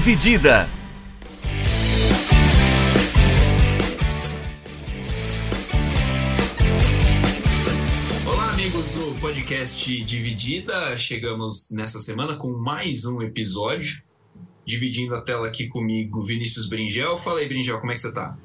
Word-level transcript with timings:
Dividida. 0.00 0.66
Olá, 8.26 8.52
amigos 8.52 8.92
do 8.92 9.14
podcast 9.20 10.02
Dividida. 10.04 10.96
Chegamos 10.96 11.70
nessa 11.70 11.98
semana 11.98 12.34
com 12.34 12.50
mais 12.50 13.04
um 13.04 13.20
episódio. 13.20 14.02
Dividindo 14.64 15.14
a 15.14 15.20
tela 15.20 15.46
aqui 15.46 15.68
comigo, 15.68 16.22
Vinícius 16.22 16.66
Bringel. 16.66 17.18
Fala 17.18 17.40
aí, 17.40 17.46
Bringel, 17.46 17.78
como 17.78 17.92
é 17.92 17.94
que 17.94 18.00
você 18.00 18.14
tá? 18.14 18.38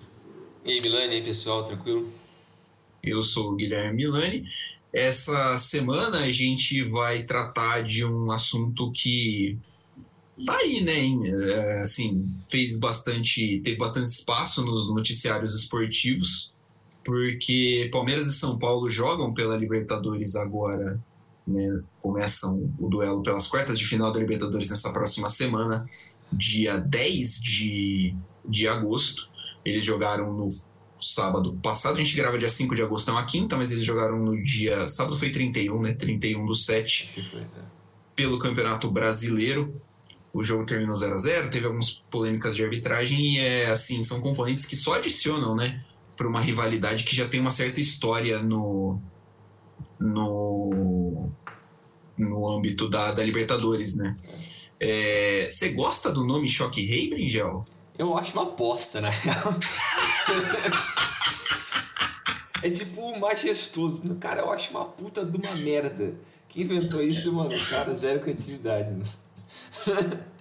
E 0.66 0.74
aí, 0.74 0.82
Milani, 0.82 1.14
e 1.14 1.16
aí, 1.16 1.24
pessoal, 1.24 1.64
tranquilo? 1.64 2.12
Eu 3.02 3.24
sou 3.24 3.54
o 3.54 3.56
Guilherme 3.56 4.04
Milani. 4.04 4.46
Essa 4.92 5.58
semana 5.58 6.18
a 6.18 6.30
gente 6.30 6.84
vai 6.84 7.24
tratar 7.24 7.82
de 7.82 8.04
um 8.04 8.30
assunto 8.30 8.92
que 8.92 9.58
tá 10.46 10.58
aí, 10.58 10.82
né? 10.82 11.30
É, 11.52 11.82
assim, 11.82 12.28
fez 12.50 12.80
bastante, 12.80 13.60
teve 13.64 13.78
bastante 13.78 14.08
espaço 14.08 14.66
nos 14.66 14.90
noticiários 14.90 15.56
esportivos, 15.56 16.54
porque 17.04 17.90
Palmeiras 17.92 18.28
e 18.28 18.34
São 18.34 18.58
Paulo 18.58 18.90
jogam 18.90 19.34
pela 19.34 19.56
Libertadores 19.56 20.36
agora, 20.36 21.00
né? 21.48 21.80
Começam 22.02 22.74
o 22.80 22.90
duelo 22.90 23.22
pelas 23.22 23.48
quartas 23.48 23.78
de 23.78 23.86
final 23.86 24.12
da 24.12 24.20
Libertadores 24.20 24.70
nessa 24.70 24.92
próxima 24.92 25.30
semana, 25.30 25.86
dia 26.32 26.78
10 26.78 27.42
de, 27.42 28.16
de 28.48 28.68
agosto. 28.68 29.30
Eles 29.64 29.86
jogaram 29.86 30.34
no 30.34 30.48
sábado 31.00 31.54
passado, 31.62 31.96
a 31.96 32.04
gente 32.04 32.16
grava 32.16 32.38
dia 32.38 32.50
5 32.50 32.74
de 32.74 32.82
agosto, 32.82 33.10
é 33.10 33.14
uma 33.14 33.26
quinta, 33.26 33.56
mas 33.58 33.72
eles 33.72 33.84
jogaram 33.84 34.18
no 34.18 34.42
dia. 34.44 34.88
Sábado 34.88 35.16
foi 35.16 35.30
31, 35.30 35.82
né? 35.82 35.94
31 35.94 36.46
do 36.46 36.54
7, 36.54 37.30
Foi, 37.30 37.42
né? 37.42 37.48
pelo 38.16 38.40
Campeonato 38.40 38.90
Brasileiro. 38.90 39.74
O 40.36 40.44
jogo 40.44 40.66
terminou 40.66 40.94
0 40.94 41.14
a 41.14 41.18
0 41.18 41.50
teve 41.50 41.66
algumas 41.66 41.92
polêmicas 42.12 42.58
de 42.58 42.62
arbitragem 42.62 43.36
e 43.36 43.40
é 43.40 43.70
assim, 43.70 44.04
são 44.04 44.20
componentes 44.20 44.66
que 44.66 44.76
só 44.76 44.96
adicionam, 44.96 45.56
né, 45.56 45.82
para 46.18 46.28
uma 46.28 46.42
rivalidade 46.42 47.06
que 47.06 47.16
já 47.16 47.26
tem 47.26 47.40
uma 47.40 47.50
certa 47.50 47.80
história 47.80 48.44
no 48.44 49.00
no 49.98 51.30
no 52.18 52.52
âmbito 52.52 52.90
da, 52.90 53.14
da 53.14 53.24
Libertadores, 53.24 53.96
né? 53.96 54.18
É, 54.78 55.48
Você 55.50 55.70
gosta 55.70 56.12
do 56.12 56.26
nome 56.26 56.50
Choque 56.50 56.86
Rei, 56.86 57.10
Bringel? 57.10 57.66
Eu 57.98 58.18
acho 58.18 58.34
uma 58.34 58.54
na 59.02 59.10
real. 59.10 59.56
é 62.62 62.70
tipo 62.70 63.18
majestoso. 63.20 64.06
né? 64.06 64.18
Cara, 64.20 64.42
eu 64.42 64.52
acho 64.52 64.72
uma 64.72 64.84
puta 64.84 65.26
de 65.26 65.38
uma 65.38 65.56
merda. 65.56 66.14
Quem 66.50 66.64
inventou 66.64 67.02
isso, 67.02 67.32
mano? 67.32 67.58
Cara, 67.70 67.96
zero 67.96 68.20
criatividade, 68.20 68.92
né? 68.92 69.06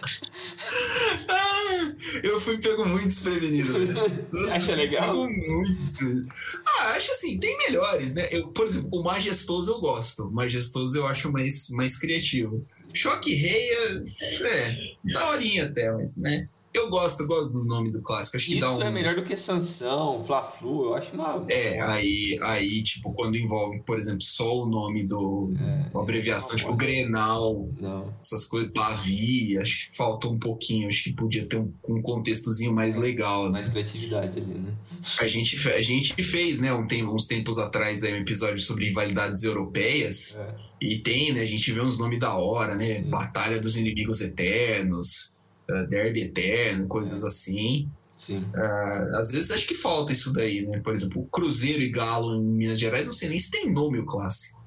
Eu 2.23 2.39
fui 2.39 2.57
pego 2.59 2.85
muito 2.85 3.05
desprevenido. 3.05 3.77
né? 3.79 3.93
Acha 4.53 4.75
legal? 4.75 5.15
Muito 5.27 5.73
desprevenido. 5.73 6.27
Ah, 6.65 6.93
acho 6.93 7.11
assim, 7.11 7.39
tem 7.39 7.57
melhores, 7.57 8.13
né? 8.13 8.27
Eu, 8.31 8.49
por 8.49 8.67
exemplo, 8.67 8.89
o 8.91 9.03
majestoso 9.03 9.71
eu 9.71 9.79
gosto. 9.79 10.27
O 10.27 10.31
majestoso 10.31 10.97
eu 10.97 11.07
acho 11.07 11.31
mais, 11.31 11.69
mais 11.71 11.97
criativo. 11.97 12.65
Choque 12.93 13.33
Rei 13.33 13.69
é, 13.71 14.03
é 14.43 14.77
daorinha 15.13 15.65
até, 15.65 15.91
mas, 15.91 16.17
né? 16.17 16.47
Eu 16.75 16.89
gosto, 16.89 17.21
eu 17.21 17.27
gosto 17.27 17.51
do 17.51 17.65
nome 17.65 17.89
do 17.89 18.01
clássico. 18.01 18.35
Acho 18.35 18.47
que 18.47 18.59
dá 18.59 18.67
Isso 18.69 18.79
um. 18.79 18.83
é 18.83 18.91
melhor 18.91 19.15
do 19.15 19.23
que 19.23 19.37
Sansão, 19.37 20.23
Fla-Flu. 20.25 20.87
Eu 20.87 20.95
acho 20.95 21.13
uma. 21.13 21.45
É, 21.47 21.79
aí, 21.79 22.37
aí, 22.43 22.83
tipo, 22.83 23.13
quando 23.13 23.37
envolve, 23.37 23.79
por 23.79 23.97
exemplo, 23.97 24.21
só 24.21 24.63
o 24.63 24.65
nome 24.65 25.07
do. 25.07 25.53
É, 25.57 25.89
uma 25.93 26.03
abreviação, 26.03 26.57
tipo. 26.57 26.75
Grenal, 26.75 27.69
Não. 27.79 28.13
essas 28.21 28.45
coisas, 28.45 28.69
Pavi, 28.73 29.57
acho 29.57 29.89
que 29.89 29.97
faltou 29.97 30.33
um 30.33 30.39
pouquinho, 30.39 30.89
acho 30.89 31.03
que 31.05 31.13
podia 31.13 31.45
ter 31.45 31.57
um, 31.57 31.71
um 31.87 32.01
contextozinho 32.01 32.73
mais 32.73 32.97
legal. 32.97 33.45
né? 33.45 33.51
Mais 33.51 33.69
criatividade 33.69 34.37
ali, 34.37 34.55
né? 34.55 34.73
A 35.21 35.27
gente, 35.27 35.69
a 35.69 35.81
gente 35.81 36.21
fez, 36.23 36.59
né, 36.59 36.73
um 36.73 36.85
tempo, 36.85 37.13
uns 37.13 37.27
tempos 37.27 37.57
atrás 37.57 38.03
aí, 38.03 38.13
um 38.13 38.17
episódio 38.17 38.59
sobre 38.59 38.85
rivalidades 38.85 39.43
europeias. 39.43 40.39
É. 40.39 40.55
E 40.81 40.99
tem, 40.99 41.33
né? 41.33 41.41
A 41.41 41.45
gente 41.45 41.71
vê 41.71 41.81
uns 41.81 41.97
nomes 41.97 42.19
da 42.19 42.35
hora, 42.35 42.75
né? 42.75 42.95
Sim. 42.95 43.09
Batalha 43.09 43.59
dos 43.61 43.77
Inimigos 43.77 44.19
Eternos, 44.21 45.34
uh, 45.69 45.87
Derby 45.87 46.23
Eterno, 46.23 46.87
coisas 46.87 47.23
assim. 47.23 47.89
Sim. 48.15 48.45
Uh, 48.55 49.15
às 49.17 49.31
vezes 49.31 49.51
acho 49.51 49.67
que 49.67 49.75
falta 49.75 50.13
isso 50.13 50.31
daí, 50.31 50.65
né? 50.65 50.79
Por 50.79 50.93
exemplo, 50.93 51.27
Cruzeiro 51.31 51.81
e 51.81 51.89
Galo 51.89 52.35
em 52.35 52.43
Minas 52.43 52.79
Gerais, 52.79 53.05
não 53.05 53.13
sei 53.13 53.29
nem 53.29 53.39
se 53.39 53.51
tem 53.51 53.71
nome 53.71 53.99
o 53.99 54.05
clássico, 54.05 54.61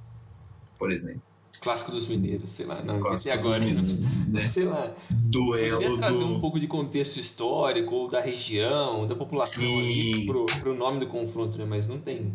por 0.78 0.92
exemplo. 0.92 1.22
Clássico 1.60 1.91
dos 1.91 2.06
Mineiros, 2.06 2.50
sei 2.50 2.66
lá. 2.66 2.82
Não, 2.82 3.12
esse 3.12 3.31
agora. 3.31 3.59
dos 3.59 3.69
meninos, 3.69 4.26
né? 4.28 4.47
Sei 4.47 4.64
lá. 4.64 4.94
Duelo 5.10 5.97
trazer 5.97 6.22
um 6.22 6.34
do. 6.34 6.41
pouco 6.41 6.60
de 6.60 6.69
contexto 6.69 7.19
histórico, 7.19 7.94
ou 7.94 8.09
da 8.09 8.20
região, 8.20 9.06
da 9.06 9.16
população 9.16 9.65
ali, 9.65 10.25
pro, 10.26 10.47
pro 10.47 10.75
nome 10.75 11.00
do 11.00 11.06
confronto, 11.09 11.59
né? 11.59 11.65
Mas 11.65 11.88
não 11.88 11.98
tem. 11.98 12.32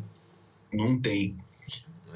Não 0.73 0.99
tem. 0.99 1.37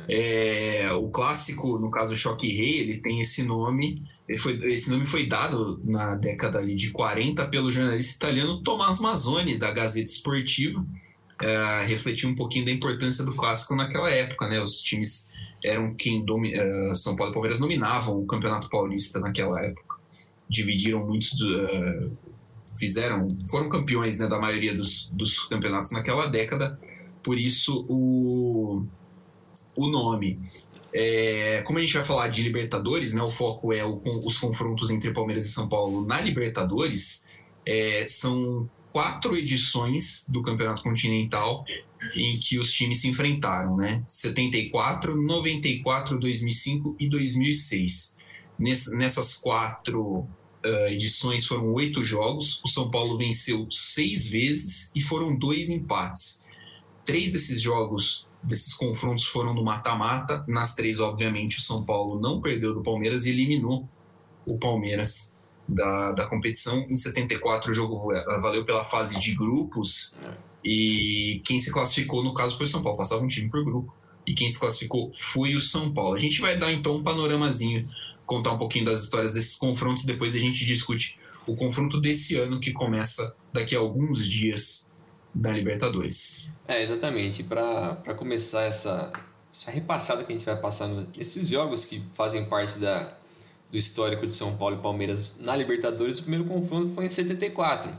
É, 0.09 0.91
o 0.93 1.07
clássico, 1.09 1.79
no 1.79 1.89
caso 1.89 2.15
Choque 2.15 2.47
Rei, 2.47 2.79
ele 2.79 3.01
tem 3.01 3.21
esse 3.21 3.43
nome. 3.43 4.01
Ele 4.27 4.37
foi, 4.37 4.53
esse 4.71 4.89
nome 4.89 5.05
foi 5.05 5.25
dado 5.25 5.79
na 5.83 6.15
década 6.17 6.65
de 6.65 6.91
40 6.91 7.47
pelo 7.47 7.71
jornalista 7.71 8.25
italiano 8.25 8.61
Tomás 8.61 8.99
Mazzoni, 8.99 9.57
da 9.57 9.71
Gazeta 9.71 10.09
Esportiva. 10.09 10.85
É, 11.41 11.85
refletiu 11.85 12.29
um 12.29 12.35
pouquinho 12.35 12.65
da 12.65 12.71
importância 12.71 13.23
do 13.23 13.33
clássico 13.35 13.75
naquela 13.75 14.09
época, 14.11 14.47
né? 14.47 14.59
Os 14.61 14.81
times 14.81 15.29
eram 15.63 15.93
quem 15.93 16.25
domi- 16.25 16.53
é, 16.53 16.93
São 16.95 17.15
Paulo 17.15 17.31
e 17.31 17.33
Palmeiras 17.33 17.59
dominavam 17.59 18.19
o 18.19 18.25
Campeonato 18.25 18.69
Paulista 18.69 19.19
naquela 19.19 19.61
época. 19.61 19.95
Dividiram 20.49 21.05
muitos 21.05 21.37
é, 21.41 22.07
fizeram, 22.79 23.35
foram 23.49 23.69
campeões 23.69 24.19
né, 24.19 24.27
da 24.27 24.39
maioria 24.39 24.73
dos, 24.73 25.09
dos 25.13 25.45
campeonatos 25.45 25.91
naquela 25.91 26.27
década. 26.27 26.77
Por 27.23 27.37
isso 27.39 27.85
o 27.87 28.85
o 29.75 29.87
nome. 29.87 30.39
É, 30.99 31.61
como 31.63 31.77
a 31.77 31.81
gente 31.83 31.93
vai 31.93 32.03
falar 32.03 32.27
de 32.29 32.41
Libertadores, 32.41 33.13
né, 33.13 33.21
o 33.21 33.29
foco 33.29 33.71
é 33.71 33.85
o- 33.85 34.01
os 34.25 34.39
confrontos 34.39 34.89
entre 34.89 35.11
Palmeiras 35.13 35.45
e 35.45 35.51
São 35.51 35.69
Paulo 35.69 36.03
na 36.05 36.19
Libertadores. 36.19 37.27
É, 37.65 38.05
são 38.07 38.67
quatro 38.91 39.37
edições 39.37 40.25
do 40.27 40.41
Campeonato 40.41 40.81
Continental 40.81 41.63
em 42.15 42.39
que 42.39 42.57
os 42.57 42.71
times 42.73 43.01
se 43.01 43.07
enfrentaram, 43.09 43.77
né? 43.77 44.03
74, 44.07 45.15
94, 45.15 46.19
2005 46.19 46.95
e 46.99 47.07
2006. 47.07 48.17
Ness- 48.57 48.91
nessas 48.93 49.35
quatro 49.35 50.27
ah, 50.63 50.91
edições 50.91 51.45
foram 51.45 51.71
oito 51.73 52.03
jogos. 52.03 52.59
O 52.65 52.67
São 52.67 52.89
Paulo 52.89 53.17
venceu 53.17 53.67
seis 53.69 54.27
vezes 54.27 54.91
e 54.95 55.01
foram 55.01 55.35
dois 55.35 55.69
empates. 55.69 56.45
Três 57.05 57.33
desses 57.33 57.61
jogos 57.61 58.26
desses 58.43 58.73
confrontos 58.73 59.25
foram 59.25 59.53
no 59.53 59.63
mata-mata. 59.63 60.43
Nas 60.47 60.75
três, 60.75 60.99
obviamente, 60.99 61.57
o 61.57 61.61
São 61.61 61.83
Paulo 61.83 62.19
não 62.19 62.39
perdeu 62.41 62.73
do 62.73 62.81
Palmeiras 62.81 63.25
e 63.25 63.31
eliminou 63.31 63.87
o 64.45 64.57
Palmeiras 64.57 65.33
da, 65.67 66.13
da 66.13 66.25
competição. 66.25 66.85
Em 66.89 66.95
74, 66.95 67.71
o 67.71 67.73
jogo 67.73 68.13
eh, 68.13 68.39
valeu 68.39 68.63
pela 68.63 68.85
fase 68.85 69.19
de 69.19 69.35
grupos 69.35 70.15
e 70.63 71.41
quem 71.45 71.59
se 71.59 71.71
classificou, 71.71 72.23
no 72.23 72.33
caso, 72.33 72.57
foi 72.57 72.65
o 72.65 72.69
São 72.69 72.81
Paulo. 72.81 72.97
Passava 72.97 73.23
um 73.23 73.27
time 73.27 73.49
por 73.49 73.63
grupo 73.63 73.93
e 74.25 74.33
quem 74.33 74.49
se 74.49 74.59
classificou 74.59 75.11
foi 75.13 75.55
o 75.55 75.59
São 75.59 75.93
Paulo. 75.93 76.15
A 76.15 76.19
gente 76.19 76.41
vai 76.41 76.57
dar, 76.57 76.71
então, 76.71 76.97
um 76.97 77.03
panoramazinho, 77.03 77.87
contar 78.25 78.53
um 78.53 78.57
pouquinho 78.57 78.85
das 78.85 79.03
histórias 79.03 79.33
desses 79.33 79.55
confrontos. 79.55 80.05
Depois 80.05 80.35
a 80.35 80.39
gente 80.39 80.65
discute 80.65 81.17
o 81.45 81.55
confronto 81.55 81.99
desse 81.99 82.35
ano 82.35 82.59
que 82.59 82.71
começa 82.71 83.35
daqui 83.53 83.75
a 83.75 83.79
alguns 83.79 84.27
dias 84.27 84.86
da 85.37 85.51
Libertadores. 85.51 86.51
É, 86.67 86.81
exatamente. 86.81 87.43
Para 87.43 88.13
começar 88.17 88.63
essa, 88.63 89.11
essa 89.53 89.71
repassada 89.71 90.23
que 90.23 90.33
a 90.33 90.35
gente 90.35 90.45
vai 90.45 90.59
passar 90.59 90.87
nesses 91.15 91.47
jogos 91.47 91.85
que 91.85 92.01
fazem 92.13 92.45
parte 92.45 92.79
da, 92.79 93.13
do 93.71 93.77
histórico 93.77 94.25
de 94.25 94.33
São 94.33 94.57
Paulo 94.57 94.77
e 94.77 94.81
Palmeiras 94.81 95.37
na 95.39 95.55
Libertadores, 95.55 96.19
o 96.19 96.23
primeiro 96.23 96.45
confronto 96.45 96.93
foi 96.93 97.05
em 97.05 97.09
74, 97.09 97.91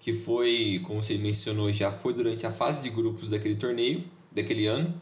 que 0.00 0.12
foi, 0.12 0.80
como 0.84 1.02
você 1.02 1.16
mencionou 1.18 1.72
já, 1.72 1.92
foi 1.92 2.14
durante 2.14 2.46
a 2.46 2.52
fase 2.52 2.82
de 2.82 2.90
grupos 2.90 3.28
daquele 3.28 3.54
torneio, 3.54 4.04
daquele 4.32 4.66
ano. 4.66 4.92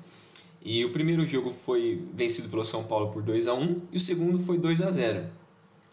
E 0.63 0.85
o 0.85 0.93
primeiro 0.93 1.27
jogo 1.27 1.51
foi 1.51 2.03
vencido 2.13 2.51
pelo 2.51 2.65
São 2.65 2.85
Paulo 2.85 3.11
por 3.11 3.23
2 3.23 3.47
a 3.47 3.55
1 3.55 3.83
e 3.93 3.97
o 3.97 4.01
segundo 4.01 4.39
foi 4.41 4.59
2 4.59 4.83
a 4.83 4.91
0 4.91 5.25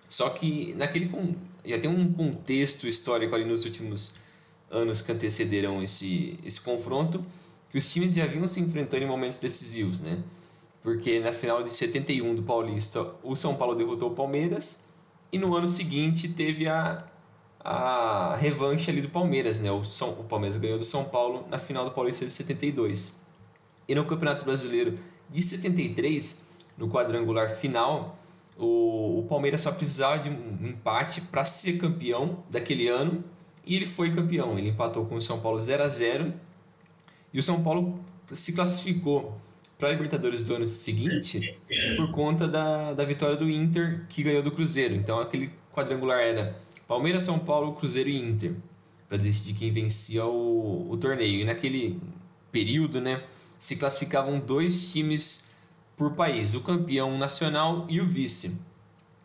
Só 0.09 0.29
que 0.29 0.73
naquele 0.75 1.09
já 1.63 1.79
tem 1.79 1.89
um 1.89 2.11
contexto 2.11 2.85
histórico 2.85 3.33
ali 3.33 3.45
nos 3.45 3.63
últimos 3.63 4.15
anos 4.69 5.01
que 5.01 5.11
antecederam 5.11 5.81
esse, 5.81 6.39
esse 6.43 6.59
confronto, 6.61 7.25
que 7.69 7.77
os 7.77 7.91
times 7.91 8.13
já 8.13 8.25
vinham 8.25 8.47
se 8.47 8.59
enfrentando 8.59 9.03
em 9.03 9.07
momentos 9.07 9.37
decisivos, 9.37 9.99
né? 9.99 10.19
Porque 10.83 11.19
na 11.19 11.31
final 11.31 11.63
de 11.63 11.75
71 11.75 12.35
do 12.35 12.43
Paulista, 12.43 13.05
o 13.23 13.35
São 13.35 13.55
Paulo 13.55 13.75
derrotou 13.75 14.11
o 14.11 14.15
Palmeiras 14.15 14.85
e 15.31 15.37
no 15.37 15.55
ano 15.55 15.67
seguinte 15.67 16.29
teve 16.29 16.67
a, 16.67 17.03
a 17.59 18.37
revanche 18.37 18.89
ali 18.89 19.01
do 19.01 19.09
Palmeiras, 19.09 19.59
né? 19.59 19.71
O, 19.71 19.83
São, 19.83 20.11
o 20.11 20.23
Palmeiras 20.23 20.57
ganhou 20.57 20.77
do 20.77 20.85
São 20.85 21.03
Paulo 21.03 21.45
na 21.49 21.57
final 21.57 21.83
do 21.83 21.91
Paulista 21.91 22.25
de 22.25 22.31
72. 22.31 23.19
E 23.87 23.95
no 23.95 24.05
Campeonato 24.05 24.45
Brasileiro 24.45 24.97
de 25.29 25.41
73, 25.41 26.43
no 26.77 26.89
quadrangular 26.89 27.49
final, 27.55 28.17
o, 28.57 29.19
o 29.19 29.25
Palmeiras 29.27 29.61
só 29.61 29.71
precisava 29.71 30.19
de 30.19 30.29
um 30.29 30.67
empate 30.67 31.21
para 31.21 31.43
ser 31.43 31.77
campeão 31.77 32.43
daquele 32.49 32.87
ano 32.87 33.23
e 33.67 33.75
ele 33.75 33.85
foi 33.85 34.11
campeão. 34.11 34.57
Ele 34.57 34.69
empatou 34.69 35.05
com 35.05 35.15
o 35.15 35.21
São 35.21 35.39
Paulo 35.39 35.59
0 35.59 35.83
a 35.83 35.87
0 35.87 36.33
e 37.33 37.39
o 37.39 37.43
São 37.43 37.61
Paulo 37.61 37.99
se 38.33 38.53
classificou 38.53 39.37
para 39.77 39.89
a 39.89 39.91
Libertadores 39.91 40.43
do 40.43 40.55
ano 40.55 40.65
seguinte 40.65 41.55
por 41.95 42.11
conta 42.11 42.47
da, 42.47 42.93
da 42.93 43.05
vitória 43.05 43.35
do 43.35 43.49
Inter 43.49 44.05
que 44.09 44.23
ganhou 44.23 44.41
do 44.41 44.51
Cruzeiro. 44.51 44.95
Então 44.95 45.19
aquele 45.19 45.51
quadrangular 45.73 46.19
era 46.19 46.55
Palmeiras, 46.87 47.23
São 47.23 47.37
Paulo, 47.37 47.73
Cruzeiro 47.73 48.09
e 48.09 48.17
Inter 48.17 48.55
para 49.07 49.17
decidir 49.17 49.57
quem 49.57 49.71
vencia 49.71 50.25
o, 50.25 50.91
o 50.91 50.97
torneio. 50.97 51.41
E 51.41 51.45
naquele 51.45 51.99
período, 52.51 52.99
né, 52.99 53.21
se 53.59 53.75
classificavam 53.75 54.39
dois 54.39 54.91
times 54.91 55.47
por 55.95 56.13
país, 56.13 56.53
o 56.53 56.61
campeão 56.61 57.17
nacional 57.17 57.85
e 57.89 57.99
o 57.99 58.05
vice. 58.05 58.55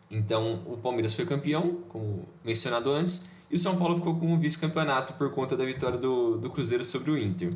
Então 0.09 0.61
o 0.65 0.77
Palmeiras 0.77 1.13
foi 1.13 1.25
campeão, 1.25 1.79
como 1.89 2.27
mencionado 2.43 2.91
antes, 2.91 3.29
e 3.53 3.55
o 3.55 3.59
São 3.59 3.77
Paulo 3.77 3.95
ficou 3.95 4.15
com 4.15 4.33
o 4.33 4.37
vice-campeonato 4.39 5.13
por 5.13 5.29
conta 5.29 5.55
da 5.55 5.63
vitória 5.63 5.95
do, 5.95 6.39
do 6.39 6.49
Cruzeiro 6.49 6.83
sobre 6.83 7.11
o 7.11 7.17
Inter. 7.19 7.53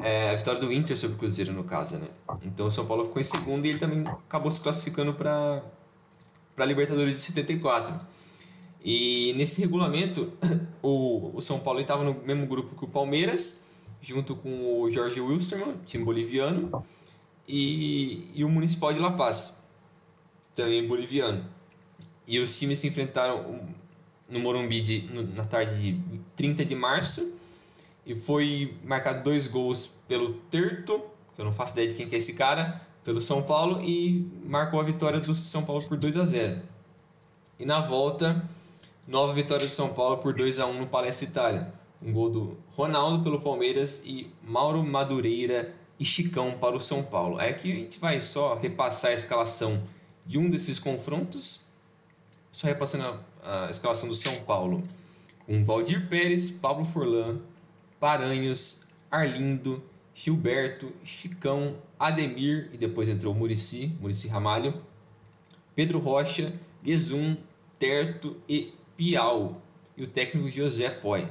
É, 0.00 0.30
a 0.30 0.36
vitória 0.36 0.60
do 0.60 0.72
Inter 0.72 0.96
sobre 0.96 1.16
o 1.16 1.18
Cruzeiro, 1.18 1.52
no 1.52 1.64
caso, 1.64 1.98
né? 1.98 2.06
Então 2.44 2.68
o 2.68 2.70
São 2.70 2.86
Paulo 2.86 3.02
ficou 3.02 3.20
em 3.20 3.24
segundo 3.24 3.66
e 3.66 3.70
ele 3.70 3.80
também 3.80 4.06
acabou 4.06 4.52
se 4.52 4.60
classificando 4.60 5.12
para 5.12 5.64
a 6.56 6.64
Libertadores 6.64 7.16
de 7.16 7.22
74. 7.22 7.92
E 8.84 9.32
nesse 9.32 9.60
regulamento, 9.60 10.32
o, 10.80 11.32
o 11.36 11.42
São 11.42 11.58
Paulo 11.58 11.80
estava 11.80 12.04
no 12.04 12.14
mesmo 12.22 12.46
grupo 12.46 12.76
que 12.76 12.84
o 12.84 12.88
Palmeiras, 12.88 13.66
junto 14.00 14.36
com 14.36 14.80
o 14.80 14.88
Jorge 14.92 15.20
Wilstermann, 15.20 15.74
time 15.86 16.04
boliviano, 16.04 16.84
e, 17.48 18.30
e 18.32 18.44
o 18.44 18.48
Municipal 18.48 18.92
de 18.92 19.00
La 19.00 19.10
Paz, 19.10 19.60
também 20.54 20.86
boliviano. 20.86 21.44
E 22.28 22.38
os 22.38 22.56
times 22.56 22.78
se 22.78 22.86
enfrentaram 22.86 23.79
no 24.30 24.40
Morumbi 24.40 24.80
de, 24.80 25.00
no, 25.12 25.22
na 25.34 25.44
tarde 25.44 25.92
de 25.92 26.00
30 26.36 26.64
de 26.64 26.74
março 26.74 27.34
e 28.06 28.14
foi 28.14 28.74
marcado 28.84 29.22
dois 29.24 29.46
gols 29.46 29.90
pelo 30.08 30.34
Terto, 30.50 31.02
que 31.34 31.40
eu 31.40 31.44
não 31.44 31.52
faço 31.52 31.74
ideia 31.74 31.88
de 31.88 31.94
quem 31.94 32.08
que 32.08 32.14
é 32.14 32.18
esse 32.18 32.34
cara, 32.34 32.80
pelo 33.04 33.20
São 33.20 33.42
Paulo 33.42 33.80
e 33.82 34.26
marcou 34.44 34.80
a 34.80 34.82
vitória 34.82 35.20
do 35.20 35.34
São 35.34 35.64
Paulo 35.64 35.86
por 35.86 35.96
2 35.96 36.16
a 36.16 36.24
0. 36.24 36.60
E 37.58 37.64
na 37.64 37.80
volta, 37.80 38.42
nova 39.06 39.32
vitória 39.32 39.66
do 39.66 39.72
São 39.72 39.92
Paulo 39.92 40.18
por 40.18 40.32
2 40.32 40.60
a 40.60 40.66
1 40.66 40.80
no 40.80 40.86
Palestra 40.86 41.26
Itália. 41.26 41.72
Um 42.02 42.12
gol 42.12 42.30
do 42.30 42.58
Ronaldo 42.74 43.22
pelo 43.22 43.40
Palmeiras 43.40 44.02
e 44.06 44.30
Mauro 44.42 44.82
Madureira 44.82 45.74
e 45.98 46.04
Chicão 46.04 46.56
para 46.58 46.74
o 46.74 46.80
São 46.80 47.02
Paulo. 47.02 47.38
Aí 47.38 47.50
aqui 47.50 47.72
a 47.72 47.74
gente 47.74 47.98
vai 47.98 48.22
só 48.22 48.54
repassar 48.54 49.10
a 49.10 49.14
escalação 49.14 49.82
de 50.24 50.38
um 50.38 50.48
desses 50.48 50.78
confrontos. 50.78 51.66
Só 52.52 52.66
repassando 52.66 53.20
a, 53.44 53.70
escalação 53.70 54.08
do 54.08 54.14
São 54.14 54.42
Paulo. 54.42 54.82
Com 55.46 55.64
Valdir 55.64 56.08
Pérez, 56.08 56.50
Pablo 56.50 56.84
Forlan, 56.84 57.38
Paranhos, 57.98 58.86
Arlindo, 59.10 59.82
Gilberto, 60.14 60.92
Chicão, 61.04 61.76
Ademir 61.98 62.70
e 62.72 62.78
depois 62.78 63.08
entrou 63.08 63.34
Murici, 63.34 63.96
Murici 64.00 64.28
Ramalho, 64.28 64.74
Pedro 65.74 65.98
Rocha, 65.98 66.52
Gesum, 66.84 67.36
Terto 67.78 68.36
e 68.48 68.72
Piau 68.96 69.60
e 69.96 70.02
o 70.02 70.06
técnico 70.06 70.50
José 70.50 70.90
Poi. 70.90 71.28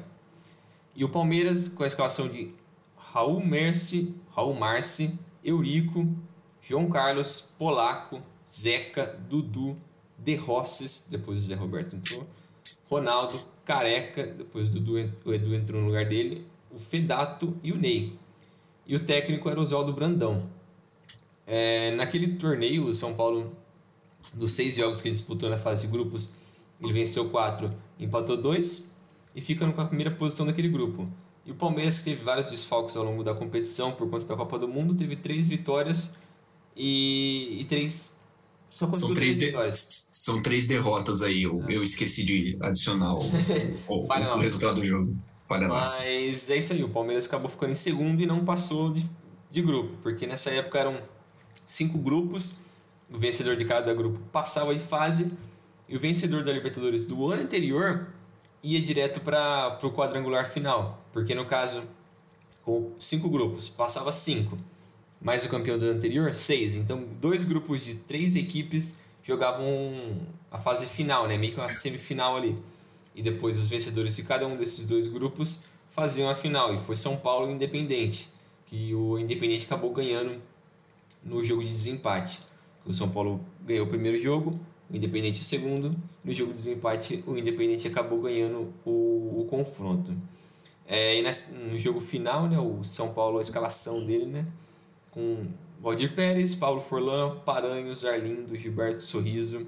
E 0.95 1.03
o 1.03 1.09
Palmeiras 1.09 1.69
com 1.69 1.83
a 1.83 1.87
escalação 1.87 2.27
de 2.27 2.51
Raul 2.97 3.45
Merce, 3.45 4.13
Raul 4.35 4.55
Marci, 4.55 5.13
Eurico, 5.43 6.07
João 6.61 6.89
Carlos, 6.89 7.53
Polaco, 7.57 8.19
Zeca, 8.47 9.17
Dudu, 9.29 9.75
De 10.23 10.35
Rosses, 10.35 11.07
depois 11.09 11.37
o 11.39 11.41
Zé 11.41 11.55
Roberto 11.55 11.95
entrou, 11.95 12.25
Ronaldo, 12.89 13.39
Careca, 13.65 14.25
depois 14.25 14.69
Dudu, 14.69 14.93
o 15.25 15.33
Edu 15.33 15.53
entrou 15.53 15.81
no 15.81 15.87
lugar 15.87 16.05
dele, 16.05 16.45
o 16.71 16.79
Fedato 16.79 17.55
e 17.63 17.71
o 17.71 17.77
Ney. 17.77 18.13
E 18.85 18.95
o 18.95 18.99
técnico 18.99 19.49
era 19.49 19.59
o 19.59 19.61
Oswaldo 19.61 19.93
Brandão. 19.93 20.47
É, 21.45 21.95
naquele 21.95 22.35
torneio, 22.35 22.85
o 22.85 22.93
São 22.93 23.13
Paulo, 23.13 23.51
dos 24.33 24.51
seis 24.51 24.75
jogos 24.75 25.01
que 25.01 25.07
ele 25.07 25.15
disputou 25.15 25.49
na 25.49 25.57
fase 25.57 25.87
de 25.87 25.91
grupos, 25.91 26.33
ele 26.81 26.93
venceu 26.93 27.29
quatro, 27.29 27.71
empatou 27.99 28.37
dois 28.37 28.91
e 29.35 29.41
fica 29.41 29.69
com 29.71 29.81
a 29.81 29.85
primeira 29.85 30.11
posição 30.11 30.45
daquele 30.45 30.69
grupo. 30.69 31.07
E 31.45 31.51
o 31.51 31.55
Palmeiras, 31.55 31.99
que 31.99 32.05
teve 32.05 32.23
vários 32.23 32.49
desfalques 32.49 32.95
ao 32.95 33.03
longo 33.03 33.23
da 33.23 33.33
competição 33.33 33.91
por 33.91 34.09
conta 34.09 34.25
da 34.25 34.35
Copa 34.35 34.59
do 34.59 34.67
Mundo, 34.67 34.95
teve 34.95 35.15
três 35.15 35.47
vitórias 35.47 36.15
e, 36.75 37.57
e 37.59 37.65
três. 37.65 38.15
Só 38.69 38.91
são 38.93 39.13
três, 39.13 39.37
de... 39.37 39.53
são 39.73 40.41
três 40.41 40.67
derrotas 40.67 41.21
aí. 41.21 41.43
Eu, 41.43 41.63
eu 41.69 41.83
esqueci 41.83 42.23
de 42.23 42.57
adicionar 42.61 43.15
o, 43.15 43.21
o, 43.87 44.05
o 44.07 44.37
resultado 44.37 44.79
do 44.79 44.85
jogo. 44.85 45.15
Falha 45.49 45.67
Mas 45.67 45.99
é 46.01 46.19
isso 46.21 46.73
aí, 46.73 46.83
o 46.83 46.89
Palmeiras 46.89 47.25
acabou 47.25 47.49
ficando 47.49 47.71
em 47.71 47.75
segundo 47.75 48.21
e 48.21 48.25
não 48.27 48.45
passou 48.45 48.93
de, 48.93 49.03
de 49.49 49.63
grupo, 49.63 49.97
porque 50.03 50.27
nessa 50.27 50.51
época 50.51 50.77
eram 50.77 51.01
cinco 51.65 51.97
grupos, 51.97 52.59
o 53.11 53.17
vencedor 53.17 53.55
de 53.55 53.65
cada 53.65 53.91
grupo 53.95 54.19
passava 54.31 54.75
de 54.75 54.79
fase, 54.79 55.31
e 55.87 55.97
o 55.97 55.99
vencedor 55.99 56.43
da 56.43 56.53
Libertadores 56.53 57.03
do 57.03 57.25
ano 57.31 57.41
anterior 57.41 58.09
ia 58.61 58.79
direto 58.79 59.21
para 59.21 59.79
o 59.81 59.91
quadrangular 59.91 60.47
final, 60.51 61.03
porque 61.11 61.33
no 61.33 61.45
caso, 61.45 61.81
com 62.63 62.91
cinco 62.99 63.27
grupos, 63.27 63.67
passava 63.67 64.11
cinco, 64.11 64.55
mais 65.21 65.45
o 65.45 65.49
campeão 65.49 65.77
do 65.77 65.85
ano 65.85 65.97
anterior, 65.97 66.33
seis. 66.33 66.75
Então, 66.75 67.03
dois 67.19 67.43
grupos 67.43 67.83
de 67.83 67.95
três 67.95 68.35
equipes 68.35 68.97
jogavam 69.23 69.67
a 70.51 70.57
fase 70.57 70.87
final, 70.87 71.27
né? 71.27 71.37
meio 71.37 71.53
que 71.53 71.59
uma 71.59 71.71
semifinal 71.71 72.37
ali 72.37 72.57
e 73.19 73.21
depois 73.21 73.59
os 73.59 73.67
vencedores 73.67 74.15
de 74.15 74.23
cada 74.23 74.47
um 74.47 74.55
desses 74.55 74.85
dois 74.85 75.07
grupos 75.07 75.65
faziam 75.91 76.29
a 76.29 76.35
final. 76.35 76.73
E 76.73 76.77
foi 76.77 76.95
São 76.95 77.17
Paulo 77.17 77.49
e 77.49 77.53
Independente, 77.53 78.29
que 78.67 78.95
o 78.95 79.19
Independente 79.19 79.65
acabou 79.65 79.91
ganhando 79.91 80.39
no 81.23 81.43
jogo 81.43 81.61
de 81.61 81.69
desempate. 81.69 82.41
O 82.85 82.93
São 82.93 83.09
Paulo 83.09 83.41
ganhou 83.65 83.85
o 83.85 83.89
primeiro 83.89 84.17
jogo, 84.17 84.57
o 84.89 84.95
Independente 84.95 85.41
o 85.41 85.43
segundo. 85.43 85.93
No 86.23 86.31
jogo 86.31 86.51
de 86.51 86.59
desempate, 86.59 87.23
o 87.27 87.37
Independente 87.37 87.87
acabou 87.87 88.21
ganhando 88.21 88.73
o, 88.85 89.41
o 89.41 89.47
confronto. 89.49 90.13
É, 90.87 91.19
e 91.19 91.23
no 91.69 91.77
jogo 91.77 91.99
final, 91.99 92.47
né, 92.47 92.57
o 92.57 92.83
São 92.85 93.13
Paulo, 93.13 93.37
a 93.37 93.41
escalação 93.41 94.03
dele, 94.03 94.25
né, 94.25 94.45
com 95.19 95.47
Valdir 95.81 96.13
Pérez, 96.15 96.55
Paulo 96.55 96.79
Forlan, 96.79 97.37
Paranhos, 97.39 98.05
Arlindo, 98.05 98.55
Gilberto 98.55 99.03
Sorriso, 99.03 99.67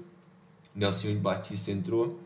Nelson 0.74 1.14
Batista 1.16 1.70
entrou. 1.70 2.18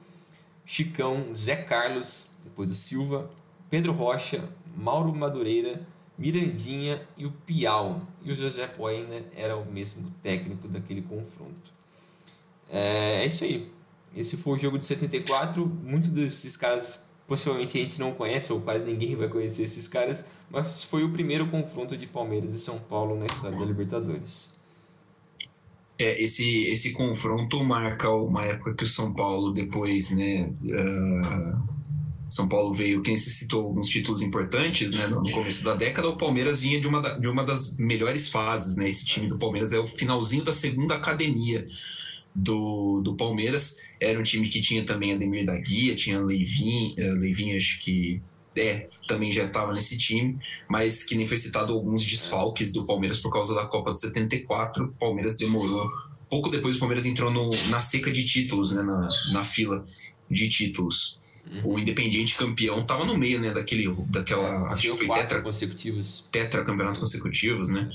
Chicão, 0.65 1.33
Zé 1.35 1.57
Carlos, 1.57 2.31
depois 2.43 2.71
o 2.71 2.75
Silva, 2.75 3.31
Pedro 3.71 3.93
Rocha, 3.93 4.43
Mauro 4.77 5.15
Madureira, 5.15 5.81
Mirandinha 6.19 7.01
e 7.17 7.25
o 7.25 7.31
Piau. 7.31 8.03
E 8.25 8.33
o 8.33 8.35
José 8.35 8.67
Poi 8.67 8.97
ainda 8.97 9.25
era 9.35 9.57
o 9.57 9.65
mesmo 9.71 10.11
técnico 10.23 10.67
daquele 10.67 11.03
confronto. 11.03 11.73
É, 12.69 13.23
é 13.23 13.27
isso 13.27 13.45
aí. 13.45 13.71
Esse 14.15 14.37
foi 14.37 14.55
o 14.55 14.59
jogo 14.59 14.79
de 14.79 14.87
74. 14.87 15.65
Muitos 15.85 16.11
desses 16.11 16.57
caras 16.57 17.05
possivelmente 17.27 17.79
a 17.79 17.81
gente 17.83 17.99
não 17.99 18.13
conhece, 18.13 18.53
ou 18.53 18.61
quase 18.61 18.85
ninguém 18.85 19.17
vai 19.17 19.29
conhecer 19.29 19.65
esses 19.65 19.89
caras, 19.89 20.25
mas 20.51 20.85
foi 20.85 21.05
o 21.05 21.11
primeiro 21.11 21.49
confronto 21.49 21.97
de 21.97 22.07
Palmeiras 22.07 22.55
e 22.55 22.59
São 22.59 22.79
Paulo 22.79 23.19
na 23.19 23.27
história 23.27 23.59
da 23.59 23.65
Libertadores. 23.65 24.51
É, 25.99 26.23
esse, 26.23 26.67
esse 26.67 26.93
confronto 26.93 27.63
marca 27.65 28.11
uma 28.11 28.45
época 28.45 28.75
que 28.75 28.85
o 28.85 28.87
São 28.87 29.15
Paulo 29.15 29.53
depois, 29.53 30.11
né, 30.11 30.55
uh, 30.65 31.59
São 32.29 32.47
Paulo 32.47 32.75
veio, 32.75 33.03
quem 33.03 33.17
se 33.17 33.31
citou 33.31 33.65
alguns 33.65 33.89
títulos 33.89 34.21
importantes, 34.21 34.93
né, 34.93 35.07
no 35.07 35.29
começo 35.31 35.65
da 35.65 35.75
década, 35.75 36.09
o 36.09 36.17
Palmeiras 36.17 36.61
vinha 36.61 36.79
de 36.79 36.87
uma, 36.87 37.01
de 37.01 37.27
uma 37.27 37.45
das 37.45 37.77
melhores 37.79 38.29
fases, 38.29 38.77
né, 38.77 38.89
esse 38.89 39.07
time 39.07 39.27
do 39.27 39.39
Palmeiras 39.39 39.73
é 39.73 39.81
o 39.81 39.89
finalzinho 39.89 40.45
da 40.45 40.53
segunda 40.53 40.95
academia 40.95 41.67
do, 42.37 43.01
do 43.01 43.17
Palmeiras, 43.17 43.79
era 43.99 44.19
um 44.19 44.23
time 44.23 44.49
que 44.49 44.61
tinha 44.61 44.85
também 44.85 45.15
Ademir 45.15 45.47
da 45.47 45.59
Guia, 45.59 45.97
tinha 45.97 46.21
Leivinho, 46.21 46.95
uh, 46.99 47.19
Leivinho 47.19 47.57
acho 47.57 47.81
que 47.81 48.21
é, 48.55 48.89
também 49.09 49.31
já 49.33 49.45
estava 49.45 49.73
nesse 49.73 49.97
time, 49.97 50.39
mas 50.69 51.05
que 51.05 51.15
nem 51.15 51.27
foi 51.27 51.37
citado 51.37 51.73
alguns 51.73 52.05
desfalques 52.05 52.73
do 52.73 52.85
Palmeiras 52.85 53.19
por 53.19 53.33
causa 53.33 53.55
da 53.55 53.67
Copa 53.67 53.93
de 53.93 54.01
74. 54.01 54.85
O 54.85 54.93
Palmeiras 54.93 55.37
demorou. 55.37 55.91
Pouco 56.29 56.51
depois 56.51 56.77
o 56.77 56.79
Palmeiras 56.79 57.07
entrou 57.07 57.31
no, 57.31 57.49
na 57.69 57.81
seca 57.81 58.11
de 58.11 58.25
títulos, 58.25 58.73
né, 58.73 58.83
na, 58.83 59.09
na 59.33 59.45
fila 59.45 59.85
de 60.31 60.49
títulos. 60.49 61.19
Uhum. 61.51 61.75
O 61.75 61.79
Independiente 61.79 62.37
campeão 62.37 62.81
estava 62.81 63.05
no 63.05 63.17
meio, 63.17 63.41
né, 63.41 63.53
daquele, 63.53 63.89
daquela, 64.09 64.69
é, 64.71 64.73
acho 64.73 64.91
que 64.91 64.97
foi 64.97 65.15
tetra 65.15 65.41
consecutivos. 65.41 66.25
Tetra 66.33 66.65
campeonatos 66.65 66.99
consecutivos, 66.99 67.69
né? 67.69 67.89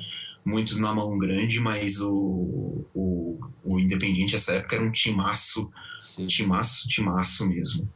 Muitos 0.43 0.79
na 0.79 0.93
mão 0.93 1.17
grande, 1.17 1.59
mas 1.59 1.99
o, 2.01 2.85
o, 2.93 3.39
o 3.63 3.79
Independiente 3.79 4.35
essa 4.35 4.53
época 4.53 4.75
era 4.75 4.83
um 4.83 4.91
timaço, 4.91 5.69
Sim. 5.99 6.27
timaço, 6.27 6.87
timaço 6.87 7.47
mesmo. 7.47 7.87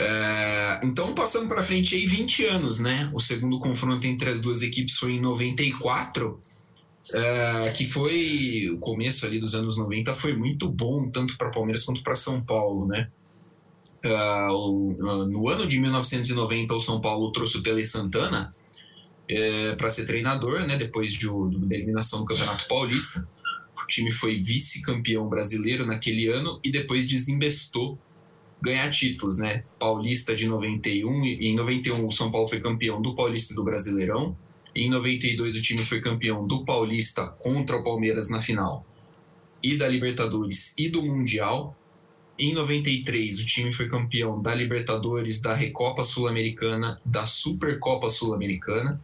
É, 0.00 0.80
então, 0.82 1.14
passando 1.14 1.48
para 1.48 1.62
frente 1.62 1.94
aí, 1.94 2.06
20 2.06 2.44
anos, 2.46 2.80
né? 2.80 3.10
O 3.14 3.20
segundo 3.20 3.58
confronto 3.58 4.06
entre 4.06 4.28
as 4.30 4.40
duas 4.40 4.62
equipes 4.62 4.96
foi 4.98 5.12
em 5.12 5.20
94 5.20 6.38
Uh, 7.08 7.72
que 7.74 7.86
foi 7.86 8.68
o 8.70 8.78
começo 8.78 9.24
ali 9.24 9.40
dos 9.40 9.54
anos 9.54 9.78
90 9.78 10.12
foi 10.12 10.36
muito 10.36 10.68
bom 10.68 11.10
tanto 11.10 11.38
para 11.38 11.50
Palmeiras 11.50 11.82
quanto 11.82 12.02
para 12.02 12.14
São 12.14 12.44
Paulo, 12.44 12.86
né? 12.86 13.08
Uh, 14.04 14.52
o, 14.52 15.26
no 15.26 15.48
ano 15.48 15.66
de 15.66 15.80
1990 15.80 16.74
o 16.74 16.80
São 16.80 17.00
Paulo 17.00 17.32
trouxe 17.32 17.56
o 17.56 17.62
Tele 17.62 17.84
Santana 17.86 18.52
é, 19.28 19.74
para 19.74 19.88
ser 19.88 20.06
treinador, 20.06 20.66
né? 20.66 20.76
Depois 20.76 21.12
de, 21.12 21.28
de, 21.28 21.66
da 21.66 21.74
eliminação 21.74 22.20
do 22.20 22.24
Campeonato 22.24 22.66
Paulista, 22.66 23.26
o 23.76 23.86
time 23.86 24.10
foi 24.10 24.36
vice-campeão 24.36 25.28
brasileiro 25.28 25.86
naquele 25.86 26.28
ano 26.28 26.58
e 26.64 26.70
depois 26.70 27.06
desinvestou 27.06 27.98
ganhar 28.60 28.90
títulos, 28.90 29.38
né? 29.38 29.64
Paulista 29.78 30.34
de 30.34 30.46
91 30.46 31.24
e 31.24 31.48
em 31.48 31.56
91 31.56 32.06
o 32.06 32.10
São 32.10 32.30
Paulo 32.30 32.48
foi 32.48 32.60
campeão 32.60 33.00
do 33.00 33.14
Paulista 33.14 33.52
e 33.52 33.56
do 33.56 33.64
Brasileirão. 33.64 34.36
Em 34.74 34.90
92 34.90 35.56
o 35.56 35.62
time 35.62 35.84
foi 35.84 36.00
campeão 36.00 36.46
do 36.46 36.64
Paulista 36.64 37.26
contra 37.26 37.76
o 37.76 37.84
Palmeiras 37.84 38.30
na 38.30 38.40
final 38.40 38.84
e 39.62 39.76
da 39.76 39.88
Libertadores 39.88 40.74
e 40.76 40.88
do 40.88 41.02
Mundial. 41.02 41.76
Em 42.38 42.52
93 42.52 43.40
o 43.40 43.46
time 43.46 43.72
foi 43.72 43.88
campeão 43.88 44.40
da 44.40 44.54
Libertadores, 44.54 45.40
da 45.40 45.54
Recopa 45.54 46.02
Sul-Americana, 46.02 47.00
da 47.04 47.26
Supercopa 47.26 48.08
Sul-Americana. 48.08 49.00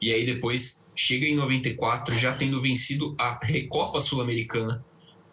E 0.00 0.12
aí 0.12 0.26
depois 0.26 0.84
chega 0.94 1.26
em 1.26 1.34
94 1.34 2.16
já 2.16 2.34
tendo 2.34 2.60
vencido 2.60 3.14
a 3.18 3.38
Recopa 3.42 4.00
Sul-Americana 4.00 4.84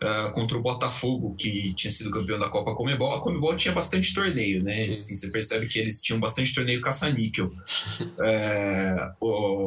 uh, 0.01 0.31
contra 0.33 0.57
o 0.57 0.61
Botafogo, 0.61 1.35
que 1.37 1.73
tinha 1.75 1.91
sido 1.91 2.11
campeão 2.11 2.39
da 2.39 2.49
Copa 2.49 2.73
Comebol. 2.75 3.13
A 3.13 3.21
Comebol 3.21 3.55
tinha 3.55 3.73
bastante 3.73 4.13
torneio, 4.13 4.63
né? 4.63 4.85
Assim, 4.85 5.15
você 5.15 5.29
percebe 5.29 5.67
que 5.67 5.79
eles 5.79 6.01
tinham 6.01 6.19
bastante 6.19 6.53
torneio 6.53 6.81
caça-níquel. 6.81 7.51
é, 8.21 9.11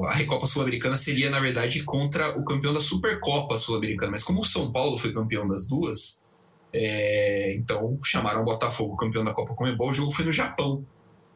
a 0.07 0.15
Recopa 0.15 0.47
Sul-Americana 0.47 0.97
seria, 0.97 1.31
na 1.31 1.41
verdade, 1.41 1.83
contra 1.85 2.37
o 2.39 2.45
campeão 2.45 2.73
da 2.73 2.81
Supercopa 2.81 3.57
Sul-Americana. 3.57 4.11
Mas 4.11 4.25
como 4.25 4.41
o 4.41 4.45
São 4.45 4.71
Paulo 4.73 4.99
foi 4.99 5.13
campeão 5.13 5.47
das 5.47 5.69
duas, 5.69 6.25
é, 6.73 7.55
então 7.55 7.97
chamaram 8.05 8.43
o 8.43 8.45
Botafogo 8.45 8.97
campeão 8.97 9.25
da 9.25 9.33
Copa 9.33 9.55
Comebol. 9.55 9.91
O 9.91 9.93
jogo 9.93 10.11
foi 10.11 10.25
no 10.25 10.33
Japão 10.33 10.85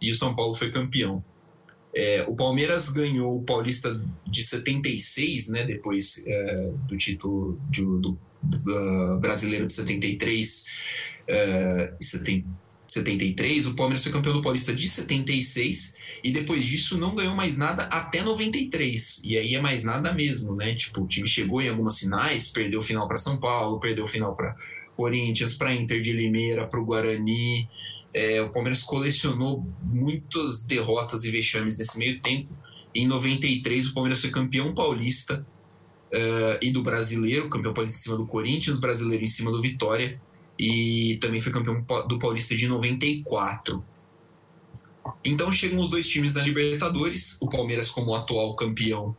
e 0.00 0.10
o 0.10 0.14
São 0.14 0.34
Paulo 0.34 0.54
foi 0.54 0.70
campeão. 0.70 1.22
É, 1.94 2.24
o 2.28 2.36
Palmeiras 2.36 2.90
ganhou 2.90 3.38
o 3.38 3.42
Paulista 3.42 4.00
de 4.26 4.42
76, 4.42 5.48
né, 5.48 5.64
depois 5.64 6.22
é, 6.26 6.70
do 6.86 6.96
título 6.96 7.58
de, 7.70 7.82
do, 7.82 8.18
uh, 8.44 9.18
brasileiro 9.18 9.66
de 9.66 9.72
73 9.72 10.66
uh, 11.28 11.96
e 12.00 12.04
73. 12.04 13.66
O 13.66 13.74
Palmeiras 13.74 14.02
foi 14.02 14.12
campeão 14.12 14.34
do 14.34 14.42
Paulista 14.42 14.74
de 14.74 14.88
76 14.88 15.96
e 16.22 16.32
depois 16.32 16.64
disso 16.64 16.98
não 16.98 17.14
ganhou 17.14 17.34
mais 17.34 17.56
nada 17.56 17.84
até 17.84 18.22
93. 18.22 19.22
E 19.24 19.36
aí 19.36 19.54
é 19.54 19.60
mais 19.60 19.84
nada 19.84 20.12
mesmo, 20.12 20.54
né? 20.54 20.74
Tipo, 20.74 21.02
o 21.02 21.06
time 21.06 21.28
chegou 21.28 21.60
em 21.60 21.68
algumas 21.68 21.98
finais, 21.98 22.48
perdeu 22.48 22.80
o 22.80 22.82
final 22.82 23.06
para 23.06 23.16
São 23.16 23.38
Paulo, 23.38 23.78
perdeu 23.78 24.04
o 24.04 24.08
final 24.08 24.34
para 24.34 24.56
Corinthians, 24.96 25.54
para 25.54 25.72
Inter 25.72 26.00
de 26.00 26.12
Limeira, 26.12 26.66
para 26.66 26.80
o 26.80 26.84
Guarani. 26.84 27.68
É, 28.12 28.40
o 28.40 28.50
Palmeiras 28.50 28.82
colecionou 28.82 29.66
muitas 29.82 30.64
derrotas 30.64 31.24
e 31.24 31.30
vexames 31.30 31.78
nesse 31.78 31.98
meio 31.98 32.20
tempo. 32.20 32.52
Em 32.94 33.06
93, 33.06 33.88
o 33.88 33.94
Palmeiras 33.94 34.20
foi 34.20 34.30
campeão 34.30 34.74
paulista 34.74 35.46
uh, 36.12 36.58
e 36.60 36.72
do 36.72 36.82
brasileiro, 36.82 37.48
campeão 37.48 37.74
paulista 37.74 37.98
em 37.98 38.02
cima 38.02 38.16
do 38.16 38.26
Corinthians, 38.26 38.80
brasileiro 38.80 39.22
em 39.22 39.26
cima 39.26 39.50
do 39.50 39.60
Vitória, 39.60 40.20
e 40.58 41.18
também 41.20 41.38
foi 41.38 41.52
campeão 41.52 41.84
do 42.08 42.18
Paulista 42.18 42.56
de 42.56 42.66
94. 42.66 43.84
Então 45.24 45.52
chegam 45.52 45.80
os 45.80 45.90
dois 45.90 46.08
times 46.08 46.34
na 46.34 46.42
Libertadores, 46.42 47.38
o 47.40 47.48
Palmeiras 47.48 47.90
como 47.90 48.14
atual 48.14 48.56
campeão 48.56 49.16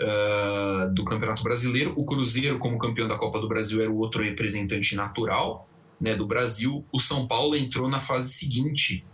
uh, 0.00 0.94
do 0.94 1.04
Campeonato 1.04 1.42
Brasileiro, 1.42 1.92
o 1.96 2.04
Cruzeiro 2.04 2.58
como 2.58 2.78
campeão 2.78 3.08
da 3.08 3.18
Copa 3.18 3.40
do 3.40 3.48
Brasil 3.48 3.80
era 3.80 3.90
o 3.90 3.98
outro 3.98 4.22
representante 4.22 4.94
natural 4.94 5.68
né, 6.00 6.14
do 6.14 6.26
Brasil. 6.26 6.84
O 6.90 6.98
São 6.98 7.26
Paulo 7.26 7.54
entrou 7.54 7.88
na 7.88 8.00
fase 8.00 8.32
seguinte 8.32 9.04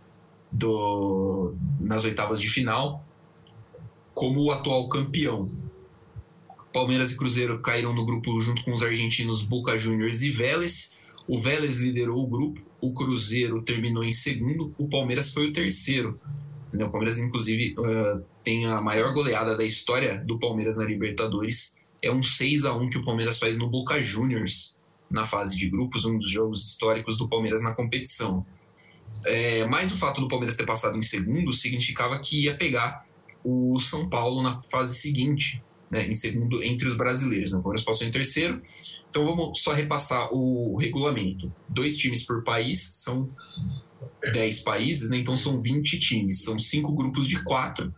do, 0.53 1.55
nas 1.81 2.05
oitavas 2.05 2.41
de 2.41 2.49
final 2.49 3.05
como 4.15 4.41
o 4.41 4.51
atual 4.51 4.89
campeão. 4.89 5.51
Palmeiras 6.73 7.13
e 7.13 7.17
Cruzeiro 7.17 7.59
caíram 7.61 7.95
no 7.95 8.05
grupo 8.05 8.41
junto 8.41 8.65
com 8.65 8.73
os 8.73 8.83
argentinos 8.83 9.43
Boca 9.43 9.77
Juniors 9.77 10.23
e 10.23 10.31
Vélez. 10.31 10.97
O 11.29 11.39
Vélez 11.39 11.81
liderou 11.81 12.23
o 12.23 12.27
grupo, 12.27 12.61
o 12.81 12.93
Cruzeiro 12.93 13.61
terminou 13.63 14.05
em 14.05 14.13
segundo, 14.13 14.73
o 14.79 14.89
Palmeiras 14.89 15.33
foi 15.33 15.49
o 15.49 15.53
terceiro. 15.53 16.19
Né, 16.73 16.85
o 16.85 16.91
Palmeiras, 16.91 17.19
inclusive, 17.19 17.75
uh, 17.79 18.23
tem 18.43 18.67
a 18.67 18.81
maior 18.81 19.13
goleada 19.13 19.57
da 19.57 19.65
história 19.65 20.23
do 20.27 20.39
Palmeiras 20.39 20.79
na 20.79 20.85
Libertadores. 20.85 21.77
É 22.01 22.11
um 22.11 22.23
6 22.23 22.65
a 22.65 22.75
1 22.75 22.91
que 22.91 22.99
o 22.99 23.05
Palmeiras 23.05 23.39
faz 23.39 23.59
no 23.59 23.69
Boca 23.69 24.03
Juniors 24.03 24.77
na 25.11 25.25
fase 25.25 25.57
de 25.57 25.69
grupos, 25.69 26.05
um 26.05 26.19
dos 26.19 26.31
jogos 26.31 26.65
históricos 26.65 27.17
do 27.17 27.29
Palmeiras 27.29 27.63
na 27.63 27.73
competição. 27.73 28.45
É, 29.25 29.67
mas 29.67 29.93
o 29.93 29.99
fato 29.99 30.21
do 30.21 30.29
Palmeiras 30.29 30.57
ter 30.57 30.67
passado 30.67 30.97
em 30.97 31.03
segundo 31.03 31.53
significava 31.53 32.19
que 32.19 32.45
ia 32.45 32.57
pegar 32.57 33.07
o 33.45 33.79
São 33.79 34.09
Paulo 34.09 34.43
na 34.43 34.61
fase 34.63 34.97
seguinte, 34.97 35.63
né, 35.91 36.07
em 36.07 36.13
segundo 36.13 36.63
entre 36.63 36.89
os 36.89 36.97
brasileiros. 36.97 37.53
Né? 37.53 37.59
O 37.59 37.63
Palmeiras 37.63 37.85
passou 37.85 38.07
em 38.07 38.11
terceiro. 38.11 38.61
Então 39.09 39.25
vamos 39.25 39.61
só 39.61 39.73
repassar 39.73 40.33
o 40.33 40.77
regulamento. 40.77 41.53
Dois 41.69 41.97
times 41.97 42.25
por 42.25 42.43
país, 42.43 42.81
são 42.95 43.31
10 44.33 44.61
países, 44.61 45.11
né? 45.11 45.19
então 45.19 45.37
são 45.37 45.61
20 45.61 45.99
times. 45.99 46.43
São 46.43 46.59
cinco 46.59 46.93
grupos 46.93 47.29
de 47.29 47.43
quatro, 47.45 47.95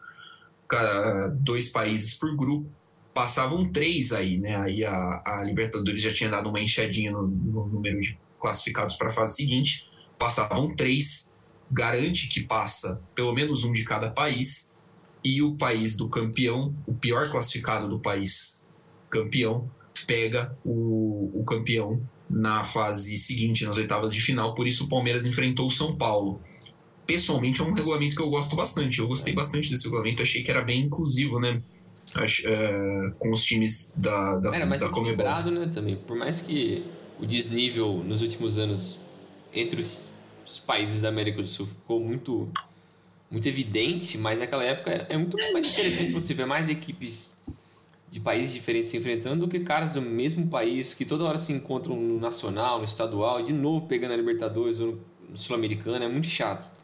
dois 1.41 1.71
países 1.71 2.15
por 2.15 2.37
grupo. 2.37 2.71
Passavam 3.18 3.68
três 3.72 4.12
aí, 4.12 4.38
né? 4.38 4.54
Aí 4.54 4.84
a, 4.84 5.22
a 5.26 5.42
Libertadores 5.44 6.00
já 6.00 6.12
tinha 6.12 6.30
dado 6.30 6.50
uma 6.50 6.60
enxadinha 6.60 7.10
no, 7.10 7.26
no 7.26 7.66
número 7.66 8.00
de 8.00 8.16
classificados 8.38 8.94
para 8.94 9.08
a 9.08 9.12
fase 9.12 9.34
seguinte. 9.34 9.90
Passavam 10.16 10.72
três, 10.76 11.34
garante 11.68 12.28
que 12.28 12.44
passa 12.44 13.02
pelo 13.16 13.34
menos 13.34 13.64
um 13.64 13.72
de 13.72 13.82
cada 13.82 14.08
país 14.08 14.72
e 15.25 15.42
o 15.42 15.56
país 15.56 15.96
do 15.96 16.08
campeão, 16.08 16.72
o 16.87 16.94
pior 16.94 17.28
classificado 17.32 17.88
do 17.88 17.98
país 17.98 18.64
campeão, 19.10 19.68
pega 20.06 20.56
o, 20.64 21.40
o 21.40 21.44
campeão 21.44 22.00
na 22.30 22.62
fase 22.62 23.18
seguinte, 23.18 23.64
nas 23.64 23.76
oitavas 23.78 24.14
de 24.14 24.20
final. 24.20 24.54
Por 24.54 24.64
isso, 24.64 24.84
o 24.84 24.88
Palmeiras 24.88 25.26
enfrentou 25.26 25.66
o 25.66 25.72
São 25.72 25.96
Paulo. 25.96 26.40
Pessoalmente, 27.04 27.60
é 27.60 27.64
um 27.64 27.72
regulamento 27.72 28.14
que 28.14 28.22
eu 28.22 28.30
gosto 28.30 28.54
bastante. 28.54 29.00
Eu 29.00 29.08
gostei 29.08 29.34
bastante 29.34 29.70
desse 29.70 29.87
regulamento, 29.87 30.22
achei 30.22 30.44
que 30.44 30.52
era 30.52 30.62
bem 30.62 30.82
inclusivo, 30.82 31.40
né? 31.40 31.60
Acho, 32.15 32.49
é, 32.49 33.12
com 33.19 33.31
os 33.33 33.45
times 33.45 33.93
da, 33.97 34.37
da 34.37 34.55
Era 34.55 34.67
mais 34.67 34.81
da 34.81 34.88
equilibrado, 34.88 35.50
né? 35.50 35.71
Também. 35.73 35.97
Por 35.97 36.17
mais 36.17 36.41
que 36.41 36.85
o 37.19 37.27
desnível 37.27 38.03
nos 38.05 38.23
últimos 38.23 38.59
anos 38.59 39.00
entre 39.53 39.81
os, 39.81 40.09
os 40.47 40.59
países 40.59 41.03
da 41.03 41.09
América 41.09 41.43
do 41.43 41.49
Sul 41.49 41.67
ficou 41.67 42.00
muito 42.00 42.50
muito 43.31 43.47
evidente, 43.47 44.17
mas 44.17 44.41
naquela 44.41 44.65
época 44.65 45.07
é 45.09 45.17
muito 45.17 45.37
mais 45.53 45.67
interessante 45.67 46.12
você 46.12 46.33
ver 46.33 46.47
mais 46.47 46.69
equipes 46.71 47.31
de 48.09 48.21
países 48.21 48.55
diferentes 48.55 48.88
se 48.88 48.97
enfrentando 48.97 49.45
do 49.45 49.49
que 49.49 49.61
caras 49.61 49.93
do 49.93 50.00
mesmo 50.00 50.49
país 50.49 50.95
que 50.95 51.05
toda 51.05 51.25
hora 51.25 51.38
se 51.38 51.53
encontram 51.53 51.95
no 51.95 52.19
nacional, 52.19 52.79
no 52.79 52.85
estadual, 52.85 53.43
de 53.43 53.53
novo 53.53 53.87
pegando 53.87 54.15
a 54.15 54.17
Libertadores 54.17 54.81
ou 54.81 54.99
no 55.29 55.37
Sul-Americano, 55.37 56.03
é 56.03 56.09
muito 56.09 56.27
chato. 56.27 56.77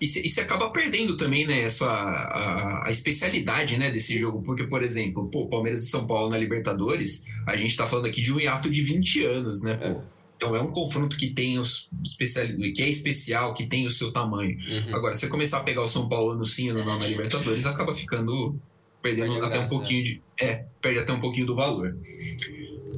E 0.00 0.06
você 0.06 0.40
acaba 0.40 0.70
perdendo 0.70 1.16
também 1.16 1.44
né, 1.46 1.62
essa, 1.62 1.86
a, 1.88 2.86
a, 2.86 2.90
especialidade 2.90 3.76
né, 3.76 3.90
desse 3.90 4.16
jogo, 4.16 4.42
porque, 4.42 4.64
por 4.64 4.82
exemplo, 4.82 5.28
pô, 5.28 5.48
Palmeiras 5.48 5.82
e 5.82 5.88
São 5.88 6.06
Paulo 6.06 6.30
na 6.30 6.38
Libertadores, 6.38 7.24
a 7.46 7.56
gente 7.56 7.70
está 7.70 7.86
falando 7.86 8.06
aqui 8.06 8.22
de 8.22 8.32
um 8.32 8.38
hiato 8.38 8.70
de 8.70 8.80
20 8.80 9.24
anos, 9.24 9.62
né? 9.62 9.74
Pô? 9.74 9.84
É. 9.84 10.18
Então 10.38 10.54
é 10.54 10.62
um 10.62 10.70
confronto 10.70 11.16
que 11.16 11.30
tem 11.30 11.58
os 11.58 11.88
especial, 12.04 12.46
que 12.72 12.80
é 12.80 12.88
especial, 12.88 13.54
que 13.54 13.66
tem 13.66 13.86
o 13.86 13.90
seu 13.90 14.12
tamanho. 14.12 14.56
Uhum. 14.56 14.94
Agora, 14.94 15.12
se 15.12 15.22
você 15.22 15.28
começar 15.28 15.58
a 15.58 15.64
pegar 15.64 15.82
o 15.82 15.88
São 15.88 16.08
Paulo 16.08 16.36
no 16.36 16.46
sim 16.46 16.70
no 16.70 16.84
na 16.84 17.08
Libertadores, 17.08 17.66
acaba 17.66 17.92
ficando 17.92 18.56
perdendo 19.02 19.32
Perde 19.32 19.46
até 19.46 19.58
graça, 19.58 19.74
um 19.74 19.78
pouquinho 19.78 20.04
de, 20.04 20.22
é, 20.40 20.66
perde 20.80 21.00
até 21.00 21.12
um 21.12 21.18
pouquinho 21.18 21.46
do 21.46 21.56
valor. 21.56 21.96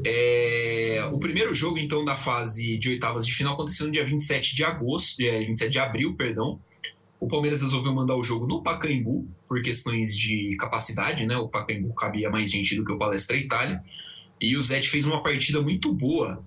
É, 0.05 1.09
o 1.11 1.19
primeiro 1.19 1.53
jogo 1.55 1.79
então 1.79 2.05
da 2.05 2.17
fase 2.17 2.77
de 2.79 2.91
oitavas 2.91 3.27
de 3.27 3.33
final 3.33 3.55
aconteceu 3.55 3.87
no 3.87 3.93
dia 3.93 4.05
27 4.05 4.55
de 4.55 4.63
agosto, 4.63 5.21
é, 5.21 5.41
27 5.41 5.71
de 5.71 5.79
abril, 5.79 6.15
perdão. 6.15 6.61
O 7.21 7.29
Palmeiras 7.29 7.61
resolveu 7.61 7.95
mandar 7.95 8.17
o 8.17 8.25
jogo 8.25 8.47
no 8.47 8.63
Pacaembu 8.63 9.29
por 9.47 9.61
questões 9.61 10.17
de 10.17 10.57
capacidade, 10.57 11.27
né? 11.27 11.37
O 11.37 11.49
Pacaembu 11.49 11.93
cabia 11.93 12.31
mais 12.31 12.51
gente 12.51 12.75
do 12.75 12.85
que 12.85 12.93
o 12.93 12.99
Palestra 12.99 13.37
Itália. 13.37 13.85
E 14.41 14.57
o 14.57 14.61
Zete 14.61 14.89
fez 14.89 15.07
uma 15.07 15.23
partida 15.23 15.61
muito 15.61 15.93
boa 15.93 16.43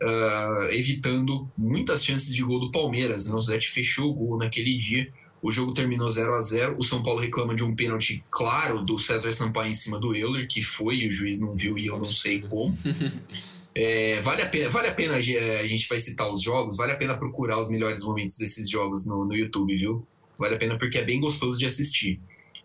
uh, 0.00 0.64
evitando 0.70 1.50
muitas 1.58 2.04
chances 2.04 2.32
de 2.32 2.42
gol 2.42 2.60
do 2.60 2.70
Palmeiras. 2.70 3.26
Né? 3.26 3.34
O 3.34 3.40
Zete 3.40 3.68
fechou 3.68 4.10
o 4.10 4.14
gol 4.14 4.38
naquele 4.38 4.76
dia. 4.76 5.12
O 5.42 5.50
jogo 5.50 5.72
terminou 5.72 6.08
0 6.08 6.34
a 6.34 6.40
0 6.40 6.76
O 6.78 6.84
São 6.84 7.02
Paulo 7.02 7.18
reclama 7.18 7.52
de 7.56 7.64
um 7.64 7.74
pênalti 7.74 8.22
claro 8.30 8.84
do 8.84 8.96
César 9.00 9.32
Sampaio 9.32 9.70
em 9.70 9.74
cima 9.74 9.98
do 9.98 10.14
Euler, 10.14 10.46
que 10.46 10.62
foi 10.62 10.98
e 10.98 11.08
o 11.08 11.10
juiz 11.10 11.40
não 11.40 11.56
viu 11.56 11.76
e 11.76 11.86
eu 11.86 11.98
não 11.98 12.04
sei 12.04 12.40
como. 12.42 12.76
É, 13.74 14.20
vale, 14.20 14.42
a 14.42 14.48
pena, 14.50 14.68
vale 14.68 14.88
a 14.88 14.94
pena, 14.94 15.14
a 15.14 15.20
gente 15.22 15.88
vai 15.88 15.98
citar 15.98 16.30
os 16.30 16.42
jogos, 16.42 16.76
vale 16.76 16.92
a 16.92 16.96
pena 16.96 17.16
procurar 17.16 17.58
os 17.58 17.70
melhores 17.70 18.04
momentos 18.04 18.36
desses 18.36 18.68
jogos 18.68 19.06
no, 19.06 19.24
no 19.24 19.34
YouTube, 19.34 19.74
viu? 19.74 20.06
Vale 20.38 20.56
a 20.56 20.58
pena 20.58 20.78
porque 20.78 20.98
é 20.98 21.04
bem 21.04 21.20
gostoso 21.20 21.58
de 21.58 21.66
assistir. 21.66 22.20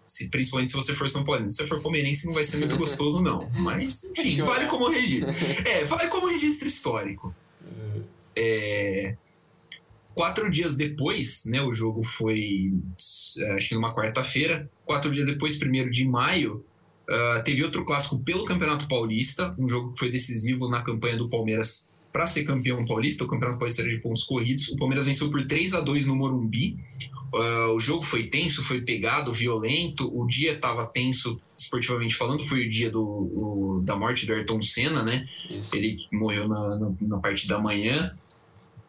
se, 0.05 0.29
principalmente 0.29 0.71
se 0.71 0.77
você 0.77 0.93
for 0.93 1.09
São 1.09 1.23
Paulino. 1.23 1.49
Se 1.49 1.57
você 1.57 1.67
for 1.67 1.81
palmeirense, 1.81 2.25
não 2.25 2.33
vai 2.33 2.43
ser 2.43 2.57
muito 2.57 2.75
gostoso, 2.77 3.21
não. 3.21 3.49
Mas, 3.59 4.05
enfim, 4.05 4.41
vale 4.41 4.65
como 4.67 4.89
registro. 4.89 5.29
É, 5.65 5.85
vale 5.85 6.07
como 6.07 6.27
registro 6.27 6.67
histórico. 6.67 7.35
É, 8.35 9.15
quatro 10.17 10.49
dias 10.49 10.75
depois, 10.75 11.45
né, 11.45 11.61
o 11.61 11.71
jogo 11.71 12.03
foi, 12.03 12.73
acho 13.55 13.69
que 13.69 13.75
numa 13.75 13.93
quarta-feira, 13.93 14.69
quatro 14.83 15.11
dias 15.11 15.27
depois, 15.27 15.57
primeiro 15.57 15.91
de 15.91 16.07
maio, 16.07 16.65
uh, 17.07 17.43
teve 17.43 17.63
outro 17.63 17.85
clássico 17.85 18.17
pelo 18.19 18.43
Campeonato 18.43 18.87
Paulista, 18.87 19.53
um 19.59 19.69
jogo 19.69 19.93
que 19.93 19.99
foi 19.99 20.11
decisivo 20.11 20.67
na 20.67 20.81
campanha 20.81 21.17
do 21.17 21.29
Palmeiras 21.29 21.87
para 22.11 22.25
ser 22.25 22.45
campeão 22.45 22.83
paulista, 22.83 23.25
o 23.25 23.27
Campeonato 23.27 23.59
Paulista 23.59 23.83
era 23.83 23.91
de 23.91 23.99
pontos 23.99 24.23
corridos. 24.23 24.69
O 24.69 24.75
Palmeiras 24.75 25.05
venceu 25.05 25.29
por 25.29 25.45
3 25.45 25.75
a 25.75 25.81
2 25.81 26.07
no 26.07 26.15
Morumbi. 26.15 26.75
Uh, 27.33 27.73
o 27.73 27.79
jogo 27.79 28.03
foi 28.03 28.27
tenso, 28.27 28.63
foi 28.63 28.81
pegado, 28.81 29.33
violento. 29.33 30.09
O 30.17 30.25
dia 30.25 30.53
estava 30.53 30.87
tenso, 30.87 31.39
esportivamente 31.57 32.15
falando. 32.15 32.45
Foi 32.47 32.65
o 32.65 32.69
dia 32.69 32.89
do, 32.89 33.01
o, 33.01 33.81
da 33.83 33.95
morte 33.95 34.25
do 34.25 34.33
Ayrton 34.33 34.61
Senna, 34.61 35.03
né? 35.03 35.27
Isso. 35.49 35.75
Ele 35.75 35.97
morreu 36.11 36.47
na, 36.47 36.77
na, 36.77 36.91
na, 37.01 37.19
parte 37.19 37.47
da 37.47 37.59
manhã, 37.59 38.13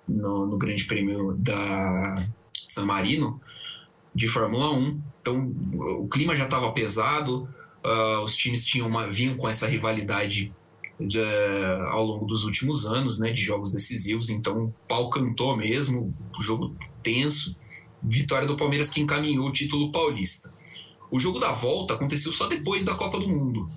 no, 0.08 0.46
no 0.46 0.56
Grande 0.56 0.84
Prêmio 0.84 1.34
da 1.36 2.16
San 2.66 2.84
Marino, 2.86 3.40
de 4.14 4.28
Fórmula 4.28 4.72
1. 4.72 5.00
Então, 5.20 5.52
o 5.98 6.08
clima 6.08 6.36
já 6.36 6.44
estava 6.44 6.72
pesado. 6.72 7.48
Uh, 7.84 8.22
os 8.22 8.36
times 8.36 8.64
tinham 8.64 8.86
uma, 8.86 9.10
vinham 9.10 9.36
com 9.36 9.48
essa 9.48 9.66
rivalidade 9.66 10.52
de, 11.00 11.20
ao 11.90 12.04
longo 12.04 12.26
dos 12.26 12.44
últimos 12.44 12.86
anos, 12.86 13.18
né, 13.18 13.32
de 13.32 13.40
jogos 13.40 13.72
decisivos. 13.72 14.30
Então, 14.30 14.66
o 14.66 14.74
pau 14.86 15.10
cantou 15.10 15.56
mesmo, 15.56 16.14
o 16.38 16.42
jogo 16.42 16.76
tenso 17.02 17.56
vitória 18.02 18.46
do 18.46 18.56
Palmeiras 18.56 18.90
que 18.90 19.00
encaminhou 19.00 19.48
o 19.48 19.52
título 19.52 19.90
paulista. 19.90 20.52
O 21.10 21.18
jogo 21.18 21.38
da 21.38 21.52
volta 21.52 21.94
aconteceu 21.94 22.30
só 22.30 22.46
depois 22.46 22.84
da 22.84 22.94
Copa 22.94 23.18
do 23.18 23.28
Mundo. 23.28 23.68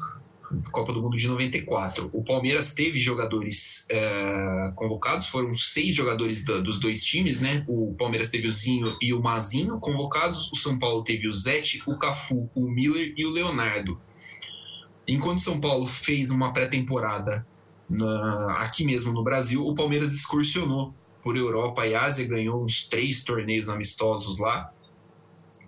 Copa 0.72 0.92
do 0.92 1.02
Mundo 1.02 1.16
de 1.16 1.28
94. 1.28 2.10
O 2.12 2.24
Palmeiras 2.24 2.74
teve 2.74 3.00
jogadores 3.00 3.86
é, 3.90 4.72
convocados, 4.76 5.28
foram 5.28 5.54
seis 5.54 5.96
jogadores 5.96 6.44
da, 6.44 6.60
dos 6.60 6.80
dois 6.80 7.04
times, 7.06 7.40
né? 7.40 7.64
O 7.68 7.96
Palmeiras 7.98 8.30
teve 8.30 8.48
o 8.48 8.50
Zinho 8.50 8.98
e 9.02 9.14
o 9.14 9.22
Mazinho 9.22 9.80
convocados, 9.80 10.52
o 10.52 10.56
São 10.56 10.78
Paulo 10.78 11.04
teve 11.04 11.28
o 11.28 11.32
Zete, 11.32 11.82
o 11.88 11.98
Cafu, 11.98 12.50
o 12.54 12.70
Miller 12.70 13.14
e 13.16 13.26
o 13.26 13.32
Leonardo. 13.32 13.98
Enquanto 15.08 15.38
o 15.38 15.42
São 15.42 15.60
Paulo 15.60 15.88
fez 15.88 16.32
uma 16.32 16.52
pré-temporada 16.52 17.46
aqui 18.50 18.86
mesmo 18.86 19.12
no 19.12 19.24
Brasil, 19.24 19.66
o 19.66 19.74
Palmeiras 19.74 20.14
excursionou 20.14 20.94
por 21.22 21.38
Europa 21.38 21.86
e 21.88 21.96
Ásia, 21.96 22.28
ganhou 22.28 22.64
uns 22.64 22.86
três 22.86 23.24
torneios 23.24 23.70
amistosos 23.70 24.40
lá. 24.40 24.72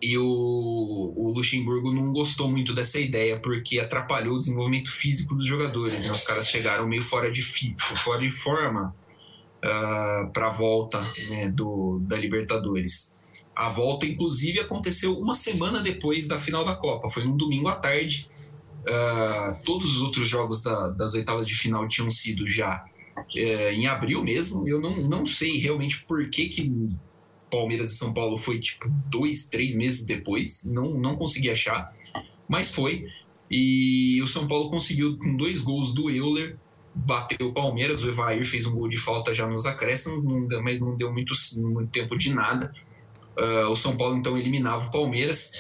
E 0.01 0.17
o, 0.17 1.13
o 1.15 1.31
Luxemburgo 1.33 1.93
não 1.93 2.12
gostou 2.12 2.51
muito 2.51 2.74
dessa 2.74 3.00
ideia, 3.00 3.39
porque 3.39 3.79
atrapalhou 3.79 4.36
o 4.36 4.39
desenvolvimento 4.39 4.91
físico 4.91 5.33
dos 5.33 5.45
jogadores. 5.45 6.05
Né? 6.05 6.12
Os 6.12 6.24
caras 6.24 6.50
chegaram 6.50 6.86
meio 6.86 7.01
fora 7.01 7.31
de, 7.31 7.41
fora 8.03 8.19
de 8.19 8.29
forma 8.29 8.93
uh, 9.63 9.67
ah, 9.67 10.29
para 10.33 10.48
a 10.48 10.51
volta 10.51 11.00
né, 11.29 11.50
do, 11.50 12.00
da 12.01 12.17
Libertadores. 12.17 13.17
A 13.55 13.69
volta, 13.69 14.05
inclusive, 14.05 14.60
aconteceu 14.60 15.17
uma 15.17 15.33
semana 15.33 15.79
depois 15.79 16.27
da 16.27 16.38
final 16.38 16.65
da 16.65 16.75
Copa. 16.75 17.10
Foi 17.10 17.24
num 17.24 17.38
domingo 17.38 17.69
à 17.69 17.75
tarde. 17.75 18.29
Uh, 18.81 19.63
todos 19.63 19.95
os 19.95 20.01
outros 20.01 20.27
jogos 20.27 20.62
da, 20.62 20.89
das 20.89 21.13
oitavas 21.13 21.48
de 21.48 21.53
final 21.53 21.88
tinham 21.88 22.10
sido 22.10 22.50
já 22.50 22.83
é, 23.36 23.74
em 23.74 23.88
abril 23.88 24.24
mesmo. 24.24 24.68
Eu 24.68 24.80
não, 24.80 24.96
não 25.08 25.25
sei 25.25 25.58
realmente 25.58 26.03
por 26.06 26.30
que, 26.30 26.50
que 26.50 26.89
Palmeiras 27.50 27.92
e 27.92 27.98
São 27.98 28.13
Paulo 28.13 28.38
foi 28.38 28.60
tipo 28.60 28.89
dois, 29.10 29.48
três 29.48 29.75
meses 29.75 30.06
depois. 30.06 30.63
Não, 30.65 30.94
não 30.94 31.15
consegui 31.15 31.50
achar, 31.50 31.94
mas 32.48 32.74
foi. 32.74 33.08
E 33.50 34.22
o 34.22 34.27
São 34.27 34.48
Paulo 34.48 34.70
conseguiu 34.70 35.18
com 35.18 35.36
dois 35.36 35.62
gols 35.62 35.94
do 35.94 36.10
Euler 36.10 36.58
bateu 36.96 37.50
o 37.50 37.53
Palmeiras. 37.53 38.03
O 38.03 38.09
Evair 38.09 38.46
fez 38.46 38.66
um 38.66 38.75
gol 38.75 38.88
de 38.88 38.98
falta 38.98 39.33
já 39.33 39.48
nos 39.48 39.66
acréscimos, 39.66 40.24
mas 40.62 40.79
não 40.79 40.96
deu 40.96 41.12
muito, 41.12 41.33
muito 41.57 41.92
tempo 41.92 42.18
de 42.18 42.33
nada. 42.33 42.74
Uh, 43.38 43.72
o 43.72 43.75
São 43.75 43.98
Paulo 43.98 44.16
então 44.16 44.38
eliminava 44.38 44.88
o 44.88 44.92
Palmeiras 44.92 45.53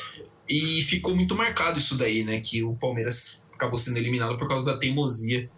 e 0.47 0.81
ficou 0.81 1.15
muito 1.15 1.35
marcado 1.35 1.77
isso 1.77 1.97
daí, 1.97 2.23
né? 2.23 2.39
Que 2.39 2.63
o 2.63 2.75
Palmeiras 2.75 3.41
acabou 3.53 3.77
sendo 3.77 3.97
eliminado 3.97 4.37
por 4.37 4.47
causa 4.47 4.65
da 4.65 4.77
teimosia 4.77 5.49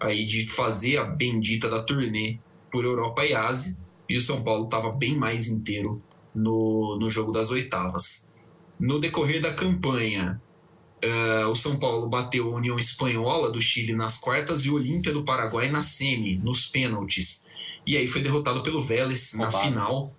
aí 0.00 0.26
de 0.26 0.46
fazer 0.46 0.98
a 0.98 1.04
bendita 1.04 1.68
da 1.68 1.82
turnê 1.82 2.38
por 2.70 2.84
Europa 2.84 3.24
e 3.24 3.34
Ásia, 3.34 3.76
e 4.08 4.16
o 4.16 4.20
São 4.20 4.42
Paulo 4.42 4.64
estava 4.64 4.90
bem 4.90 5.16
mais 5.16 5.48
inteiro 5.48 6.02
no, 6.34 6.98
no 6.98 7.08
jogo 7.08 7.32
das 7.32 7.50
oitavas. 7.50 8.28
No 8.78 8.98
decorrer 8.98 9.40
da 9.40 9.54
campanha, 9.54 10.40
uh, 11.02 11.48
o 11.48 11.54
São 11.54 11.78
Paulo 11.78 12.08
bateu 12.08 12.52
a 12.52 12.56
União 12.56 12.78
Espanhola 12.78 13.50
do 13.50 13.60
Chile 13.60 13.94
nas 13.94 14.18
quartas 14.18 14.64
e 14.64 14.70
o 14.70 14.74
Olímpia 14.74 15.12
do 15.12 15.24
Paraguai 15.24 15.70
na 15.70 15.82
semi, 15.82 16.36
nos 16.36 16.66
pênaltis. 16.66 17.46
E 17.86 17.96
aí 17.96 18.06
foi 18.06 18.20
derrotado 18.20 18.62
pelo 18.62 18.82
Vélez 18.82 19.34
na 19.34 19.50
final. 19.50 20.14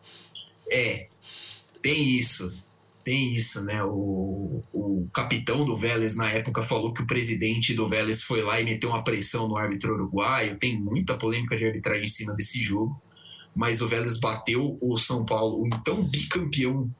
É, 0.69 1.07
tem 1.81 2.17
isso 2.17 2.65
tem 3.05 3.35
isso, 3.35 3.63
né? 3.63 3.83
O, 3.83 4.63
o 4.73 5.07
capitão 5.13 5.63
do 5.63 5.77
Vélez 5.77 6.17
na 6.17 6.27
época 6.31 6.63
falou 6.63 6.91
que 6.91 7.03
o 7.03 7.07
presidente 7.07 7.75
do 7.75 7.87
Vélez 7.87 8.23
foi 8.23 8.41
lá 8.41 8.59
e 8.59 8.65
meteu 8.65 8.89
uma 8.89 9.03
pressão 9.03 9.47
no 9.47 9.55
árbitro 9.55 9.93
uruguaio. 9.93 10.57
Tem 10.57 10.81
muita 10.81 11.15
polêmica 11.15 11.55
de 11.55 11.67
arbitragem 11.67 12.03
em 12.03 12.07
cima 12.07 12.33
desse 12.33 12.63
jogo. 12.63 12.99
Mas 13.55 13.81
o 13.81 13.87
Vélez 13.87 14.19
bateu 14.19 14.77
o 14.81 14.97
São 14.97 15.23
Paulo, 15.23 15.61
o 15.61 15.67
então 15.67 16.03
bicampeão 16.09 16.91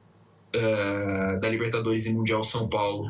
uh, 0.55 1.41
da 1.41 1.49
Libertadores 1.49 2.05
e 2.05 2.13
Mundial 2.13 2.43
São 2.43 2.69
Paulo, 2.69 3.09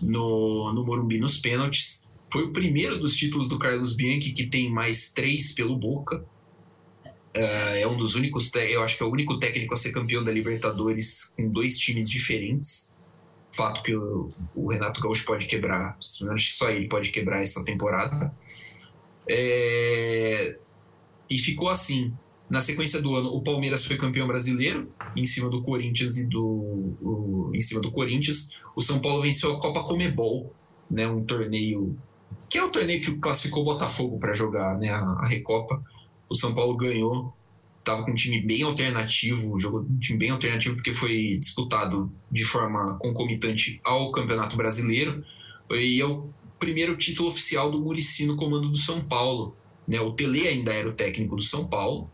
no, 0.00 0.72
no 0.72 0.86
Morumbi 0.86 1.18
nos 1.18 1.36
pênaltis. 1.36 2.08
Foi 2.32 2.44
o 2.44 2.52
primeiro 2.52 3.00
dos 3.00 3.16
títulos 3.16 3.48
do 3.48 3.58
Carlos 3.58 3.94
Bianchi, 3.94 4.32
que 4.32 4.46
tem 4.46 4.70
mais 4.70 5.12
três 5.12 5.52
pelo 5.52 5.76
Boca. 5.76 6.24
Uh, 7.36 7.76
é 7.76 7.86
um 7.86 7.96
dos 7.96 8.16
únicos, 8.16 8.52
eu 8.54 8.82
acho 8.82 8.96
que 8.96 9.02
é 9.04 9.06
o 9.06 9.10
único 9.10 9.38
técnico 9.38 9.72
a 9.72 9.76
ser 9.76 9.92
campeão 9.92 10.24
da 10.24 10.32
Libertadores 10.32 11.32
com 11.36 11.48
dois 11.48 11.78
times 11.78 12.10
diferentes. 12.10 12.94
Fato 13.52 13.82
que 13.82 13.94
o, 13.94 14.30
o 14.54 14.68
Renato 14.68 15.00
Gaúcho 15.00 15.24
pode 15.24 15.46
quebrar, 15.46 15.96
acho 15.98 16.48
que 16.48 16.54
só 16.54 16.70
ele 16.70 16.88
pode 16.88 17.10
quebrar 17.10 17.42
essa 17.42 17.64
temporada. 17.64 18.32
É, 19.28 20.56
e 21.28 21.38
ficou 21.38 21.68
assim. 21.68 22.12
Na 22.48 22.60
sequência 22.60 23.00
do 23.00 23.14
ano, 23.14 23.28
o 23.28 23.40
Palmeiras 23.42 23.84
foi 23.84 23.96
campeão 23.96 24.26
brasileiro 24.26 24.90
em 25.14 25.24
cima 25.24 25.48
do 25.48 25.62
Corinthians 25.62 26.16
e 26.16 26.26
do 26.26 26.96
o, 27.00 27.52
em 27.54 27.60
cima 27.60 27.80
do 27.80 27.92
Corinthians. 27.92 28.50
O 28.74 28.80
São 28.80 28.98
Paulo 28.98 29.22
venceu 29.22 29.52
a 29.52 29.60
Copa 29.60 29.84
Comebol, 29.84 30.52
né, 30.90 31.06
um 31.06 31.24
torneio 31.24 31.96
que 32.48 32.58
é 32.58 32.64
o 32.64 32.70
torneio 32.70 33.00
que 33.00 33.14
classificou 33.18 33.62
o 33.62 33.66
Botafogo 33.66 34.18
para 34.18 34.34
jogar, 34.34 34.76
né, 34.78 34.90
a, 34.90 34.98
a 34.98 35.26
Recopa 35.28 35.80
o 36.30 36.34
São 36.34 36.54
Paulo 36.54 36.76
ganhou, 36.76 37.34
estava 37.80 38.04
com 38.04 38.12
um 38.12 38.14
time 38.14 38.40
bem 38.40 38.62
alternativo, 38.62 39.58
jogo 39.58 39.80
um 39.80 39.98
time 39.98 40.18
bem 40.18 40.30
alternativo 40.30 40.76
porque 40.76 40.92
foi 40.92 41.36
disputado 41.38 42.10
de 42.30 42.44
forma 42.44 42.96
concomitante 42.98 43.80
ao 43.82 44.12
Campeonato 44.12 44.56
Brasileiro 44.56 45.24
e 45.72 46.00
é 46.00 46.06
o 46.06 46.30
primeiro 46.58 46.96
título 46.96 47.28
oficial 47.28 47.70
do 47.70 47.80
Murici 47.80 48.26
no 48.26 48.36
comando 48.36 48.68
do 48.68 48.76
São 48.76 49.02
Paulo. 49.02 49.56
Né? 49.88 50.00
O 50.00 50.12
Tele 50.12 50.46
ainda 50.46 50.72
era 50.72 50.88
o 50.88 50.92
técnico 50.92 51.34
do 51.34 51.42
São 51.42 51.66
Paulo, 51.66 52.08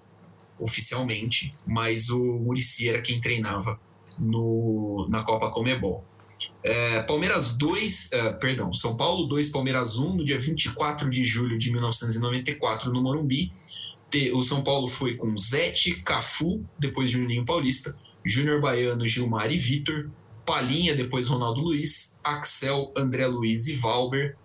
oficialmente, 0.59 1.53
mas 1.67 2.09
o 2.09 2.19
Murici 2.19 2.89
era 2.89 3.03
quem 3.03 3.21
treinava 3.21 3.79
no, 4.19 5.07
na 5.11 5.23
Copa 5.25 5.51
Comebol. 5.51 6.03
É, 6.63 7.03
Palmeiras 7.03 7.57
2, 7.57 8.13
é, 8.13 8.33
perdão, 8.35 8.73
São 8.73 8.97
Paulo 8.97 9.27
2, 9.27 9.51
Palmeiras 9.51 9.99
1, 9.99 10.17
no 10.17 10.25
dia 10.25 10.39
24 10.39 11.11
de 11.11 11.23
julho 11.23 11.59
de 11.59 11.71
1994, 11.71 12.91
no 12.93 13.03
Morumbi 13.03 13.53
o 14.33 14.43
São 14.43 14.63
Paulo 14.63 14.89
foi 14.89 15.15
com 15.15 15.37
Zete, 15.37 16.01
Cafu, 16.03 16.65
depois 16.79 17.11
Juninho 17.11 17.45
Paulista, 17.45 17.97
Júnior 18.25 18.61
Baiano, 18.61 19.07
Gilmar 19.07 19.51
e 19.51 19.59
Vitor, 19.59 20.09
Palinha, 20.45 20.95
depois 20.95 21.29
Ronaldo 21.29 21.61
Luiz, 21.61 22.19
Axel, 22.23 22.93
André 22.97 23.27
Luiz 23.27 23.67
e 23.67 23.75
Valber, 23.75 24.37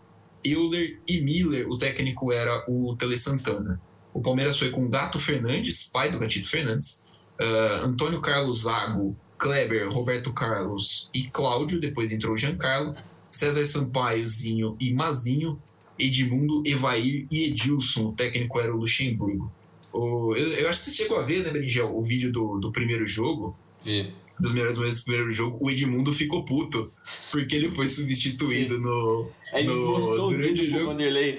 Euler 0.44 1.00
e 1.08 1.22
Miller, 1.22 1.70
o 1.70 1.78
técnico 1.78 2.32
era 2.32 2.66
o 2.68 2.96
Tele 2.96 3.18
Santana. 3.18 3.80
O 4.14 4.22
Palmeiras 4.22 4.58
foi 4.58 4.70
com 4.72 4.90
Gato 4.90 5.20
Fernandes, 5.20 5.84
pai 5.84 6.12
do 6.12 6.20
Gatito 6.20 6.50
Fernandes, 6.50 7.04
uh, 7.40 7.86
Antônio 7.86 8.20
Carlos 8.20 8.64
Zago, 8.64 9.16
Kleber, 9.38 9.90
Roberto 9.90 10.34
Carlos 10.34 11.10
e 11.14 11.24
Cláudio, 11.24 11.80
depois 11.80 12.12
entrou 12.12 12.38
Giancarlo, 12.38 12.96
César 13.30 13.64
Sampaio, 13.64 14.26
Zinho 14.28 14.76
e 14.80 14.94
Mazinho, 14.94 15.60
Edmundo, 16.06 16.64
Evair 16.66 17.26
e 17.30 17.46
Edilson. 17.46 18.10
O 18.10 18.14
técnico 18.14 18.60
era 18.60 18.74
o 18.74 18.78
Luxemburgo. 18.78 19.52
O, 19.94 20.36
eu, 20.36 20.48
eu, 20.48 20.70
acho 20.70 20.84
que 20.84 20.90
você 20.90 20.96
chegou 20.96 21.20
a 21.20 21.24
ver, 21.24 21.44
né, 21.44 21.52
Berinjel, 21.52 21.96
o 21.96 22.04
vídeo 22.04 22.32
do, 22.32 22.60
do 22.60 22.72
primeiro 22.72 23.06
jogo. 23.06 23.56
Vi. 23.84 24.10
Dos 24.40 24.54
melhores 24.54 24.78
momentos 24.78 25.00
do 25.02 25.06
primeiro 25.06 25.32
jogo, 25.32 25.58
o 25.62 25.70
Edmundo 25.70 26.12
ficou 26.12 26.44
puto, 26.44 26.92
porque 27.30 27.56
ele 27.56 27.70
foi 27.70 27.88
substituído 27.88 28.76
Sim. 28.76 28.82
no. 28.82 29.30
Aí 29.54 29.66
ele 29.66 29.76
mostrou 29.76 30.32
durante 30.32 30.62
o, 30.62 30.66
o 30.66 30.70
jogo. 30.70 30.86
Vanderlei. 30.86 31.38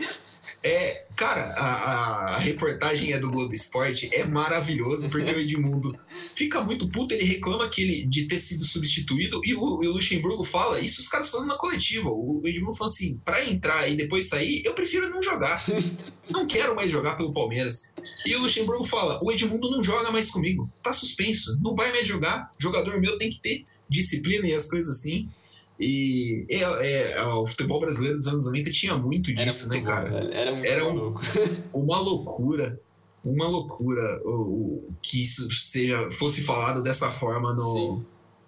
É, 0.62 1.06
cara, 1.16 1.54
a, 1.56 2.34
a, 2.34 2.38
reportagem 2.38 3.12
é 3.12 3.18
do 3.18 3.30
Globo 3.30 3.52
Esporte, 3.52 4.08
é 4.12 4.24
maravilhoso, 4.24 5.08
porque 5.08 5.32
o 5.32 5.40
Edmundo 5.40 5.98
fica 6.36 6.60
muito 6.60 6.88
puto, 6.88 7.14
ele 7.14 7.24
reclama 7.24 7.68
que 7.68 7.82
ele, 7.82 8.06
de 8.06 8.26
ter 8.26 8.38
sido 8.38 8.64
substituído, 8.64 9.40
e 9.44 9.54
o, 9.54 9.60
o 9.60 9.92
Luxemburgo 9.92 10.44
fala, 10.44 10.80
isso 10.80 11.00
os 11.00 11.08
caras 11.08 11.30
falando 11.30 11.48
na 11.48 11.56
coletiva, 11.56 12.08
o, 12.08 12.42
Edmundo 12.44 12.76
falou 12.76 12.92
assim, 12.92 13.20
pra 13.24 13.44
entrar 13.44 13.88
e 13.88 13.96
depois 13.96 14.28
sair, 14.28 14.62
eu 14.64 14.74
prefiro 14.74 15.10
não 15.10 15.22
jogar, 15.22 15.62
não 16.30 16.46
quero 16.46 16.74
mais 16.74 16.90
jogar 16.90 17.16
pelo 17.16 17.32
Palmeiras. 17.32 17.92
E 18.24 18.34
o 18.36 18.40
Luxemburgo 18.40 18.84
fala, 18.84 19.20
o 19.22 19.30
Edmundo 19.30 19.70
não 19.70 19.82
joga 19.82 20.10
mais 20.10 20.30
comigo, 20.30 20.70
tá 20.82 20.92
suspenso, 20.92 21.58
não 21.60 21.74
vai 21.74 21.90
mais 21.90 22.06
jogar, 22.06 22.50
jogador 22.58 23.00
meu 23.00 23.18
tem 23.18 23.30
que 23.30 23.40
ter 23.40 23.64
disciplina 23.88 24.46
e 24.46 24.54
as 24.54 24.68
coisas 24.68 24.96
assim. 24.96 25.28
E 25.82 26.46
é, 26.48 26.60
é, 26.60 27.12
é, 27.14 27.24
o 27.24 27.44
futebol 27.44 27.80
brasileiro 27.80 28.14
dos 28.14 28.28
anos 28.28 28.46
90 28.46 28.70
tinha 28.70 28.96
muito 28.96 29.34
disso, 29.34 29.68
muito 29.68 29.84
né, 29.84 29.90
cara? 29.90 30.10
Bom, 30.10 30.28
era 30.30 30.52
muito 30.52 30.70
era 30.70 30.88
um, 30.88 31.14
uma 31.74 31.98
loucura. 31.98 32.80
Uma 33.24 33.48
loucura 33.48 34.20
o, 34.24 34.30
o, 34.30 34.88
que 35.02 35.22
isso 35.22 35.50
seja, 35.50 36.08
fosse 36.12 36.42
falado 36.42 36.84
dessa 36.84 37.10
forma 37.10 37.52
no, 37.52 38.02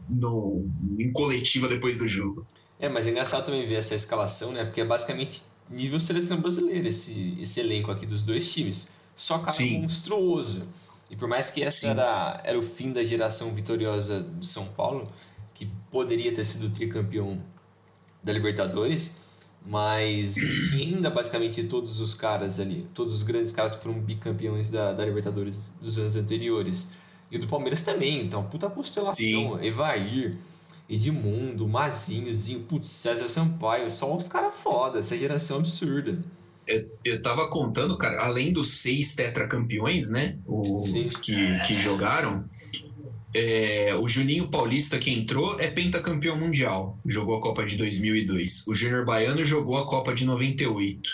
no, 0.08 0.64
em 0.96 1.12
coletiva 1.12 1.66
depois 1.66 1.98
do 1.98 2.08
jogo. 2.08 2.46
É, 2.78 2.88
mas 2.88 3.06
é 3.06 3.10
engraçado 3.10 3.44
também 3.44 3.66
ver 3.66 3.76
essa 3.76 3.96
escalação, 3.96 4.52
né? 4.52 4.64
Porque 4.64 4.80
é 4.80 4.84
basicamente 4.84 5.42
nível 5.68 5.98
seleção 5.98 6.40
brasileira 6.40 6.88
esse, 6.88 7.36
esse 7.40 7.58
elenco 7.58 7.90
aqui 7.90 8.06
dos 8.06 8.24
dois 8.24 8.52
times. 8.52 8.86
Só 9.16 9.38
cara 9.40 9.50
Sim. 9.50 9.82
monstruoso. 9.82 10.68
E 11.10 11.16
por 11.16 11.28
mais 11.28 11.50
que 11.50 11.64
essa 11.64 11.88
era, 11.88 12.40
era 12.44 12.58
o 12.58 12.62
fim 12.62 12.92
da 12.92 13.02
geração 13.02 13.52
vitoriosa 13.52 14.20
do 14.20 14.46
São 14.46 14.66
Paulo, 14.66 15.08
que 15.54 15.66
poderia 15.90 16.32
ter 16.34 16.44
sido 16.44 16.68
tricampeão 16.68 17.40
da 18.22 18.32
Libertadores, 18.32 19.18
mas 19.64 20.34
tinha 20.34 20.96
ainda 20.96 21.08
basicamente 21.08 21.64
todos 21.64 22.00
os 22.00 22.12
caras 22.12 22.60
ali, 22.60 22.86
todos 22.92 23.14
os 23.14 23.22
grandes 23.22 23.52
caras 23.52 23.74
que 23.74 23.82
foram 23.82 23.98
bicampeões 24.00 24.70
da, 24.70 24.92
da 24.92 25.04
Libertadores 25.04 25.72
dos 25.80 25.98
anos 25.98 26.16
anteriores. 26.16 26.90
E 27.30 27.38
do 27.38 27.46
Palmeiras 27.46 27.80
também, 27.80 28.20
então, 28.20 28.44
puta 28.44 28.68
constelação. 28.68 29.14
Sim. 29.14 29.58
Evair, 29.64 30.36
Edmundo, 30.88 31.66
Mazinho, 31.66 32.32
Zinho, 32.32 32.60
putz, 32.60 32.88
César 32.88 33.28
Sampaio, 33.28 33.90
só 33.90 34.14
os 34.14 34.28
caras 34.28 34.54
foda, 34.54 34.98
essa 34.98 35.16
geração 35.16 35.58
absurda. 35.58 36.18
Eu, 36.66 36.98
eu 37.04 37.22
tava 37.22 37.48
contando, 37.48 37.96
cara, 37.96 38.22
além 38.22 38.52
dos 38.52 38.80
seis 38.82 39.14
tetracampeões, 39.14 40.10
né? 40.10 40.38
O, 40.46 40.82
que, 41.22 41.60
que 41.60 41.78
jogaram, 41.78 42.48
é, 43.34 43.94
o 43.96 44.08
Juninho 44.08 44.48
Paulista 44.48 44.96
que 44.96 45.10
entrou 45.10 45.58
é 45.58 45.68
pentacampeão 45.68 46.38
mundial, 46.38 46.96
jogou 47.04 47.36
a 47.36 47.40
Copa 47.40 47.66
de 47.66 47.76
2002. 47.76 48.66
O 48.68 48.74
Júnior 48.74 49.04
Baiano 49.04 49.44
jogou 49.44 49.76
a 49.76 49.86
Copa 49.86 50.14
de 50.14 50.24
98. 50.24 51.10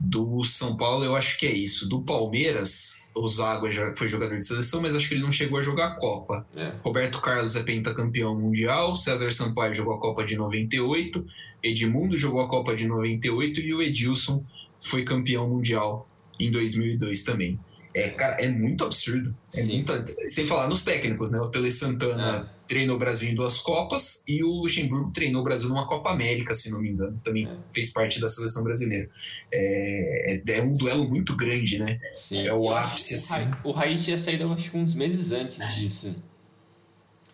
Do 0.00 0.42
São 0.44 0.76
Paulo 0.76 1.04
eu 1.04 1.14
acho 1.14 1.38
que 1.38 1.46
é 1.46 1.52
isso. 1.52 1.88
Do 1.88 2.00
Palmeiras, 2.00 3.02
o 3.14 3.28
Zago 3.28 3.70
já 3.70 3.94
foi 3.94 4.08
jogador 4.08 4.38
de 4.38 4.46
seleção, 4.46 4.80
mas 4.80 4.94
acho 4.94 5.08
que 5.08 5.14
ele 5.14 5.22
não 5.22 5.30
chegou 5.30 5.58
a 5.58 5.62
jogar 5.62 5.88
a 5.88 5.94
Copa. 5.94 6.46
É. 6.54 6.72
Roberto 6.82 7.20
Carlos 7.20 7.54
é 7.54 7.62
pentacampeão 7.62 8.38
mundial, 8.38 8.94
César 8.94 9.30
Sampaio 9.30 9.74
jogou 9.74 9.94
a 9.94 10.00
Copa 10.00 10.24
de 10.24 10.36
98, 10.36 11.24
Edmundo 11.62 12.16
jogou 12.16 12.40
a 12.40 12.48
Copa 12.48 12.74
de 12.74 12.86
98 12.86 13.60
e 13.60 13.74
o 13.74 13.82
Edilson 13.82 14.42
foi 14.80 15.02
campeão 15.02 15.48
mundial 15.48 16.08
em 16.38 16.50
2002 16.50 17.24
também. 17.24 17.58
É, 17.96 18.10
cara, 18.10 18.36
é 18.42 18.50
muito 18.50 18.84
absurdo. 18.84 19.34
É 19.54 20.28
sem 20.28 20.46
falar 20.46 20.68
nos 20.68 20.84
técnicos, 20.84 21.30
né? 21.30 21.40
O 21.40 21.48
Tele 21.48 21.72
Santana 21.72 22.46
é. 22.46 22.68
treinou 22.68 22.96
o 22.96 22.98
Brasil 22.98 23.30
em 23.30 23.34
duas 23.34 23.56
Copas 23.56 24.22
e 24.28 24.44
o 24.44 24.48
Luxemburgo 24.60 25.10
treinou 25.12 25.40
o 25.40 25.44
Brasil 25.44 25.70
numa 25.70 25.88
Copa 25.88 26.10
América, 26.10 26.52
se 26.52 26.70
não 26.70 26.82
me 26.82 26.90
engano. 26.90 27.18
Também 27.24 27.44
é. 27.44 27.56
fez 27.72 27.94
parte 27.94 28.20
da 28.20 28.28
seleção 28.28 28.62
brasileira. 28.62 29.08
É, 29.50 30.34
é, 30.46 30.58
é 30.58 30.62
um 30.62 30.76
duelo 30.76 31.08
muito 31.08 31.34
grande, 31.34 31.78
né? 31.78 31.98
Sim. 32.12 32.46
É 32.46 32.52
o 32.52 32.70
ápice. 32.70 33.14
O, 33.14 33.16
assim. 33.16 33.50
o 33.64 33.70
Raí 33.70 33.96
tinha 33.96 34.18
saído, 34.18 34.52
acho 34.52 34.70
que 34.70 34.76
uns 34.76 34.92
meses 34.92 35.32
antes 35.32 35.58
disso. 35.74 36.14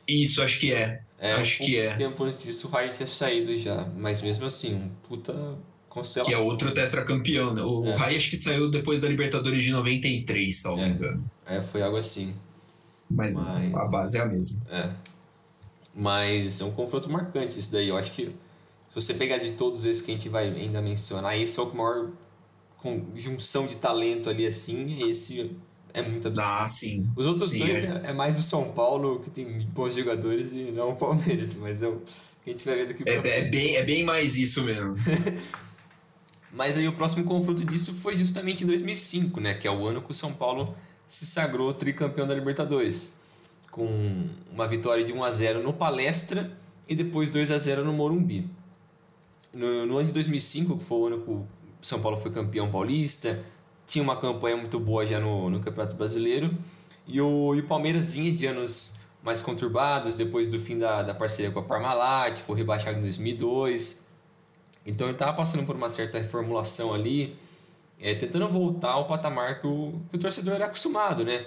Isso, 0.06 0.42
acho 0.44 0.60
que 0.60 0.72
é. 0.72 1.02
é 1.18 1.32
acho 1.32 1.60
um 1.60 1.66
que 1.66 1.76
é. 1.76 1.96
tempo 1.96 2.22
antes 2.22 2.40
disso, 2.44 2.68
o 2.68 2.70
Raí 2.70 2.92
tinha 2.92 3.08
saído 3.08 3.56
já. 3.58 3.84
Mas 3.96 4.22
mesmo 4.22 4.46
assim, 4.46 4.76
um 4.76 4.90
puta 5.08 5.58
que 6.24 6.32
é 6.32 6.38
outro 6.38 6.72
tetracampeão. 6.72 7.54
Né? 7.54 7.62
O 7.62 7.84
é. 7.86 7.94
Rai 7.94 8.16
acho 8.16 8.30
que 8.30 8.36
saiu 8.36 8.70
depois 8.70 9.00
da 9.00 9.08
Libertadores 9.08 9.64
de 9.64 9.70
93, 9.72 10.56
se 10.56 10.64
não 10.66 10.76
me 10.76 10.88
engano. 10.88 11.30
É, 11.46 11.60
foi 11.60 11.82
algo 11.82 11.96
assim. 11.96 12.34
Mas, 13.10 13.34
Mas, 13.34 13.74
a 13.74 13.84
base 13.86 14.18
é 14.18 14.20
a 14.22 14.26
mesma. 14.26 14.62
É. 14.70 14.90
Mas 15.94 16.60
é 16.60 16.64
um 16.64 16.72
confronto 16.72 17.10
marcante 17.10 17.60
isso 17.60 17.70
daí. 17.70 17.88
Eu 17.88 17.96
acho 17.96 18.12
que 18.12 18.26
se 18.26 18.94
você 18.94 19.14
pegar 19.14 19.38
de 19.38 19.52
todos 19.52 19.84
esses 19.84 20.02
que 20.02 20.10
a 20.10 20.14
gente 20.14 20.28
vai 20.28 20.48
ainda 20.48 20.80
mencionar, 20.80 21.38
esse 21.38 21.58
é 21.58 21.62
o 21.62 21.74
maior 21.74 22.08
junção 23.14 23.66
de 23.66 23.76
talento 23.76 24.28
ali 24.28 24.46
assim, 24.46 25.08
esse 25.08 25.50
é 25.94 26.02
muito 26.02 26.28
absurdo. 26.28 26.48
Ah, 26.48 26.66
sim. 26.66 27.08
Os 27.16 27.26
outros 27.26 27.50
sim, 27.50 27.58
dois 27.58 27.84
é. 27.84 28.02
é. 28.04 28.12
mais 28.12 28.38
o 28.38 28.42
São 28.42 28.70
Paulo, 28.72 29.20
que 29.20 29.30
tem 29.30 29.60
bons 29.72 29.94
jogadores, 29.94 30.54
e 30.54 30.72
não 30.72 30.90
o 30.90 30.96
Palmeiras, 30.96 31.54
mas 31.54 31.82
é 31.82 31.88
o 31.88 32.02
que 32.44 32.50
a 32.50 32.52
gente 32.52 32.64
vai 32.64 32.76
ver 32.76 32.88
daqui 32.88 33.04
pra 33.04 33.12
é, 33.12 33.16
é, 33.16 33.44
bem, 33.44 33.76
é 33.76 33.84
bem 33.84 34.04
mais 34.04 34.36
isso 34.36 34.62
mesmo. 34.64 34.94
Mas 36.52 36.76
aí 36.76 36.86
o 36.86 36.92
próximo 36.92 37.24
confronto 37.24 37.64
disso 37.64 37.94
foi 37.94 38.14
justamente 38.14 38.62
em 38.62 38.66
2005, 38.66 39.40
né, 39.40 39.54
que 39.54 39.66
é 39.66 39.70
o 39.70 39.86
ano 39.86 40.02
que 40.02 40.10
o 40.10 40.14
São 40.14 40.34
Paulo 40.34 40.76
se 41.08 41.24
sagrou 41.24 41.72
tricampeão 41.72 42.26
da 42.26 42.34
Libertadores, 42.34 43.20
com 43.70 44.28
uma 44.52 44.68
vitória 44.68 45.02
de 45.02 45.12
1 45.12 45.24
a 45.24 45.30
0 45.30 45.62
no 45.62 45.72
Palestra 45.72 46.54
e 46.86 46.94
depois 46.94 47.30
2 47.30 47.50
a 47.50 47.56
0 47.56 47.84
no 47.84 47.92
Morumbi. 47.94 48.46
No, 49.52 49.86
no 49.86 49.96
ano 49.96 50.06
de 50.06 50.12
2005, 50.12 50.76
que 50.76 50.84
foi 50.84 50.98
o 50.98 51.06
ano 51.06 51.20
que 51.22 51.30
o 51.30 51.46
São 51.80 52.00
Paulo 52.00 52.18
foi 52.18 52.30
campeão 52.30 52.70
paulista, 52.70 53.42
tinha 53.86 54.02
uma 54.02 54.16
campanha 54.16 54.56
muito 54.56 54.78
boa 54.78 55.06
já 55.06 55.18
no, 55.18 55.48
no 55.48 55.60
Campeonato 55.60 55.96
Brasileiro, 55.96 56.50
e 57.06 57.20
o, 57.20 57.54
e 57.54 57.60
o 57.60 57.66
Palmeiras 57.66 58.12
vinha 58.12 58.30
de 58.30 58.46
anos 58.46 58.96
mais 59.22 59.40
conturbados, 59.40 60.16
depois 60.16 60.48
do 60.48 60.58
fim 60.58 60.78
da, 60.78 61.02
da 61.02 61.14
parceria 61.14 61.50
com 61.50 61.60
a 61.60 61.62
Parmalat, 61.62 62.40
foi 62.40 62.56
rebaixado 62.56 62.98
em 62.98 63.02
2002, 63.02 64.01
então 64.86 65.06
ele 65.06 65.14
estava 65.14 65.32
passando 65.32 65.64
por 65.64 65.76
uma 65.76 65.88
certa 65.88 66.18
reformulação 66.18 66.92
ali, 66.92 67.36
é, 68.00 68.14
tentando 68.14 68.48
voltar 68.48 68.90
ao 68.90 69.06
patamar 69.06 69.60
que 69.60 69.66
o, 69.66 70.00
que 70.10 70.16
o 70.16 70.18
torcedor 70.18 70.54
era 70.54 70.66
acostumado, 70.66 71.24
né? 71.24 71.46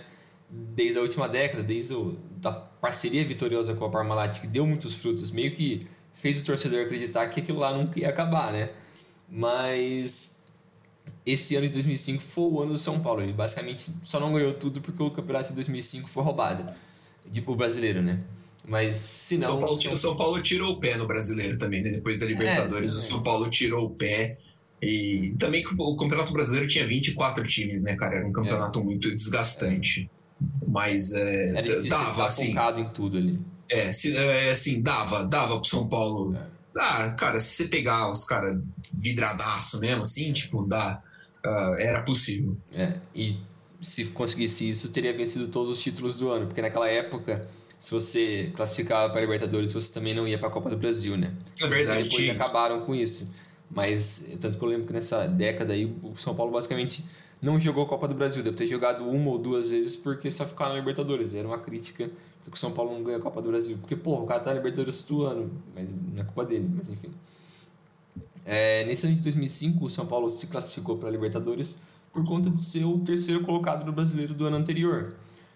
Desde 0.49 0.97
a 0.97 1.01
última 1.01 1.27
década, 1.27 1.63
desde 1.63 1.93
a 2.43 2.51
parceria 2.51 3.25
vitoriosa 3.25 3.73
com 3.73 3.85
a 3.85 3.89
Parmalat, 3.89 4.39
que 4.39 4.47
deu 4.47 4.65
muitos 4.65 4.95
frutos, 4.95 5.31
meio 5.31 5.51
que 5.51 5.85
fez 6.13 6.39
o 6.39 6.45
torcedor 6.45 6.85
acreditar 6.85 7.27
que 7.27 7.41
aquilo 7.41 7.59
lá 7.59 7.75
nunca 7.75 7.99
ia 7.99 8.09
acabar, 8.09 8.53
né? 8.53 8.69
Mas 9.29 10.35
esse 11.25 11.55
ano 11.55 11.67
de 11.67 11.73
2005 11.73 12.21
foi 12.21 12.43
o 12.45 12.61
ano 12.61 12.71
do 12.73 12.77
São 12.77 12.99
Paulo. 12.99 13.21
Ele 13.21 13.33
basicamente 13.33 13.91
só 14.01 14.19
não 14.19 14.33
ganhou 14.33 14.53
tudo 14.53 14.79
porque 14.79 15.01
o 15.01 15.11
campeonato 15.11 15.49
de 15.49 15.55
2005 15.55 16.07
foi 16.07 16.23
roubado. 16.23 16.71
O 17.47 17.55
brasileiro, 17.55 18.01
né? 18.01 18.23
Mas 18.67 18.95
se 18.95 19.37
não. 19.37 19.47
São 19.47 19.59
Paulo, 19.59 19.93
o 19.93 19.97
São 19.97 20.15
Paulo 20.15 20.41
tirou 20.41 20.73
o 20.73 20.79
pé 20.79 20.97
no 20.97 21.07
brasileiro 21.07 21.57
também, 21.57 21.83
né? 21.83 21.91
Depois 21.91 22.19
da 22.19 22.25
Libertadores, 22.25 22.93
é, 22.93 22.97
o 22.97 23.01
São 23.01 23.23
Paulo 23.23 23.49
tirou 23.49 23.85
o 23.85 23.89
pé. 23.89 24.37
E 24.81 25.33
também 25.39 25.65
o 25.65 25.95
Campeonato 25.95 26.33
Brasileiro 26.33 26.67
tinha 26.67 26.85
24 26.85 27.47
times, 27.47 27.81
né, 27.83 27.95
cara? 27.95 28.17
Era 28.17 28.27
um 28.27 28.31
campeonato 28.31 28.79
é. 28.79 28.83
muito 28.83 29.13
desgastante. 29.13 30.09
Mas 30.67 31.13
é, 31.13 31.61
dava 31.87 32.25
assim. 32.25 32.55
em 32.77 32.89
tudo 32.89 33.17
ali. 33.17 33.39
É, 33.69 33.91
se, 33.91 34.15
é, 34.15 34.49
assim, 34.49 34.81
dava, 34.81 35.23
dava 35.23 35.59
pro 35.59 35.67
São 35.67 35.87
Paulo. 35.87 36.35
É. 36.35 36.55
Ah, 36.77 37.15
cara, 37.17 37.39
se 37.39 37.55
você 37.55 37.67
pegar 37.69 38.11
os 38.11 38.25
caras 38.25 38.61
vidradaço 38.93 39.79
mesmo, 39.79 40.01
assim, 40.01 40.33
tipo, 40.33 40.65
dá. 40.65 41.01
Uh, 41.43 41.75
era 41.79 42.01
possível. 42.01 42.57
É, 42.73 42.93
e 43.13 43.37
se 43.79 44.05
conseguisse 44.05 44.67
isso, 44.67 44.89
teria 44.89 45.15
vencido 45.15 45.47
todos 45.47 45.77
os 45.77 45.83
títulos 45.83 46.17
do 46.17 46.29
ano, 46.29 46.47
porque 46.47 46.61
naquela 46.61 46.89
época 46.89 47.47
se 47.79 47.91
você 47.91 48.51
classificava 48.55 49.09
para 49.09 49.19
a 49.19 49.21
Libertadores, 49.21 49.73
você 49.73 49.93
também 49.93 50.13
não 50.13 50.27
ia 50.27 50.37
para 50.37 50.47
a 50.47 50.51
Copa 50.51 50.69
do 50.69 50.77
Brasil, 50.77 51.17
né? 51.17 51.33
É 51.61 51.67
verdade. 51.67 52.03
depois 52.03 52.29
acabaram 52.29 52.81
com 52.81 52.95
isso. 52.95 53.29
Mas, 53.69 54.35
tanto 54.39 54.57
que 54.57 54.63
eu 54.63 54.67
lembro 54.67 54.87
que 54.87 54.93
nessa 54.93 55.27
década 55.27 55.73
aí, 55.73 55.85
o 55.85 56.15
São 56.17 56.35
Paulo 56.35 56.51
basicamente 56.51 57.03
não 57.41 57.59
jogou 57.59 57.83
a 57.83 57.87
Copa 57.87 58.07
do 58.07 58.15
Brasil. 58.15 58.41
Deve 58.43 58.55
ter 58.55 58.67
jogado 58.67 59.07
uma 59.07 59.31
ou 59.31 59.37
duas 59.37 59.71
vezes 59.71 59.95
porque 59.95 60.31
só 60.31 60.45
ficava 60.45 60.71
na 60.71 60.79
Libertadores. 60.79 61.33
Era 61.33 61.47
uma 61.47 61.59
crítica 61.59 62.09
que 62.45 62.55
o 62.55 62.57
São 62.57 62.71
Paulo 62.71 62.93
não 62.93 63.03
ganha 63.03 63.17
a 63.17 63.21
Copa 63.21 63.41
do 63.41 63.49
Brasil. 63.49 63.77
Porque, 63.79 63.95
porra, 63.95 64.23
o 64.23 64.27
cara 64.27 64.39
tá 64.39 64.51
na 64.51 64.57
Libertadores 64.57 65.03
todo 65.03 65.25
ano. 65.25 65.51
Mas 65.75 65.89
não 65.95 66.21
é 66.21 66.23
culpa 66.23 66.45
dele, 66.45 66.69
mas 66.75 66.89
enfim. 66.89 67.11
É, 68.45 68.85
nesse 68.85 69.07
ano 69.07 69.15
de 69.15 69.21
2005, 69.21 69.85
o 69.85 69.89
São 69.89 70.05
Paulo 70.05 70.29
se 70.29 70.47
classificou 70.47 70.97
para 70.97 71.09
a 71.09 71.11
Libertadores 71.11 71.81
por 72.13 72.23
conta 72.23 72.49
de 72.49 72.63
ser 72.63 72.85
o 72.85 72.99
terceiro 72.99 73.41
colocado 73.41 73.85
no 73.85 73.91
brasileiro 73.91 74.33
do 74.33 74.45
ano 74.45 74.57
anterior. 74.57 75.15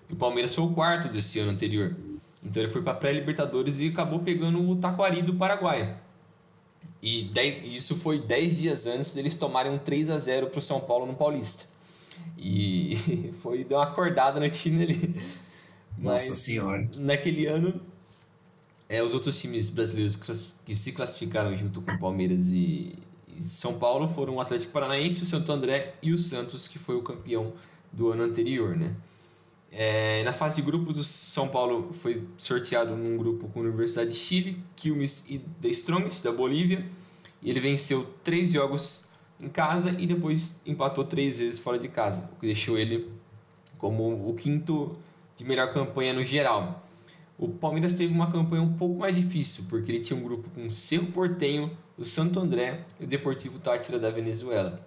E 0.09 0.13
o 0.13 0.15
Palmeiras 0.15 0.53
foi 0.53 0.65
o 0.65 0.71
quarto 0.71 1.07
desse 1.07 1.39
ano 1.39 1.51
anterior. 1.51 1.95
Então 2.43 2.63
ele 2.63 2.71
foi 2.71 2.81
para 2.81 2.93
a 2.93 2.95
pré-Libertadores 2.95 3.79
e 3.79 3.87
acabou 3.87 4.19
pegando 4.19 4.69
o 4.69 4.75
Taquari 4.75 5.21
do 5.21 5.35
Paraguai. 5.35 5.97
E 7.01 7.23
dez, 7.23 7.63
isso 7.63 7.95
foi 7.95 8.19
10 8.19 8.57
dias 8.57 8.85
antes 8.85 9.13
deles 9.13 9.35
tomarem 9.35 9.71
um 9.71 9.77
3 9.77 10.09
a 10.09 10.17
0 10.17 10.47
para 10.47 10.59
o 10.59 10.61
São 10.61 10.81
Paulo 10.81 11.05
no 11.05 11.15
Paulista. 11.15 11.65
E 12.37 13.31
foi 13.41 13.63
deu 13.63 13.77
uma 13.77 13.85
acordada 13.85 14.39
no 14.39 14.49
time 14.49 14.83
ali. 14.83 15.15
Nossa 15.97 16.35
Senhora. 16.35 16.81
Naquele 16.97 17.45
ano, 17.45 17.79
é, 18.87 19.03
os 19.03 19.13
outros 19.13 19.39
times 19.39 19.69
brasileiros 19.69 20.15
que 20.65 20.75
se 20.75 20.93
classificaram 20.93 21.55
junto 21.55 21.81
com 21.81 21.97
Palmeiras 21.97 22.51
e, 22.51 22.97
e 23.27 23.43
São 23.43 23.77
Paulo 23.77 24.07
foram 24.07 24.35
o 24.35 24.41
Atlético 24.41 24.71
Paranaense, 24.73 25.23
o 25.23 25.25
Santo 25.25 25.51
André 25.51 25.95
e 26.01 26.11
o 26.13 26.17
Santos, 26.17 26.67
que 26.67 26.79
foi 26.79 26.95
o 26.95 27.01
campeão 27.01 27.53
do 27.91 28.11
ano 28.11 28.23
anterior, 28.23 28.75
né? 28.75 28.95
É, 29.71 30.23
na 30.23 30.33
fase 30.33 30.57
de 30.57 30.61
grupos, 30.63 30.97
o 30.97 31.03
São 31.03 31.47
Paulo 31.47 31.93
foi 31.93 32.23
sorteado 32.37 32.95
num 32.95 33.17
grupo 33.17 33.47
com 33.49 33.59
a 33.59 33.63
Universidade 33.63 34.11
de 34.11 34.17
Chile, 34.17 34.57
Quilmes 34.75 35.25
e 35.29 35.37
The 35.61 35.69
Strongest, 35.69 36.23
da 36.23 36.31
Bolívia. 36.31 36.83
Ele 37.43 37.59
venceu 37.59 38.07
três 38.23 38.51
jogos 38.51 39.05
em 39.39 39.47
casa 39.47 39.91
e 39.91 40.05
depois 40.07 40.59
empatou 40.65 41.05
três 41.05 41.39
vezes 41.39 41.59
fora 41.59 41.77
de 41.77 41.87
casa, 41.87 42.29
o 42.33 42.39
que 42.39 42.47
deixou 42.47 42.77
ele 42.77 43.07
como 43.77 44.29
o 44.29 44.33
quinto 44.33 44.97
de 45.37 45.45
melhor 45.45 45.71
campanha 45.71 46.13
no 46.13 46.23
geral. 46.23 46.85
O 47.37 47.47
Palmeiras 47.47 47.93
teve 47.93 48.13
uma 48.13 48.29
campanha 48.29 48.61
um 48.61 48.73
pouco 48.73 48.99
mais 48.99 49.15
difícil, 49.15 49.63
porque 49.69 49.91
ele 49.91 49.99
tinha 50.01 50.19
um 50.19 50.23
grupo 50.23 50.49
com 50.49 50.67
o 50.67 50.73
Cerro 50.73 51.07
Portenho, 51.07 51.71
o 51.97 52.03
Santo 52.03 52.39
André 52.39 52.83
e 52.99 53.05
o 53.05 53.07
Deportivo 53.07 53.59
Tátira 53.59 53.97
da 53.97 54.09
Venezuela. 54.09 54.85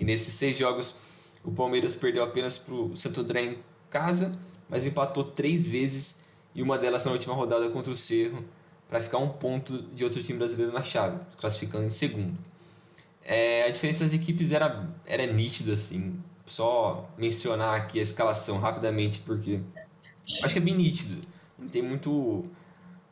E 0.00 0.04
nesses 0.04 0.34
seis 0.34 0.58
jogos, 0.58 0.98
o 1.44 1.52
Palmeiras 1.52 1.94
perdeu 1.94 2.24
apenas 2.24 2.58
para 2.58 2.74
o 2.74 2.96
Santo 2.96 3.20
André 3.20 3.44
em 3.44 3.58
casa, 3.92 4.36
mas 4.68 4.86
empatou 4.86 5.22
três 5.22 5.68
vezes 5.68 6.22
e 6.54 6.62
uma 6.62 6.78
delas 6.78 7.04
na 7.04 7.12
última 7.12 7.34
rodada 7.34 7.68
contra 7.70 7.92
o 7.92 7.96
Cerro, 7.96 8.44
para 8.88 9.00
ficar 9.00 9.18
um 9.18 9.28
ponto 9.28 9.82
de 9.94 10.04
outro 10.04 10.22
time 10.22 10.38
brasileiro 10.38 10.72
na 10.72 10.82
chave, 10.82 11.18
classificando 11.38 11.84
em 11.84 11.90
segundo. 11.90 12.36
É, 13.22 13.64
a 13.64 13.70
diferença 13.70 14.04
das 14.04 14.12
equipes 14.12 14.52
era, 14.52 14.86
era 15.06 15.26
nítida, 15.26 15.72
assim. 15.72 16.18
Só 16.44 17.08
mencionar 17.16 17.76
aqui 17.76 18.00
a 18.00 18.02
escalação 18.02 18.58
rapidamente, 18.58 19.20
porque 19.20 19.60
acho 20.42 20.54
que 20.54 20.58
é 20.58 20.62
bem 20.62 20.74
nítido. 20.74 21.22
Não 21.58 21.68
tem 21.68 21.80
muito 21.80 22.42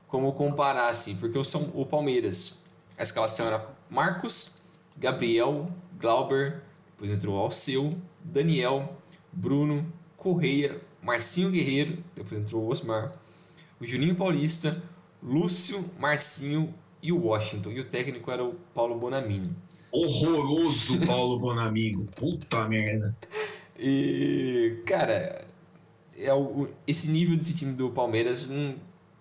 como 0.09 0.33
comparar, 0.33 0.89
assim, 0.89 1.17
porque 1.17 1.39
o, 1.39 1.45
São, 1.45 1.71
o 1.73 1.87
Palmeiras, 1.87 2.59
a 2.99 3.03
escalação 3.03 3.47
era 3.47 3.67
Marcos, 3.89 4.57
Gabriel, 4.99 5.67
Glauber, 5.99 6.61
depois 6.93 7.11
entrou 7.11 7.39
Alceu, 7.39 7.95
Daniel, 8.23 8.97
Bruno, 9.33 9.91
Correia, 10.21 10.79
Marcinho 11.03 11.51
Guerreiro, 11.51 11.97
depois 12.15 12.41
entrou 12.41 12.63
o 12.63 12.69
Osmar, 12.69 13.11
o 13.81 13.87
Juninho 13.87 14.15
Paulista, 14.15 14.81
Lúcio, 15.23 15.83
Marcinho 15.99 16.73
e 17.03 17.11
o 17.11 17.25
Washington. 17.25 17.71
E 17.71 17.81
o 17.81 17.85
técnico 17.85 18.31
era 18.31 18.45
o 18.45 18.55
Paulo 18.75 18.99
Bonamini. 18.99 19.51
Horroroso 19.91 21.01
Paulo 21.07 21.39
Bonamigo. 21.39 22.07
Puta 22.15 22.69
merda. 22.69 23.17
E, 23.83 24.83
cara, 24.85 25.43
é 26.19 26.35
o, 26.35 26.69
esse 26.87 27.09
nível 27.09 27.35
desse 27.35 27.57
time 27.57 27.73
do 27.73 27.89
Palmeiras, 27.89 28.47
hum, 28.51 28.75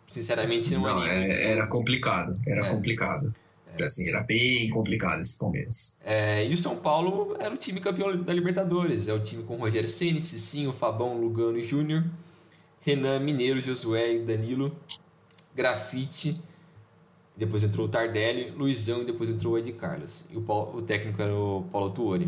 sinceramente, 0.05 0.73
não, 0.73 0.81
não 0.81 1.01
é 1.05 1.21
nível. 1.21 1.37
Era 1.37 1.65
complicado. 1.65 2.37
Era 2.45 2.65
é. 2.65 2.69
complicado. 2.69 3.33
Assim, 3.81 4.07
era 4.09 4.23
bem 4.23 4.69
complicado 4.69 5.19
esse 5.19 5.37
Palmeiras. 5.37 5.99
É, 6.03 6.45
e 6.45 6.53
o 6.53 6.57
São 6.57 6.77
Paulo 6.77 7.35
era 7.39 7.53
o 7.53 7.57
time 7.57 7.79
campeão 7.79 8.15
da 8.21 8.33
Libertadores. 8.33 9.07
É 9.07 9.13
o 9.13 9.19
time 9.19 9.43
com 9.43 9.55
Rogério 9.55 9.87
Ceni, 9.87 10.21
Cicinho, 10.21 10.71
Fabão, 10.71 11.19
Lugano 11.19 11.57
e 11.57 11.61
Júnior, 11.61 12.03
Renan, 12.81 13.19
Mineiro, 13.19 13.59
Josué 13.59 14.15
e 14.15 14.19
Danilo, 14.19 14.75
Grafite. 15.55 16.41
Depois 17.37 17.63
entrou 17.63 17.85
o 17.85 17.89
Tardelli, 17.89 18.51
Luizão 18.51 19.01
e 19.01 19.05
depois 19.05 19.29
entrou 19.29 19.53
o 19.53 19.57
Ed 19.57 19.71
Carlos. 19.73 20.25
E 20.29 20.35
o, 20.35 20.41
Paulo, 20.41 20.77
o 20.77 20.81
técnico 20.81 21.21
era 21.21 21.33
o 21.33 21.63
Paulo 21.71 21.91
Tuori. 21.91 22.25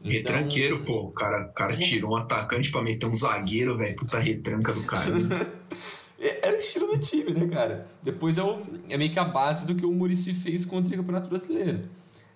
Então... 0.00 0.12
Retranqueiro, 0.12 0.84
pô. 0.84 1.06
O 1.06 1.10
cara, 1.10 1.46
o 1.46 1.52
cara 1.52 1.76
tirou 1.78 2.12
um 2.12 2.16
atacante 2.16 2.70
pra 2.70 2.82
meter 2.82 3.06
um 3.06 3.14
zagueiro, 3.14 3.76
velho. 3.76 3.96
Puta 3.96 4.18
retranca 4.18 4.72
do 4.72 4.84
cara. 4.84 5.04
era 6.46 6.56
o 6.56 6.60
estilo 6.60 6.86
do 6.86 6.98
time, 6.98 7.32
né, 7.32 7.46
cara? 7.48 7.86
Depois 8.02 8.38
é, 8.38 8.42
o, 8.42 8.64
é 8.88 8.96
meio 8.96 9.10
que 9.10 9.18
a 9.18 9.24
base 9.24 9.66
do 9.66 9.74
que 9.74 9.84
o 9.84 9.92
Murici 9.92 10.32
fez 10.32 10.64
contra 10.64 10.92
o 10.92 10.96
Campeonato 10.96 11.28
Brasileiro. 11.28 11.84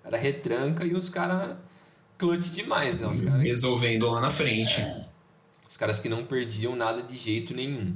Era 0.04 0.16
retranca 0.16 0.84
e 0.84 0.94
os 0.94 1.08
caras 1.08 1.56
clutch 2.18 2.54
demais, 2.54 3.00
né? 3.00 3.06
Os 3.06 3.22
cara, 3.22 3.42
Resolvendo 3.42 4.06
lá 4.06 4.20
na 4.20 4.30
frente. 4.30 4.80
É, 4.80 5.06
os 5.68 5.76
caras 5.76 6.00
que 6.00 6.08
não 6.08 6.24
perdiam 6.24 6.74
nada 6.74 7.02
de 7.02 7.16
jeito 7.16 7.54
nenhum. 7.54 7.94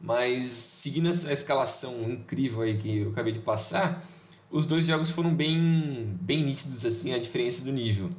Mas 0.00 0.46
seguindo 0.46 1.08
essa 1.08 1.32
escalação 1.32 2.02
incrível 2.10 2.62
aí 2.62 2.76
que 2.76 2.98
eu 2.98 3.10
acabei 3.10 3.32
de 3.32 3.40
passar, 3.40 4.04
os 4.50 4.64
dois 4.64 4.86
jogos 4.86 5.10
foram 5.10 5.34
bem, 5.34 6.16
bem 6.20 6.44
nítidos 6.44 6.84
assim 6.84 7.12
a 7.12 7.18
diferença 7.18 7.64
do 7.64 7.72
nível. 7.72 8.10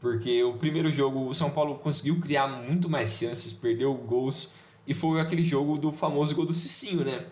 Porque 0.00 0.42
o 0.42 0.54
primeiro 0.54 0.90
jogo 0.90 1.28
o 1.28 1.34
São 1.34 1.50
Paulo 1.50 1.76
conseguiu 1.76 2.20
criar 2.20 2.48
muito 2.48 2.88
mais 2.88 3.10
chances, 3.10 3.52
perdeu 3.52 3.94
gols 3.94 4.54
e 4.86 4.94
foi 4.94 5.20
aquele 5.20 5.42
jogo 5.42 5.76
do 5.76 5.90
famoso 5.90 6.34
gol 6.34 6.46
do 6.46 6.54
Cicinho, 6.54 7.04
né? 7.04 7.26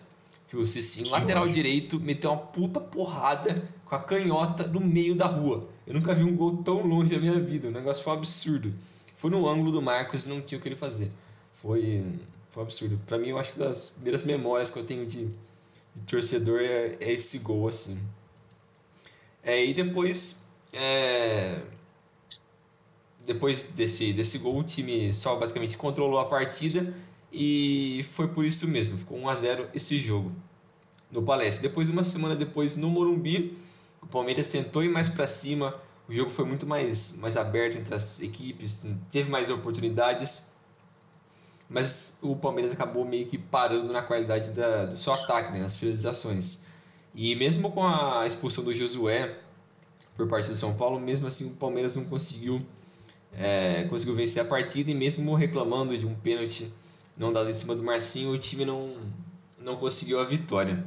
Que 0.47 0.57
o 0.57 0.67
Cicinho, 0.67 1.09
lateral 1.09 1.47
direito, 1.47 1.99
meteu 1.99 2.31
uma 2.31 2.39
puta 2.39 2.79
porrada 2.79 3.63
com 3.85 3.95
a 3.95 3.99
canhota 3.99 4.67
no 4.67 4.81
meio 4.81 5.15
da 5.15 5.25
rua. 5.25 5.67
Eu 5.87 5.93
nunca 5.93 6.13
vi 6.13 6.23
um 6.23 6.35
gol 6.35 6.57
tão 6.57 6.85
longe 6.85 7.11
da 7.13 7.19
minha 7.19 7.39
vida. 7.39 7.69
O 7.69 7.71
negócio 7.71 8.03
foi 8.03 8.13
um 8.13 8.17
absurdo. 8.17 8.73
Foi 9.15 9.31
no 9.31 9.47
ângulo 9.47 9.71
do 9.71 9.81
Marcos 9.81 10.25
e 10.25 10.29
não 10.29 10.41
tinha 10.41 10.59
o 10.59 10.61
que 10.61 10.67
ele 10.67 10.75
fazer. 10.75 11.11
Foi, 11.53 12.03
foi 12.49 12.63
um 12.63 12.65
absurdo. 12.65 12.99
Para 13.05 13.17
mim, 13.17 13.29
eu 13.29 13.39
acho 13.39 13.53
que 13.53 13.59
das 13.59 13.91
primeiras 13.91 14.23
memórias 14.23 14.69
que 14.69 14.79
eu 14.79 14.83
tenho 14.83 15.05
de, 15.05 15.27
de 15.27 16.01
torcedor 16.05 16.59
é, 16.59 16.97
é, 16.99 17.13
esse 17.13 17.39
gol, 17.39 17.67
assim. 17.67 17.97
É, 19.41 19.63
e 19.65 19.73
depois. 19.73 20.43
É, 20.73 21.61
depois 23.25 23.71
desse, 23.71 24.13
desse 24.13 24.37
gol, 24.37 24.59
o 24.59 24.63
time 24.63 25.11
só 25.11 25.35
basicamente 25.35 25.75
controlou 25.77 26.19
a 26.19 26.25
partida 26.25 26.93
e 27.37 28.05
foi 28.13 28.29
por 28.29 28.45
isso 28.45 28.65
mesmo, 28.65 28.97
ficou 28.97 29.17
1 29.17 29.27
a 29.27 29.35
0 29.35 29.67
esse 29.73 29.99
jogo 29.99 30.31
no 31.11 31.21
Palestra. 31.21 31.67
Depois, 31.67 31.89
uma 31.89 32.01
semana 32.01 32.33
depois, 32.33 32.77
no 32.77 32.89
Morumbi, 32.89 33.57
o 34.01 34.07
Palmeiras 34.07 34.47
tentou 34.47 34.81
ir 34.81 34.87
mais 34.87 35.09
para 35.09 35.27
cima, 35.27 35.75
o 36.07 36.13
jogo 36.13 36.29
foi 36.29 36.45
muito 36.45 36.65
mais, 36.65 37.17
mais 37.17 37.35
aberto 37.35 37.77
entre 37.77 37.93
as 37.93 38.21
equipes, 38.21 38.85
teve 39.11 39.29
mais 39.29 39.49
oportunidades, 39.49 40.49
mas 41.69 42.17
o 42.21 42.37
Palmeiras 42.37 42.71
acabou 42.71 43.03
meio 43.03 43.25
que 43.25 43.37
parando 43.37 43.91
na 43.91 44.01
qualidade 44.01 44.51
da, 44.51 44.85
do 44.85 44.97
seu 44.97 45.11
ataque, 45.11 45.51
né, 45.51 45.59
nas 45.59 45.75
finalizações. 45.75 46.63
E 47.13 47.35
mesmo 47.35 47.69
com 47.69 47.85
a 47.85 48.25
expulsão 48.25 48.63
do 48.63 48.73
Josué 48.73 49.35
por 50.15 50.25
parte 50.29 50.47
do 50.47 50.55
São 50.55 50.73
Paulo, 50.75 51.01
mesmo 51.01 51.27
assim 51.27 51.47
o 51.47 51.55
Palmeiras 51.55 51.97
não 51.97 52.05
conseguiu, 52.05 52.61
é, 53.33 53.85
conseguiu 53.89 54.15
vencer 54.15 54.41
a 54.41 54.45
partida 54.45 54.89
e 54.89 54.95
mesmo 54.95 55.35
reclamando 55.35 55.97
de 55.97 56.05
um 56.05 56.15
pênalti 56.15 56.71
não 57.17 57.31
dado 57.31 57.49
em 57.49 57.53
cima 57.53 57.75
do 57.75 57.83
Marcinho, 57.83 58.31
o 58.31 58.37
time 58.37 58.65
não, 58.65 58.95
não 59.59 59.75
conseguiu 59.75 60.19
a 60.19 60.23
vitória. 60.23 60.85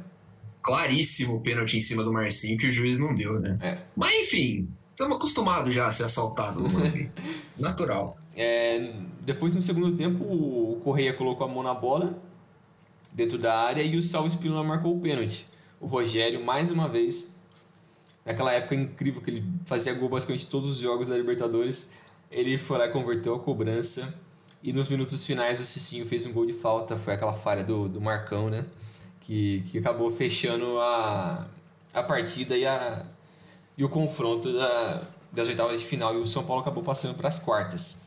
Claríssimo 0.61 1.35
o 1.35 1.41
pênalti 1.41 1.77
em 1.77 1.79
cima 1.79 2.03
do 2.03 2.11
Marcinho 2.11 2.57
que 2.57 2.67
o 2.67 2.71
juiz 2.71 2.99
não 2.99 3.15
deu, 3.15 3.39
né? 3.39 3.57
É. 3.61 3.77
Mas 3.95 4.13
enfim, 4.19 4.69
estamos 4.91 5.17
acostumados 5.17 5.73
já 5.73 5.87
a 5.87 5.91
ser 5.91 6.03
assaltado 6.03 6.61
no 6.61 6.69
Natural. 7.57 8.17
É, 8.35 8.93
depois, 9.21 9.55
no 9.55 9.61
segundo 9.61 9.95
tempo, 9.95 10.23
o 10.23 10.79
Correia 10.83 11.13
colocou 11.13 11.47
a 11.47 11.49
mão 11.49 11.63
na 11.63 11.73
bola 11.73 12.17
dentro 13.11 13.37
da 13.37 13.59
área 13.59 13.81
e 13.81 13.97
o 13.97 14.03
Salvo 14.03 14.27
Espinola 14.27 14.63
marcou 14.63 14.95
o 14.95 14.99
pênalti. 14.99 15.45
O 15.79 15.87
Rogério, 15.87 16.43
mais 16.43 16.71
uma 16.71 16.87
vez, 16.87 17.35
naquela 18.25 18.53
época 18.53 18.75
incrível 18.75 19.21
que 19.21 19.29
ele 19.29 19.43
fazia 19.65 19.93
gol 19.93 20.09
basicamente 20.09 20.47
todos 20.47 20.69
os 20.69 20.77
jogos 20.77 21.07
da 21.07 21.17
Libertadores, 21.17 21.93
ele 22.29 22.57
foi 22.57 22.77
lá 22.77 22.87
e 22.87 22.91
converteu 22.91 23.35
a 23.35 23.39
cobrança 23.39 24.13
e 24.61 24.73
nos 24.73 24.89
minutos 24.89 25.25
finais 25.25 25.59
o 25.59 25.65
Cicinho 25.65 26.05
fez 26.05 26.25
um 26.25 26.33
gol 26.33 26.45
de 26.45 26.53
falta, 26.53 26.97
foi 26.97 27.13
aquela 27.13 27.33
falha 27.33 27.63
do, 27.63 27.87
do 27.87 28.01
Marcão, 28.01 28.49
né? 28.49 28.65
Que, 29.21 29.63
que 29.67 29.77
acabou 29.77 30.11
fechando 30.11 30.79
a, 30.79 31.47
a 31.93 32.03
partida 32.03 32.57
e, 32.57 32.65
a, 32.65 33.05
e 33.77 33.83
o 33.83 33.89
confronto 33.89 34.51
da, 34.51 35.03
das 35.31 35.47
oitavas 35.47 35.79
de 35.79 35.85
final. 35.85 36.13
E 36.13 36.17
o 36.17 36.27
São 36.27 36.43
Paulo 36.43 36.61
acabou 36.61 36.83
passando 36.83 37.15
para 37.15 37.27
as 37.29 37.39
quartas. 37.39 38.01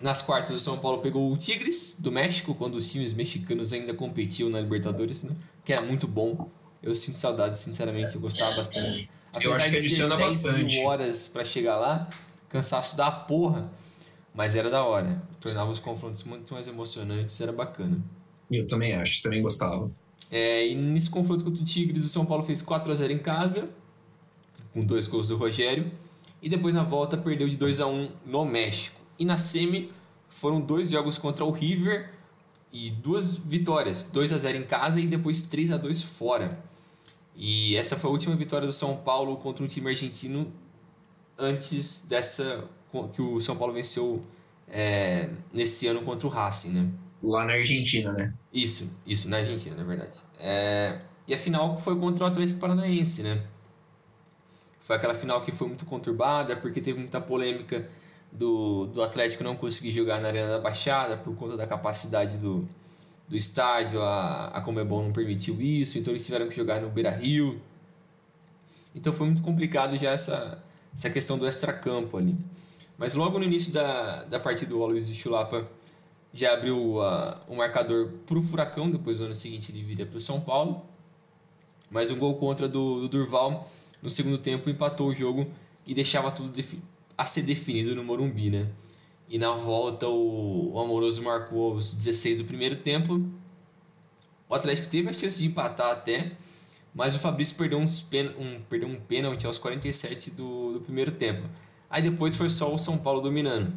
Nas 0.00 0.22
quartas, 0.22 0.54
o 0.54 0.58
São 0.58 0.78
Paulo 0.78 0.98
pegou 0.98 1.30
o 1.32 1.36
Tigres 1.36 1.96
do 1.98 2.10
México, 2.10 2.54
quando 2.54 2.76
os 2.76 2.90
times 2.90 3.12
mexicanos 3.12 3.72
ainda 3.72 3.92
competiam 3.92 4.48
na 4.48 4.60
Libertadores, 4.60 5.22
né? 5.22 5.34
Que 5.64 5.72
era 5.72 5.82
muito 5.82 6.06
bom. 6.06 6.48
Eu 6.82 6.94
sinto 6.94 7.16
saudade, 7.16 7.58
sinceramente, 7.58 8.14
eu 8.14 8.20
gostava 8.20 8.56
bastante. 8.56 9.08
Apesar 9.34 9.44
eu 9.44 9.54
acho 9.54 9.70
que 9.70 9.76
adiciona 9.78 10.16
bastante. 10.16 10.78
horas 10.80 11.28
para 11.28 11.44
chegar 11.44 11.76
lá, 11.76 12.08
cansaço 12.48 12.96
da 12.96 13.10
porra 13.10 13.70
mas 14.34 14.56
era 14.56 14.68
da 14.68 14.84
hora. 14.84 15.22
Tornava 15.40 15.70
os 15.70 15.78
confrontos 15.78 16.24
muito 16.24 16.52
mais 16.52 16.66
emocionantes, 16.66 17.40
era 17.40 17.52
bacana. 17.52 18.02
Eu 18.50 18.66
também 18.66 18.92
acho, 18.92 19.22
também 19.22 19.40
gostava. 19.40 19.90
É, 20.30 20.66
e 20.66 20.74
nesse 20.74 21.08
confronto 21.08 21.44
contra 21.44 21.62
o 21.62 21.64
Tigres, 21.64 22.04
o 22.04 22.08
São 22.08 22.26
Paulo 22.26 22.42
fez 22.42 22.60
4 22.60 22.90
a 22.90 22.94
0 22.94 23.12
em 23.12 23.18
casa, 23.18 23.70
com 24.72 24.84
dois 24.84 25.06
gols 25.06 25.28
do 25.28 25.36
Rogério, 25.36 25.86
e 26.42 26.48
depois 26.48 26.74
na 26.74 26.82
volta 26.82 27.16
perdeu 27.16 27.48
de 27.48 27.56
2 27.56 27.80
a 27.80 27.86
1 27.86 28.10
no 28.26 28.44
México. 28.44 29.00
E 29.18 29.24
na 29.24 29.38
semi 29.38 29.92
foram 30.28 30.60
dois 30.60 30.90
jogos 30.90 31.16
contra 31.16 31.44
o 31.44 31.52
River 31.52 32.10
e 32.72 32.90
duas 32.90 33.36
vitórias, 33.36 34.02
2 34.12 34.32
a 34.32 34.38
0 34.38 34.58
em 34.58 34.64
casa 34.64 35.00
e 35.00 35.06
depois 35.06 35.42
3 35.42 35.70
a 35.70 35.76
2 35.76 36.02
fora. 36.02 36.58
E 37.36 37.76
essa 37.76 37.96
foi 37.96 38.10
a 38.10 38.12
última 38.12 38.34
vitória 38.34 38.66
do 38.66 38.72
São 38.72 38.96
Paulo 38.96 39.36
contra 39.36 39.64
um 39.64 39.66
time 39.68 39.88
argentino 39.88 40.52
antes 41.38 42.06
dessa 42.08 42.64
que 43.08 43.20
o 43.20 43.40
São 43.40 43.56
Paulo 43.56 43.72
venceu 43.72 44.24
é, 44.68 45.28
nesse 45.52 45.86
ano 45.86 46.02
contra 46.02 46.26
o 46.26 46.30
Racing, 46.30 46.72
né? 46.72 46.90
Lá 47.22 47.44
na 47.44 47.54
Argentina, 47.54 48.12
né? 48.12 48.32
Isso, 48.52 48.90
isso, 49.06 49.28
na 49.28 49.38
Argentina, 49.38 49.76
na 49.76 49.84
verdade. 49.84 50.16
É, 50.38 50.98
e 51.26 51.34
a 51.34 51.38
final 51.38 51.76
foi 51.76 51.96
contra 51.98 52.24
o 52.24 52.26
Atlético 52.26 52.58
Paranaense, 52.58 53.22
né? 53.22 53.42
Foi 54.80 54.96
aquela 54.96 55.14
final 55.14 55.42
que 55.42 55.50
foi 55.50 55.68
muito 55.68 55.86
conturbada, 55.86 56.56
porque 56.56 56.80
teve 56.80 56.98
muita 56.98 57.20
polêmica 57.20 57.88
do, 58.30 58.86
do 58.86 59.02
Atlético 59.02 59.42
não 59.42 59.56
conseguir 59.56 59.90
jogar 59.90 60.20
na 60.20 60.28
Arena 60.28 60.48
da 60.48 60.58
Baixada 60.58 61.16
por 61.16 61.34
conta 61.36 61.56
da 61.56 61.66
capacidade 61.66 62.36
do, 62.36 62.68
do 63.28 63.36
estádio, 63.36 64.02
a, 64.02 64.48
a 64.48 64.60
Comebol 64.60 65.02
não 65.02 65.12
permitiu 65.12 65.60
isso, 65.60 65.98
então 65.98 66.12
eles 66.12 66.26
tiveram 66.26 66.48
que 66.48 66.54
jogar 66.54 66.80
no 66.80 66.90
Beira 66.90 67.10
Rio. 67.10 67.60
Então 68.94 69.12
foi 69.12 69.26
muito 69.26 69.42
complicado 69.42 69.96
já 69.96 70.10
essa, 70.10 70.62
essa 70.94 71.08
questão 71.08 71.38
do 71.38 71.46
extracampo 71.46 72.16
ali. 72.18 72.36
Mas 72.96 73.14
logo 73.14 73.38
no 73.38 73.44
início 73.44 73.72
da, 73.72 74.24
da 74.24 74.38
partida, 74.38 74.74
o 74.74 74.82
Aloysio 74.82 75.14
Chulapa 75.14 75.66
já 76.32 76.52
abriu 76.52 76.96
uh, 76.96 77.36
o 77.48 77.56
marcador 77.56 78.08
para 78.26 78.38
o 78.38 78.42
Furacão, 78.42 78.90
depois 78.90 79.20
no 79.20 79.26
ano 79.26 79.34
seguinte 79.34 79.70
ele 79.70 79.82
vira 79.82 80.04
para 80.04 80.16
o 80.16 80.20
São 80.20 80.40
Paulo. 80.40 80.84
Mas 81.90 82.10
um 82.10 82.18
gol 82.18 82.34
contra 82.34 82.68
do, 82.68 83.02
do, 83.02 83.08
Durval 83.08 83.70
no 84.02 84.10
segundo 84.10 84.38
tempo 84.38 84.68
empatou 84.68 85.08
o 85.08 85.14
jogo 85.14 85.46
e 85.86 85.94
deixava 85.94 86.30
tudo 86.30 86.52
a 87.16 87.26
ser 87.26 87.42
definido 87.42 87.94
no 87.94 88.02
Morumbi, 88.02 88.50
né? 88.50 88.68
E 89.28 89.38
na 89.38 89.52
volta 89.52 90.08
o, 90.08 90.72
o 90.72 90.80
Amoroso 90.80 91.22
marcou 91.22 91.74
os 91.74 91.94
16 91.94 92.38
do 92.38 92.44
primeiro 92.44 92.76
tempo. 92.76 93.24
O 94.48 94.54
Atlético 94.54 94.88
teve 94.88 95.08
a 95.08 95.12
chance 95.12 95.38
de 95.38 95.46
empatar 95.46 95.92
até, 95.92 96.32
mas 96.94 97.14
o 97.14 97.18
Fabrício 97.18 97.56
perdeu, 97.56 97.78
uns 97.78 98.00
pen, 98.00 98.34
um, 98.38 98.60
perdeu 98.68 98.88
um 98.88 98.96
pênalti 98.96 99.46
aos 99.46 99.56
47 99.56 100.32
do, 100.32 100.74
do 100.74 100.80
primeiro 100.80 101.12
tempo. 101.12 101.48
Aí 101.94 102.02
depois 102.02 102.34
foi 102.34 102.50
só 102.50 102.74
o 102.74 102.76
São 102.76 102.98
Paulo 102.98 103.20
dominando. 103.20 103.72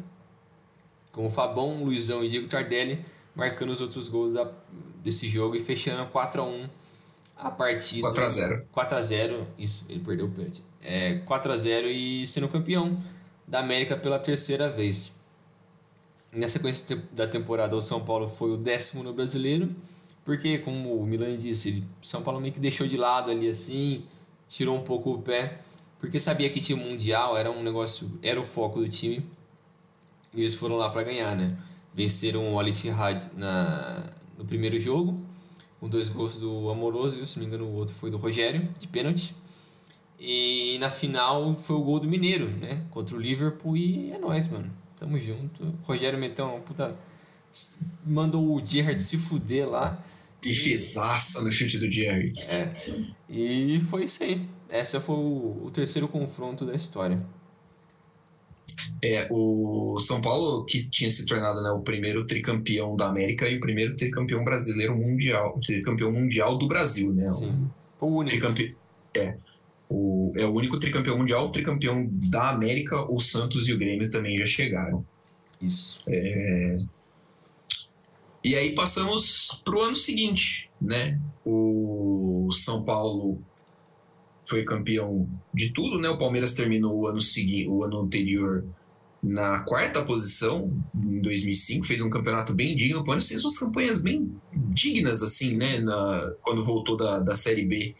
Com 1.12 1.28
o 1.28 1.30
Fabão, 1.30 1.84
Luizão 1.84 2.24
e 2.24 2.28
Diego 2.28 2.48
Tardelli 2.48 3.04
marcando 3.32 3.70
os 3.70 3.80
outros 3.80 4.08
gols 4.08 4.34
da, 4.34 4.50
desse 5.04 5.28
jogo 5.28 5.54
e 5.54 5.60
fechando 5.62 6.04
4 6.10 6.42
a 6.42 6.44
1 6.44 6.64
a 7.36 7.48
partida. 7.48 8.02
4 8.02 8.24
a 8.24 8.28
0 8.28 8.66
4 8.72 8.96
a 8.96 9.02
0 9.02 9.46
isso, 9.56 9.86
ele 9.88 10.00
perdeu 10.00 10.26
o 10.26 10.30
pênalti. 10.32 10.64
É, 10.82 11.18
4 11.18 11.52
a 11.52 11.56
0 11.56 11.88
e 11.88 12.26
sendo 12.26 12.48
campeão 12.48 13.00
da 13.46 13.60
América 13.60 13.96
pela 13.96 14.18
terceira 14.18 14.68
vez. 14.68 15.20
Na 16.32 16.48
sequência 16.48 17.00
da 17.12 17.28
temporada, 17.28 17.76
o 17.76 17.80
São 17.80 18.04
Paulo 18.04 18.26
foi 18.26 18.50
o 18.50 18.56
décimo 18.56 19.04
no 19.04 19.12
brasileiro, 19.12 19.70
porque, 20.24 20.58
como 20.58 21.00
o 21.00 21.06
Milan 21.06 21.36
disse, 21.36 21.84
o 22.02 22.04
São 22.04 22.20
Paulo 22.20 22.40
meio 22.40 22.52
que 22.52 22.58
deixou 22.58 22.88
de 22.88 22.96
lado 22.96 23.30
ali 23.30 23.48
assim, 23.48 24.02
tirou 24.48 24.76
um 24.76 24.82
pouco 24.82 25.12
o 25.12 25.22
pé, 25.22 25.58
porque 26.00 26.20
sabia 26.20 26.48
que 26.50 26.60
tinha 26.60 26.76
Mundial, 26.76 27.36
era 27.36 27.50
um 27.50 27.62
negócio, 27.62 28.18
era 28.22 28.40
o 28.40 28.44
foco 28.44 28.80
do 28.80 28.88
time, 28.88 29.22
e 30.34 30.40
eles 30.40 30.54
foram 30.54 30.76
lá 30.76 30.90
para 30.90 31.02
ganhar, 31.02 31.34
né? 31.36 31.56
Venceram 31.94 32.52
o 32.52 32.58
Al 32.58 32.68
Ittihad 32.68 33.24
na 33.36 34.12
no 34.38 34.44
primeiro 34.44 34.78
jogo, 34.78 35.20
com 35.80 35.88
dois 35.88 36.08
gols 36.08 36.36
do 36.36 36.70
Amoroso, 36.70 37.24
se 37.26 37.36
não 37.36 37.44
me 37.44 37.48
engano 37.48 37.68
o 37.68 37.74
outro 37.74 37.94
foi 37.94 38.10
do 38.10 38.16
Rogério, 38.16 38.66
de 38.78 38.86
pênalti. 38.86 39.34
E 40.18 40.78
na 40.78 40.90
final 40.90 41.54
foi 41.54 41.76
o 41.76 41.82
gol 41.82 42.00
do 42.00 42.08
Mineiro, 42.08 42.48
né? 42.48 42.84
Contra 42.90 43.16
o 43.16 43.20
Liverpool 43.20 43.76
e 43.76 44.10
é 44.12 44.18
nóis, 44.18 44.48
mano. 44.48 44.70
Tamo 44.98 45.18
junto. 45.18 45.74
Rogério 45.84 46.18
Metão, 46.18 46.60
puta. 46.60 46.96
Mandou 48.04 48.54
o 48.54 48.64
Gerrard 48.64 49.00
se 49.02 49.16
fuder 49.16 49.68
lá. 49.68 50.00
Defesaça 50.42 51.40
no 51.42 51.50
chute 51.50 51.78
do 51.78 51.90
Gerrard. 51.90 52.38
É. 52.40 52.68
E 53.28 53.80
foi 53.88 54.04
isso 54.04 54.22
aí. 54.22 54.40
Esse 54.70 55.00
foi 55.00 55.16
o, 55.16 55.64
o 55.66 55.70
terceiro 55.72 56.06
confronto 56.08 56.64
da 56.64 56.74
história. 56.74 57.20
É, 59.02 59.28
o 59.30 59.98
São 59.98 60.20
Paulo 60.20 60.64
que 60.64 60.78
tinha 60.90 61.08
se 61.08 61.24
tornado 61.24 61.62
né, 61.62 61.70
o 61.70 61.80
primeiro 61.80 62.26
tricampeão 62.26 62.96
da 62.96 63.06
América 63.06 63.48
e 63.48 63.56
o 63.56 63.60
primeiro 63.60 63.96
tricampeão 63.96 64.44
brasileiro 64.44 64.96
mundial, 64.96 65.58
tricampeão 65.64 66.10
mundial 66.12 66.58
do 66.58 66.66
Brasil, 66.66 67.12
né? 67.12 67.28
Sim. 67.28 67.70
O 68.00 68.06
único. 68.06 68.30
Tricampe... 68.30 68.76
É. 69.14 69.36
O, 69.88 70.32
é 70.36 70.44
o 70.44 70.52
único 70.52 70.78
tricampeão 70.78 71.16
mundial, 71.16 71.46
o 71.46 71.52
tricampeão 71.52 72.06
da 72.10 72.50
América, 72.50 73.00
o 73.10 73.18
Santos 73.20 73.68
e 73.68 73.72
o 73.72 73.78
Grêmio 73.78 74.10
também 74.10 74.36
já 74.36 74.44
chegaram. 74.44 75.04
Isso. 75.62 76.02
É... 76.06 76.78
E 78.44 78.54
aí 78.54 78.74
passamos 78.74 79.62
para 79.64 79.76
o 79.76 79.80
ano 79.80 79.96
seguinte, 79.96 80.70
né? 80.80 81.18
O 81.44 82.48
São 82.52 82.82
Paulo 82.84 83.40
foi 84.48 84.64
campeão 84.64 85.28
de 85.54 85.72
tudo, 85.72 85.98
né? 85.98 86.08
O 86.08 86.18
Palmeiras 86.18 86.54
terminou 86.54 87.00
o 87.00 87.06
ano 87.06 87.20
seguinte, 87.20 87.68
o 87.68 87.84
ano 87.84 88.00
anterior 88.00 88.64
na 89.22 89.60
quarta 89.60 90.04
posição 90.04 90.72
em 90.94 91.20
2005, 91.20 91.84
fez 91.84 92.00
um 92.00 92.10
campeonato 92.10 92.54
bem 92.54 92.76
digno. 92.76 93.00
O 93.00 93.04
Palmeiras 93.04 93.28
fez 93.28 93.44
umas 93.44 93.58
campanhas 93.58 94.00
bem 94.00 94.30
dignas 94.52 95.22
assim, 95.22 95.56
né? 95.56 95.80
Na, 95.80 96.32
quando 96.42 96.64
voltou 96.64 96.96
da, 96.96 97.18
da 97.18 97.34
Série 97.34 97.64
B 97.64 97.94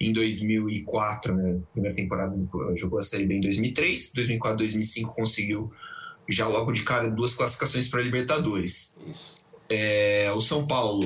em 0.00 0.12
2004, 0.12 1.34
né? 1.34 1.60
Primeira 1.72 1.94
temporada 1.94 2.36
jogou 2.76 2.98
a 2.98 3.02
Série 3.02 3.26
B 3.26 3.36
em 3.36 3.40
2003, 3.40 4.12
2004, 4.14 4.58
2005 4.58 5.14
conseguiu 5.14 5.72
já 6.28 6.48
logo 6.48 6.72
de 6.72 6.82
cara 6.82 7.10
duas 7.10 7.34
classificações 7.34 7.88
para 7.88 8.02
Libertadores. 8.02 8.98
É, 9.68 10.32
o 10.34 10.40
São 10.40 10.66
Paulo 10.66 11.00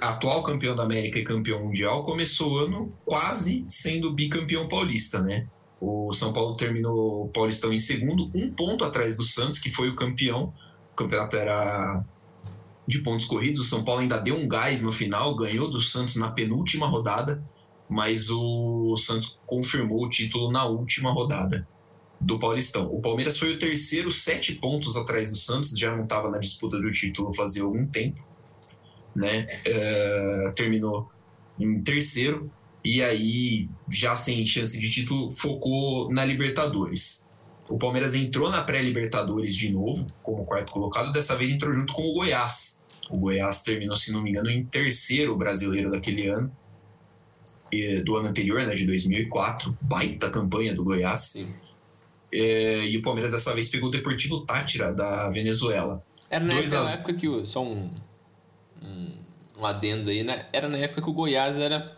atual 0.00 0.42
campeão 0.42 0.74
da 0.74 0.82
América 0.82 1.18
e 1.18 1.24
campeão 1.24 1.64
mundial, 1.64 2.02
começou 2.02 2.52
o 2.52 2.58
ano 2.58 2.92
quase 3.04 3.64
sendo 3.68 4.12
bicampeão 4.12 4.68
paulista, 4.68 5.20
né? 5.20 5.46
O 5.80 6.12
São 6.12 6.32
Paulo 6.32 6.56
terminou 6.56 7.24
o 7.24 7.28
Paulistão 7.28 7.72
em 7.72 7.78
segundo, 7.78 8.30
um 8.34 8.50
ponto 8.50 8.84
atrás 8.84 9.16
do 9.16 9.22
Santos, 9.22 9.58
que 9.58 9.70
foi 9.70 9.88
o 9.88 9.96
campeão. 9.96 10.52
O 10.92 10.96
campeonato 10.96 11.36
era 11.36 12.02
de 12.86 13.00
pontos 13.00 13.26
corridos. 13.26 13.60
O 13.60 13.68
São 13.68 13.84
Paulo 13.84 14.00
ainda 14.00 14.18
deu 14.18 14.36
um 14.36 14.48
gás 14.48 14.82
no 14.82 14.90
final, 14.90 15.34
ganhou 15.34 15.68
do 15.68 15.80
Santos 15.80 16.16
na 16.16 16.30
penúltima 16.30 16.88
rodada, 16.88 17.44
mas 17.88 18.30
o 18.30 18.96
Santos 18.96 19.38
confirmou 19.46 20.04
o 20.04 20.08
título 20.08 20.50
na 20.50 20.64
última 20.64 21.12
rodada 21.12 21.68
do 22.18 22.38
Paulistão. 22.38 22.86
O 22.86 23.02
Palmeiras 23.02 23.38
foi 23.38 23.52
o 23.52 23.58
terceiro, 23.58 24.10
sete 24.10 24.54
pontos 24.54 24.96
atrás 24.96 25.28
do 25.28 25.36
Santos, 25.36 25.70
já 25.78 25.94
não 25.94 26.04
estava 26.04 26.30
na 26.30 26.38
disputa 26.38 26.80
do 26.80 26.90
título 26.90 27.34
fazia 27.34 27.62
algum 27.62 27.86
tempo 27.86 28.25
né? 29.16 29.46
Uh, 29.66 30.52
terminou 30.54 31.10
em 31.58 31.80
terceiro 31.82 32.50
e 32.88 33.02
aí, 33.02 33.68
já 33.90 34.14
sem 34.14 34.46
chance 34.46 34.80
de 34.80 34.88
título, 34.88 35.28
focou 35.28 36.08
na 36.12 36.24
Libertadores. 36.24 37.28
O 37.68 37.76
Palmeiras 37.76 38.14
entrou 38.14 38.48
na 38.48 38.62
pré-Libertadores 38.62 39.56
de 39.56 39.72
novo, 39.72 40.06
como 40.22 40.44
quarto 40.44 40.70
colocado, 40.70 41.10
dessa 41.10 41.34
vez 41.34 41.50
entrou 41.50 41.72
junto 41.72 41.92
com 41.92 42.02
o 42.02 42.14
Goiás. 42.14 42.84
O 43.10 43.18
Goiás 43.18 43.62
terminou, 43.62 43.96
se 43.96 44.12
não 44.12 44.22
me 44.22 44.30
engano, 44.30 44.48
em 44.48 44.64
terceiro 44.64 45.36
brasileiro 45.36 45.90
daquele 45.90 46.28
ano, 46.28 46.52
do 48.04 48.16
ano 48.16 48.28
anterior, 48.28 48.64
né, 48.64 48.72
de 48.74 48.86
2004. 48.86 49.76
Baita 49.80 50.30
campanha 50.30 50.72
do 50.72 50.84
Goiás. 50.84 51.44
É, 52.32 52.86
e 52.86 52.96
o 52.96 53.02
Palmeiras 53.02 53.32
dessa 53.32 53.52
vez 53.52 53.68
pegou 53.68 53.88
o 53.88 53.92
Deportivo 53.92 54.46
Tátira, 54.46 54.94
da 54.94 55.28
Venezuela. 55.30 56.00
Era 56.30 56.44
naquela 56.44 56.92
época 56.92 57.14
que 57.14 57.28
o, 57.28 57.44
só 57.44 57.64
um, 57.64 57.90
um, 58.82 59.60
um 59.60 59.66
adendo 59.66 60.10
aí, 60.10 60.22
né? 60.22 60.46
Era 60.52 60.68
na 60.68 60.78
época 60.78 61.02
que 61.02 61.10
o 61.10 61.12
Goiás 61.12 61.58
era 61.58 61.96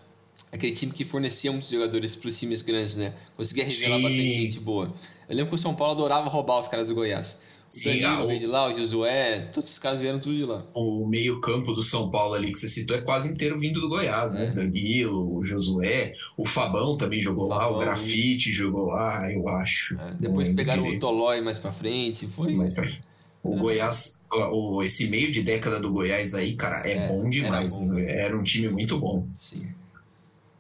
aquele 0.53 0.73
time 0.73 0.93
que 0.93 1.05
fornecia 1.05 1.51
muitos 1.51 1.71
jogadores 1.71 2.15
para 2.17 2.29
os 2.29 2.39
times 2.39 2.63
grandes, 2.63 2.97
né? 2.97 3.15
Conseguia 3.37 3.65
revelar 3.65 3.97
Sim. 3.97 4.03
bastante 4.03 4.31
gente 4.31 4.61
boa. 4.61 4.93
Eu 5.29 5.37
lembro 5.37 5.51
que 5.51 5.55
o 5.57 5.59
São 5.59 5.75
Paulo 5.75 5.93
adorava 5.93 6.29
roubar 6.29 6.59
os 6.59 6.69
caras 6.69 6.89
do 6.89 6.95
Goiás. 6.95 7.41
O 7.69 7.71
Sim, 7.71 8.01
Danilo 8.01 8.23
ah, 8.23 8.27
veio 8.27 8.39
de 8.41 8.47
lá, 8.47 8.67
o 8.67 8.73
Josué, 8.73 9.41
todos 9.53 9.69
esses 9.69 9.79
caras 9.79 10.01
vieram 10.01 10.19
tudo 10.19 10.35
de 10.35 10.45
lá. 10.47 10.65
O 10.73 11.07
meio-campo 11.07 11.75
do 11.75 11.83
São 11.83 12.11
Paulo 12.11 12.33
ali 12.33 12.51
que 12.51 12.57
você 12.57 12.67
citou 12.67 12.97
é 12.97 13.03
quase 13.03 13.31
inteiro 13.31 13.59
vindo 13.59 13.79
do 13.79 13.91
Goiás, 13.91 14.33
né? 14.33 14.47
é. 14.47 14.51
Danilo, 14.53 15.37
o 15.37 15.45
Josué, 15.45 16.15
o 16.35 16.47
Fabão 16.47 16.97
também 16.97 17.21
jogou 17.21 17.45
o 17.45 17.49
lá, 17.49 17.65
Fabão, 17.65 17.77
o 17.77 17.81
Grafite 17.81 18.49
isso. 18.49 18.59
jogou 18.59 18.87
lá, 18.87 19.31
eu 19.31 19.47
acho. 19.49 20.01
É. 20.01 20.15
Depois 20.19 20.49
pegaram 20.49 20.89
o 20.89 20.99
Tolói 20.99 21.43
mais 21.43 21.59
pra 21.59 21.71
frente, 21.71 22.27
foi. 22.27 22.55
Mais 22.55 22.73
pra 22.73 22.87
frente. 22.87 23.03
O 23.43 23.55
é. 23.55 23.59
Goiás, 23.59 24.23
o, 24.31 24.83
esse 24.83 25.09
meio 25.09 25.31
de 25.31 25.43
década 25.43 25.81
do 25.81 25.93
Goiás 25.93 26.35
aí, 26.35 26.57
cara, 26.57 26.87
é, 26.87 26.93
é 26.93 27.09
bom 27.09 27.29
demais. 27.31 27.81
Era, 27.81 27.87
bom. 27.87 27.99
era, 27.99 28.39
um 28.39 28.43
time 28.43 28.69
muito 28.69 28.99
bom. 28.99 29.27
Sim. 29.35 29.67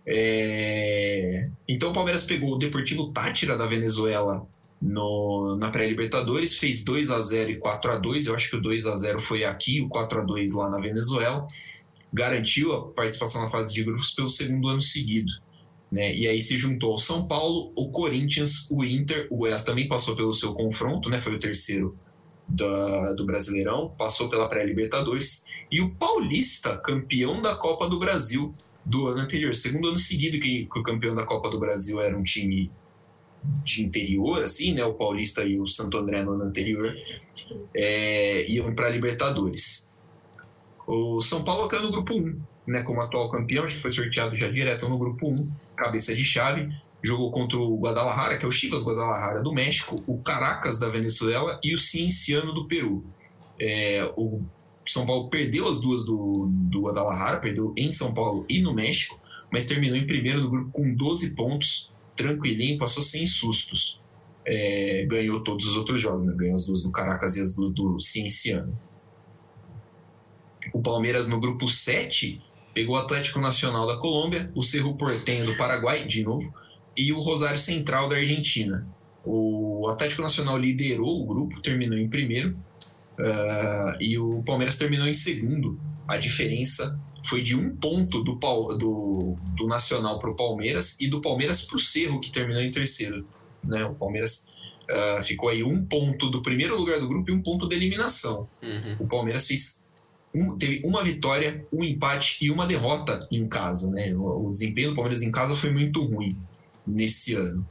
É... 0.07 1.49
Então 1.69 1.91
o 1.91 1.93
Palmeiras 1.93 2.25
pegou 2.25 2.55
o 2.55 2.59
Deportivo 2.59 3.13
Tátira 3.13 3.59
da 3.59 3.67
Venezuela 3.67 4.47
no, 4.81 5.57
na 5.57 5.71
pré-Libertadores, 5.71 6.57
fez 6.57 6.83
2 6.85 7.11
a 7.11 7.21
0 7.21 7.51
e 7.51 7.57
4 7.57 7.93
a 7.93 7.97
2 7.99 8.27
Eu 8.27 8.35
acho 8.35 8.49
que 8.49 8.57
o 8.57 8.61
2 8.61 8.87
a 8.87 8.95
0 8.95 9.21
foi 9.21 9.45
aqui, 9.45 9.81
o 9.81 9.89
4 9.89 10.21
a 10.21 10.25
2 10.25 10.55
lá 10.55 10.71
na 10.71 10.79
Venezuela. 10.79 11.47
Garantiu 12.13 12.73
a 12.73 12.89
participação 12.93 13.43
na 13.43 13.49
fase 13.49 13.75
de 13.75 13.85
grupos 13.85 14.13
pelo 14.13 14.29
segundo 14.29 14.69
ano 14.69 14.81
seguido. 14.81 15.31
Né? 15.91 16.15
E 16.15 16.27
aí 16.27 16.41
se 16.41 16.57
juntou 16.57 16.93
ao 16.93 16.99
São 16.99 17.27
Paulo, 17.27 17.73
o 17.75 17.91
Corinthians, 17.91 18.71
o 18.71 18.85
Inter, 18.85 19.27
o 19.31 19.37
Goiás 19.37 19.65
também 19.65 19.89
passou 19.89 20.15
pelo 20.15 20.33
seu 20.33 20.55
confronto, 20.55 21.11
né? 21.11 21.19
foi 21.19 21.35
o 21.35 21.39
terceiro 21.39 21.97
da, 22.49 23.13
do 23.13 23.27
Brasileirão, 23.27 23.95
passou 23.99 24.29
pela 24.29 24.49
pré-Libertadores, 24.49 25.45
e 25.71 25.81
o 25.83 25.91
Paulista, 25.91 26.77
campeão 26.79 27.43
da 27.43 27.55
Copa 27.55 27.89
do 27.89 27.99
Brasil 27.99 28.55
do 28.85 29.07
ano 29.07 29.21
anterior. 29.21 29.55
Segundo 29.55 29.89
ano 29.89 29.97
seguido 29.99 30.41
que, 30.41 30.67
que 30.67 30.79
o 30.79 30.83
campeão 30.83 31.15
da 31.15 31.27
Copa 31.27 31.51
do 31.51 31.59
Brasil 31.59 32.01
era 32.01 32.17
um 32.17 32.23
time 32.23 32.71
de 33.65 33.85
interior, 33.85 34.43
assim, 34.43 34.75
né? 34.75 34.85
O 34.85 34.95
Paulista 34.95 35.45
e 35.45 35.59
o 35.59 35.67
Santo 35.67 35.99
André 35.99 36.23
no 36.23 36.33
ano 36.33 36.45
anterior 36.45 36.97
é, 37.75 38.51
iam 38.51 38.73
para 38.73 38.87
a 38.87 38.91
Libertadores. 38.91 39.89
O 40.87 41.21
São 41.21 41.45
Paulo 41.45 41.69
caiu 41.69 41.83
no 41.83 41.91
grupo 41.91 42.15
1, 42.15 42.41
né? 42.67 42.83
Como 42.83 43.01
atual 43.01 43.31
campeão, 43.31 43.65
acho 43.65 43.77
que 43.77 43.83
foi 43.83 43.93
sorteado 43.93 44.37
já 44.37 44.49
direto 44.49 44.89
no 44.89 44.99
grupo 44.99 45.29
1, 45.29 45.49
cabeça 45.77 46.15
de 46.15 46.25
chave. 46.25 46.73
Jogou 47.03 47.31
contra 47.31 47.57
o 47.57 47.79
Guadalajara, 47.79 48.39
que 48.39 48.45
é 48.45 48.49
o 48.49 48.51
Chivas 48.51 48.85
Guadalajara 48.85 49.43
do 49.43 49.53
México, 49.53 50.03
o 50.07 50.19
Caracas 50.19 50.79
da 50.79 50.89
Venezuela 50.89 51.59
e 51.63 51.73
o 51.73 51.79
Cienciano 51.79 52.53
do 52.53 52.67
Peru. 52.67 53.05
É, 53.61 54.11
o 54.17 54.43
São 54.85 55.07
Paulo 55.07 55.29
perdeu 55.29 55.69
as 55.69 55.81
duas 55.81 56.05
do, 56.05 56.49
do 56.51 56.83
Guadalajara, 56.83 57.39
perdeu 57.39 57.73
em 57.77 57.91
São 57.91 58.13
Paulo 58.13 58.45
e 58.49 58.61
no 58.61 58.75
México, 58.75 59.19
mas 59.51 59.67
terminou 59.67 59.97
em 59.97 60.07
primeiro 60.07 60.43
no 60.43 60.51
grupo 60.51 60.71
com 60.73 60.95
12 60.95 61.35
pontos, 61.35 61.91
tranquilinho, 62.17 62.79
passou 62.79 63.03
sem 63.03 63.27
sustos. 63.27 64.01
É, 64.45 65.05
ganhou 65.07 65.41
todos 65.45 65.67
os 65.67 65.77
outros 65.77 66.01
jogos, 66.01 66.25
né? 66.25 66.33
ganhou 66.35 66.55
as 66.55 66.67
duas 66.67 66.83
do 66.83 66.91
Caracas 66.91 67.37
e 67.37 67.41
as 67.41 67.55
duas 67.55 67.73
do 67.73 68.01
Cienciano. 68.01 68.77
O 70.73 70.81
Palmeiras 70.81 71.29
no 71.29 71.39
grupo 71.39 71.69
7 71.69 72.41
pegou 72.75 72.97
o 72.97 72.99
Atlético 72.99 73.41
Nacional 73.41 73.87
da 73.87 73.97
Colômbia, 73.97 74.51
o 74.55 74.63
Cerro 74.63 74.95
Portenho 74.95 75.45
do 75.45 75.57
Paraguai, 75.57 76.07
de 76.07 76.23
novo, 76.23 76.53
e 76.99 77.13
o 77.13 77.21
Rosário 77.21 77.57
Central 77.57 78.09
da 78.09 78.17
Argentina. 78.17 78.85
O 79.25 79.87
Atlético 79.89 80.21
Nacional 80.21 80.59
liderou 80.59 81.23
o 81.23 81.25
grupo, 81.25 81.61
terminou 81.63 81.97
em 81.97 82.09
primeiro, 82.09 82.51
uh, 82.51 84.03
e 84.03 84.19
o 84.19 84.43
Palmeiras 84.43 84.77
terminou 84.77 85.07
em 85.07 85.13
segundo. 85.13 85.79
A 86.09 86.17
diferença 86.17 86.99
foi 87.25 87.41
de 87.41 87.55
um 87.55 87.77
ponto 87.77 88.25
do, 88.25 88.35
do, 88.77 89.37
do 89.57 89.67
Nacional 89.67 90.19
para 90.19 90.31
o 90.31 90.35
Palmeiras 90.35 91.01
e 91.01 91.09
do 91.09 91.21
Palmeiras 91.21 91.63
para 91.63 91.77
o 91.77 91.81
Cerro, 91.81 92.21
que 92.21 92.33
terminou 92.33 92.63
em 92.63 92.71
terceiro. 92.71 93.25
Né? 93.63 93.85
O 93.85 93.95
Palmeiras 93.95 94.49
uh, 94.91 95.23
ficou 95.23 95.51
aí 95.51 95.63
um 95.63 95.85
ponto 95.85 96.29
do 96.31 96.43
primeiro 96.43 96.77
lugar 96.77 96.99
do 96.99 97.07
grupo 97.07 97.31
e 97.31 97.35
um 97.35 97.43
ponto 97.43 97.69
da 97.69 97.77
eliminação. 97.77 98.49
Uhum. 98.61 98.97
O 98.99 99.07
Palmeiras 99.07 99.47
fez 99.47 99.85
um, 100.35 100.57
teve 100.57 100.81
uma 100.85 101.05
vitória, 101.05 101.65
um 101.73 101.85
empate 101.85 102.39
e 102.45 102.51
uma 102.51 102.67
derrota 102.67 103.29
em 103.31 103.47
casa. 103.47 103.91
Né? 103.93 104.13
O, 104.15 104.49
o, 104.49 104.53
desempenho 104.53 104.91
do 104.91 104.95
Palmeiras 104.97 105.23
em 105.23 105.31
casa 105.31 105.55
foi 105.55 105.71
muito 105.71 106.03
ruim 106.05 106.37
nesse 106.89 107.35
ano. 107.35 107.67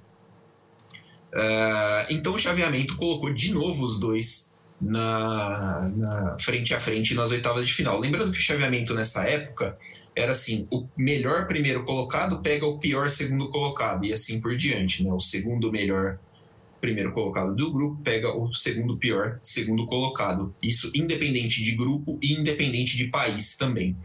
Uh, 1.33 2.07
então 2.09 2.33
o 2.33 2.37
chaveamento 2.37 2.95
colocou 2.95 3.33
de 3.33 3.53
novo 3.53 3.83
os 3.83 3.99
dois 3.99 4.55
na, 4.79 5.89
na, 5.95 6.37
frente 6.39 6.73
a 6.73 6.79
frente 6.79 7.13
nas 7.13 7.31
oitavas 7.31 7.67
de 7.67 7.73
final. 7.73 7.99
Lembrando 7.99 8.31
que 8.31 8.37
o 8.37 8.41
chaveamento 8.41 8.93
nessa 8.93 9.27
época 9.27 9.77
era 10.15 10.31
assim: 10.31 10.67
o 10.71 10.87
melhor 10.95 11.47
primeiro 11.47 11.83
colocado 11.83 12.41
pega 12.41 12.65
o 12.65 12.79
pior 12.79 13.09
segundo 13.09 13.49
colocado, 13.49 14.05
e 14.05 14.13
assim 14.13 14.39
por 14.39 14.55
diante. 14.55 15.03
Né? 15.03 15.11
O 15.11 15.19
segundo 15.19 15.71
melhor 15.71 16.19
primeiro 16.79 17.11
colocado 17.11 17.55
do 17.55 17.71
grupo 17.71 18.01
pega 18.03 18.31
o 18.31 18.53
segundo 18.53 18.97
pior 18.97 19.39
segundo 19.41 19.85
colocado. 19.87 20.53
Isso 20.61 20.91
independente 20.93 21.63
de 21.63 21.75
grupo 21.75 22.19
e 22.21 22.33
independente 22.33 22.95
de 22.97 23.07
país 23.07 23.57
também. 23.57 23.97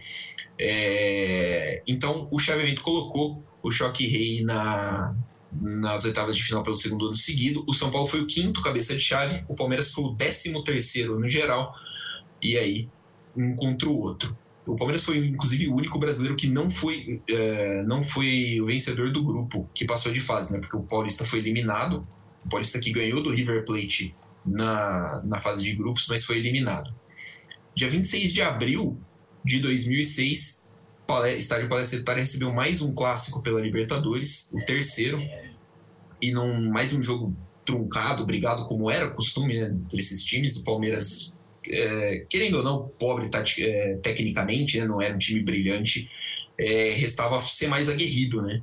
É, 0.58 1.82
então 1.86 2.28
o 2.30 2.38
chaveamento 2.38 2.82
colocou 2.82 3.42
o 3.62 3.70
Choque 3.70 4.06
Rei 4.06 4.42
na, 4.42 5.14
nas 5.52 6.04
oitavas 6.04 6.36
de 6.36 6.42
final 6.42 6.62
pelo 6.62 6.74
segundo 6.74 7.06
ano 7.06 7.14
seguido. 7.14 7.64
O 7.66 7.72
São 7.72 7.90
Paulo 7.90 8.06
foi 8.06 8.20
o 8.20 8.26
quinto 8.26 8.62
cabeça 8.62 8.94
de 8.94 9.00
chave, 9.00 9.44
o 9.48 9.54
Palmeiras 9.54 9.90
foi 9.90 10.04
o 10.04 10.10
décimo 10.10 10.64
terceiro 10.64 11.18
no 11.18 11.28
geral, 11.28 11.74
e 12.40 12.56
aí 12.58 12.88
um 13.36 13.54
contra 13.54 13.88
o 13.88 13.98
outro. 13.98 14.36
O 14.66 14.76
Palmeiras 14.76 15.02
foi, 15.02 15.18
inclusive, 15.18 15.68
o 15.68 15.74
único 15.74 15.98
brasileiro 15.98 16.36
que 16.36 16.48
não 16.48 16.70
foi, 16.70 17.20
é, 17.28 17.82
não 17.82 18.02
foi 18.02 18.60
o 18.60 18.66
vencedor 18.66 19.10
do 19.10 19.22
grupo 19.22 19.68
que 19.74 19.84
passou 19.84 20.12
de 20.12 20.20
fase, 20.20 20.52
né? 20.52 20.60
Porque 20.60 20.76
o 20.76 20.82
Paulista 20.82 21.24
foi 21.24 21.40
eliminado 21.40 22.06
o 22.44 22.48
Paulista 22.48 22.78
que 22.78 22.92
ganhou 22.92 23.22
do 23.22 23.30
River 23.30 23.64
Plate 23.64 24.14
na, 24.44 25.22
na 25.24 25.38
fase 25.38 25.62
de 25.62 25.74
grupos, 25.74 26.06
mas 26.08 26.24
foi 26.24 26.38
eliminado. 26.38 26.92
Dia 27.74 27.88
26 27.88 28.32
de 28.32 28.42
abril 28.42 29.00
de 29.44 29.60
2006, 29.60 30.61
Estádio 31.36 31.68
Palestra 31.68 32.14
recebeu 32.14 32.52
mais 32.52 32.82
um 32.82 32.92
clássico 32.94 33.42
pela 33.42 33.60
Libertadores, 33.60 34.50
o 34.52 34.64
terceiro, 34.64 35.20
e 36.20 36.32
num 36.32 36.70
mais 36.70 36.92
um 36.92 37.02
jogo 37.02 37.34
truncado, 37.64 38.26
brigado, 38.26 38.66
como 38.66 38.90
era 38.90 39.10
costume 39.10 39.60
né, 39.60 39.68
entre 39.68 39.98
esses 39.98 40.24
times. 40.24 40.56
O 40.56 40.64
Palmeiras, 40.64 41.32
é, 41.68 42.26
querendo 42.28 42.58
ou 42.58 42.64
não, 42.64 42.88
pobre 42.98 43.30
é, 43.58 43.96
tecnicamente, 44.02 44.78
né, 44.78 44.86
não 44.86 45.00
era 45.00 45.14
um 45.14 45.18
time 45.18 45.42
brilhante, 45.42 46.10
é, 46.58 46.90
restava 46.90 47.40
ser 47.40 47.68
mais 47.68 47.88
aguerrido, 47.88 48.42
né? 48.42 48.62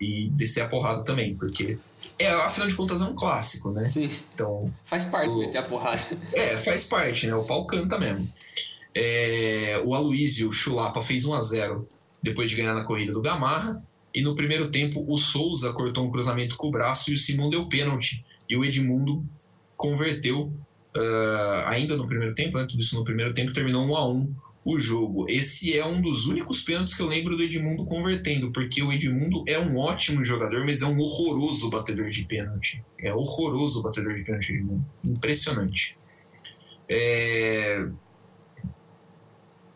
E 0.00 0.30
descer 0.30 0.62
a 0.62 0.68
porrada 0.68 1.02
também, 1.02 1.34
porque 1.34 1.76
é, 2.18 2.28
afinal 2.30 2.66
de 2.66 2.74
contas, 2.74 3.00
é 3.00 3.04
um 3.04 3.14
clássico, 3.14 3.70
né? 3.70 3.84
Sim. 3.84 4.10
Então, 4.34 4.72
faz 4.84 5.04
parte 5.04 5.34
o... 5.34 5.38
meter 5.38 5.58
a 5.58 5.62
porrada. 5.62 6.02
É, 6.32 6.56
faz 6.56 6.84
parte, 6.84 7.26
né? 7.28 7.34
O 7.34 7.44
pau 7.44 7.66
canta 7.66 7.98
mesmo. 7.98 8.28
É, 9.00 9.80
o 9.84 9.94
Aloysio 9.94 10.52
Chulapa 10.52 11.00
fez 11.00 11.24
1 11.24 11.34
a 11.34 11.40
0 11.40 11.88
depois 12.20 12.50
de 12.50 12.56
ganhar 12.56 12.74
na 12.74 12.82
corrida 12.82 13.12
do 13.12 13.22
Gamarra. 13.22 13.80
E 14.12 14.20
no 14.20 14.34
primeiro 14.34 14.72
tempo, 14.72 15.04
o 15.06 15.16
Souza 15.16 15.72
cortou 15.72 16.04
um 16.04 16.10
cruzamento 16.10 16.56
com 16.56 16.66
o 16.66 16.70
braço 16.72 17.12
e 17.12 17.14
o 17.14 17.18
Simão 17.18 17.48
deu 17.48 17.66
pênalti. 17.68 18.24
E 18.50 18.56
o 18.56 18.64
Edmundo 18.64 19.24
converteu 19.76 20.52
uh, 20.96 21.66
ainda 21.66 21.96
no 21.96 22.08
primeiro 22.08 22.34
tempo, 22.34 22.58
né? 22.58 22.66
Tudo 22.68 22.80
isso 22.80 22.96
no 22.96 23.04
primeiro 23.04 23.32
tempo, 23.32 23.52
terminou 23.52 23.86
1 23.86 23.96
a 23.96 24.08
1 24.08 24.34
o 24.64 24.78
jogo. 24.80 25.26
Esse 25.28 25.78
é 25.78 25.86
um 25.86 26.00
dos 26.00 26.26
únicos 26.26 26.62
pênaltis 26.62 26.94
que 26.94 27.00
eu 27.00 27.06
lembro 27.06 27.36
do 27.36 27.42
Edmundo 27.44 27.84
convertendo, 27.84 28.50
porque 28.50 28.82
o 28.82 28.92
Edmundo 28.92 29.44
é 29.46 29.60
um 29.60 29.76
ótimo 29.78 30.24
jogador, 30.24 30.64
mas 30.64 30.82
é 30.82 30.86
um 30.86 30.98
horroroso 30.98 31.70
batedor 31.70 32.10
de 32.10 32.24
pênalti. 32.24 32.82
É 32.98 33.14
horroroso 33.14 33.80
batedor 33.80 34.14
de 34.14 34.24
pênalti, 34.24 34.60
impressionante. 35.04 35.96
É... 36.88 37.86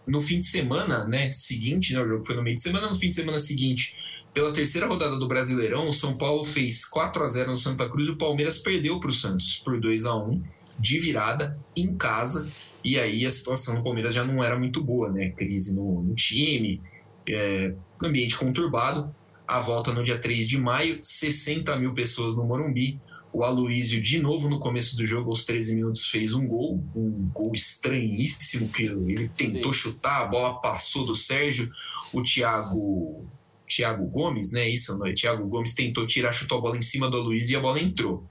No 0.06 0.20
fim 0.20 0.38
de 0.38 0.46
semana, 0.46 1.04
né, 1.04 1.30
seguinte, 1.30 1.94
né, 1.94 2.02
o 2.02 2.08
jogo 2.08 2.24
foi 2.24 2.34
no 2.34 2.42
meio 2.42 2.56
de 2.56 2.62
semana, 2.62 2.88
no 2.88 2.94
fim 2.94 3.08
de 3.08 3.14
semana 3.14 3.38
seguinte, 3.38 3.96
pela 4.34 4.52
terceira 4.52 4.86
rodada 4.86 5.16
do 5.16 5.28
Brasileirão, 5.28 5.86
o 5.86 5.92
São 5.92 6.16
Paulo 6.16 6.44
fez 6.44 6.84
4 6.84 7.22
a 7.22 7.26
0 7.26 7.50
no 7.50 7.56
Santa 7.56 7.88
Cruz 7.88 8.08
e 8.08 8.10
o 8.10 8.16
Palmeiras 8.16 8.58
perdeu 8.58 8.98
para 8.98 9.10
o 9.10 9.12
Santos 9.12 9.56
por 9.56 9.78
2 9.78 10.06
a 10.06 10.16
1 10.16 10.42
de 10.78 10.98
virada 10.98 11.58
em 11.76 11.94
casa 11.96 12.50
e 12.84 12.98
aí 12.98 13.24
a 13.24 13.30
situação 13.30 13.76
do 13.76 13.82
Palmeiras 13.82 14.14
já 14.14 14.24
não 14.24 14.42
era 14.42 14.58
muito 14.58 14.82
boa, 14.82 15.10
né? 15.10 15.30
Crise 15.30 15.74
no, 15.74 16.02
no 16.02 16.14
time, 16.14 16.80
é, 17.28 17.74
ambiente 18.02 18.36
conturbado. 18.36 19.14
A 19.46 19.60
volta 19.60 19.92
no 19.92 20.02
dia 20.02 20.18
3 20.18 20.48
de 20.48 20.58
maio, 20.58 20.98
60 21.02 21.76
mil 21.78 21.94
pessoas 21.94 22.36
no 22.36 22.44
Morumbi. 22.44 23.00
O 23.32 23.44
Aloísio, 23.44 24.00
de 24.02 24.20
novo 24.20 24.48
no 24.48 24.60
começo 24.60 24.94
do 24.94 25.06
jogo, 25.06 25.30
aos 25.30 25.44
13 25.46 25.76
minutos, 25.76 26.06
fez 26.06 26.34
um 26.34 26.46
gol, 26.46 26.84
um 26.94 27.30
gol 27.32 27.52
estranhíssimo, 27.54 28.68
que 28.68 28.84
ele 28.84 29.28
tentou 29.28 29.72
Sim. 29.72 29.78
chutar, 29.78 30.22
a 30.22 30.26
bola 30.26 30.60
passou 30.60 31.06
do 31.06 31.14
Sérgio. 31.14 31.72
O 32.12 32.22
Thiago, 32.22 33.26
Thiago 33.66 34.04
Gomes, 34.04 34.52
né? 34.52 34.68
Isso, 34.68 34.98
não 34.98 35.06
é? 35.06 35.14
Thiago 35.14 35.46
Gomes 35.48 35.74
tentou 35.74 36.04
tirar, 36.04 36.30
chutou 36.30 36.58
a 36.58 36.60
bola 36.60 36.76
em 36.76 36.82
cima 36.82 37.08
do 37.08 37.16
Aloísio 37.16 37.54
e 37.54 37.56
a 37.56 37.60
bola 37.60 37.80
entrou. 37.80 38.26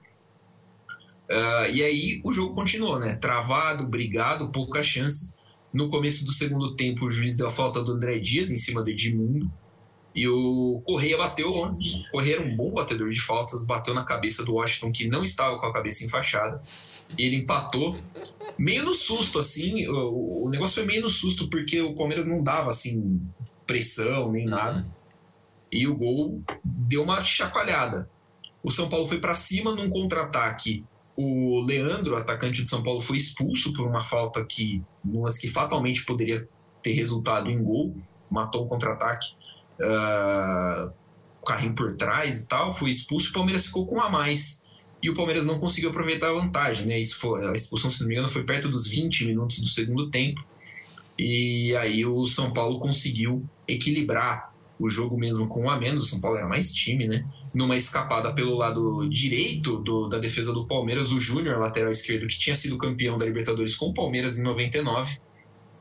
Uh, 1.28 1.72
e 1.72 1.82
aí 1.82 2.20
o 2.22 2.32
jogo 2.32 2.54
continuou, 2.54 2.98
né? 3.00 3.16
Travado, 3.16 3.84
brigado, 3.86 4.52
poucas 4.52 4.86
chances. 4.86 5.36
No 5.72 5.88
começo 5.88 6.24
do 6.24 6.30
segundo 6.30 6.76
tempo, 6.76 7.06
o 7.06 7.10
juiz 7.10 7.36
deu 7.36 7.46
a 7.46 7.50
falta 7.50 7.82
do 7.82 7.92
André 7.92 8.18
Dias 8.18 8.50
em 8.50 8.56
cima 8.56 8.82
do 8.82 8.90
Edmundo. 8.90 9.50
E 10.14 10.28
o 10.28 10.82
Correia 10.84 11.16
bateu. 11.16 11.52
Correia 12.10 12.36
era 12.36 12.44
um 12.44 12.56
bom 12.56 12.70
batedor 12.70 13.10
de 13.10 13.20
faltas, 13.20 13.64
bateu 13.64 13.94
na 13.94 14.04
cabeça 14.04 14.44
do 14.44 14.54
Washington, 14.54 14.92
que 14.92 15.08
não 15.08 15.24
estava 15.24 15.58
com 15.58 15.66
a 15.66 15.72
cabeça 15.72 16.04
enfaixada. 16.04 16.60
E 17.18 17.24
ele 17.24 17.36
empatou. 17.36 17.96
Meio 18.58 18.84
no 18.84 18.94
susto, 18.94 19.38
assim. 19.38 19.86
O, 19.88 20.46
o 20.46 20.50
negócio 20.50 20.76
foi 20.76 20.84
meio 20.84 21.02
no 21.02 21.08
susto, 21.08 21.48
porque 21.48 21.80
o 21.80 21.94
Palmeiras 21.94 22.26
não 22.26 22.42
dava, 22.42 22.68
assim, 22.68 23.20
pressão 23.66 24.30
nem 24.30 24.44
nada. 24.44 24.78
Uhum. 24.78 24.90
E 25.72 25.88
o 25.88 25.96
gol 25.96 26.42
deu 26.62 27.02
uma 27.02 27.20
chacoalhada. 27.20 28.08
O 28.62 28.70
São 28.70 28.88
Paulo 28.88 29.08
foi 29.08 29.18
para 29.18 29.34
cima 29.34 29.74
num 29.74 29.88
contra-ataque 29.88 30.84
o 31.16 31.60
Leandro, 31.60 32.16
atacante 32.16 32.62
de 32.62 32.68
São 32.68 32.82
Paulo, 32.82 33.00
foi 33.00 33.16
expulso 33.16 33.72
por 33.72 33.86
uma 33.86 34.02
falta 34.02 34.44
que, 34.44 34.82
umas 35.04 35.38
que 35.38 35.48
fatalmente 35.48 36.04
poderia 36.04 36.48
ter 36.82 36.92
resultado 36.92 37.50
em 37.50 37.62
gol, 37.62 37.94
matou 38.30 38.64
o 38.64 38.68
contra-ataque, 38.68 39.34
uh, 39.82 40.92
o 41.40 41.44
carrinho 41.44 41.74
por 41.74 41.96
trás 41.96 42.40
e 42.40 42.48
tal, 42.48 42.74
foi 42.74 42.90
expulso. 42.90 43.30
O 43.30 43.32
Palmeiras 43.32 43.66
ficou 43.66 43.86
com 43.86 44.00
a 44.00 44.08
mais 44.08 44.64
e 45.02 45.10
o 45.10 45.14
Palmeiras 45.14 45.46
não 45.46 45.58
conseguiu 45.58 45.90
aproveitar 45.90 46.30
a 46.30 46.34
vantagem, 46.34 46.86
né? 46.86 47.00
Isso 47.00 47.18
foi, 47.18 47.46
a 47.46 47.52
expulsão, 47.52 47.90
se 47.90 48.00
não 48.00 48.08
me 48.08 48.14
engano, 48.14 48.28
foi 48.28 48.44
perto 48.44 48.68
dos 48.68 48.86
20 48.86 49.26
minutos 49.26 49.58
do 49.58 49.66
segundo 49.66 50.10
tempo. 50.10 50.44
E 51.18 51.74
aí 51.76 52.06
o 52.06 52.24
São 52.24 52.52
Paulo 52.52 52.78
conseguiu 52.78 53.42
equilibrar 53.68 54.52
o 54.78 54.88
jogo 54.88 55.16
mesmo 55.18 55.46
com 55.48 55.62
um 55.62 55.70
a 55.70 55.78
menos. 55.78 56.04
O 56.04 56.06
São 56.06 56.20
Paulo 56.20 56.38
era 56.38 56.48
mais 56.48 56.72
time, 56.72 57.06
né? 57.06 57.24
numa 57.52 57.76
escapada 57.76 58.32
pelo 58.32 58.54
lado 58.54 59.08
direito 59.08 59.78
do, 59.78 60.08
da 60.08 60.18
defesa 60.18 60.52
do 60.52 60.66
Palmeiras, 60.66 61.12
o 61.12 61.20
Júnior, 61.20 61.58
lateral 61.58 61.90
esquerdo, 61.90 62.26
que 62.26 62.38
tinha 62.38 62.54
sido 62.54 62.78
campeão 62.78 63.16
da 63.18 63.26
Libertadores 63.26 63.74
com 63.74 63.86
o 63.86 63.94
Palmeiras 63.94 64.38
em 64.38 64.42
99, 64.42 65.18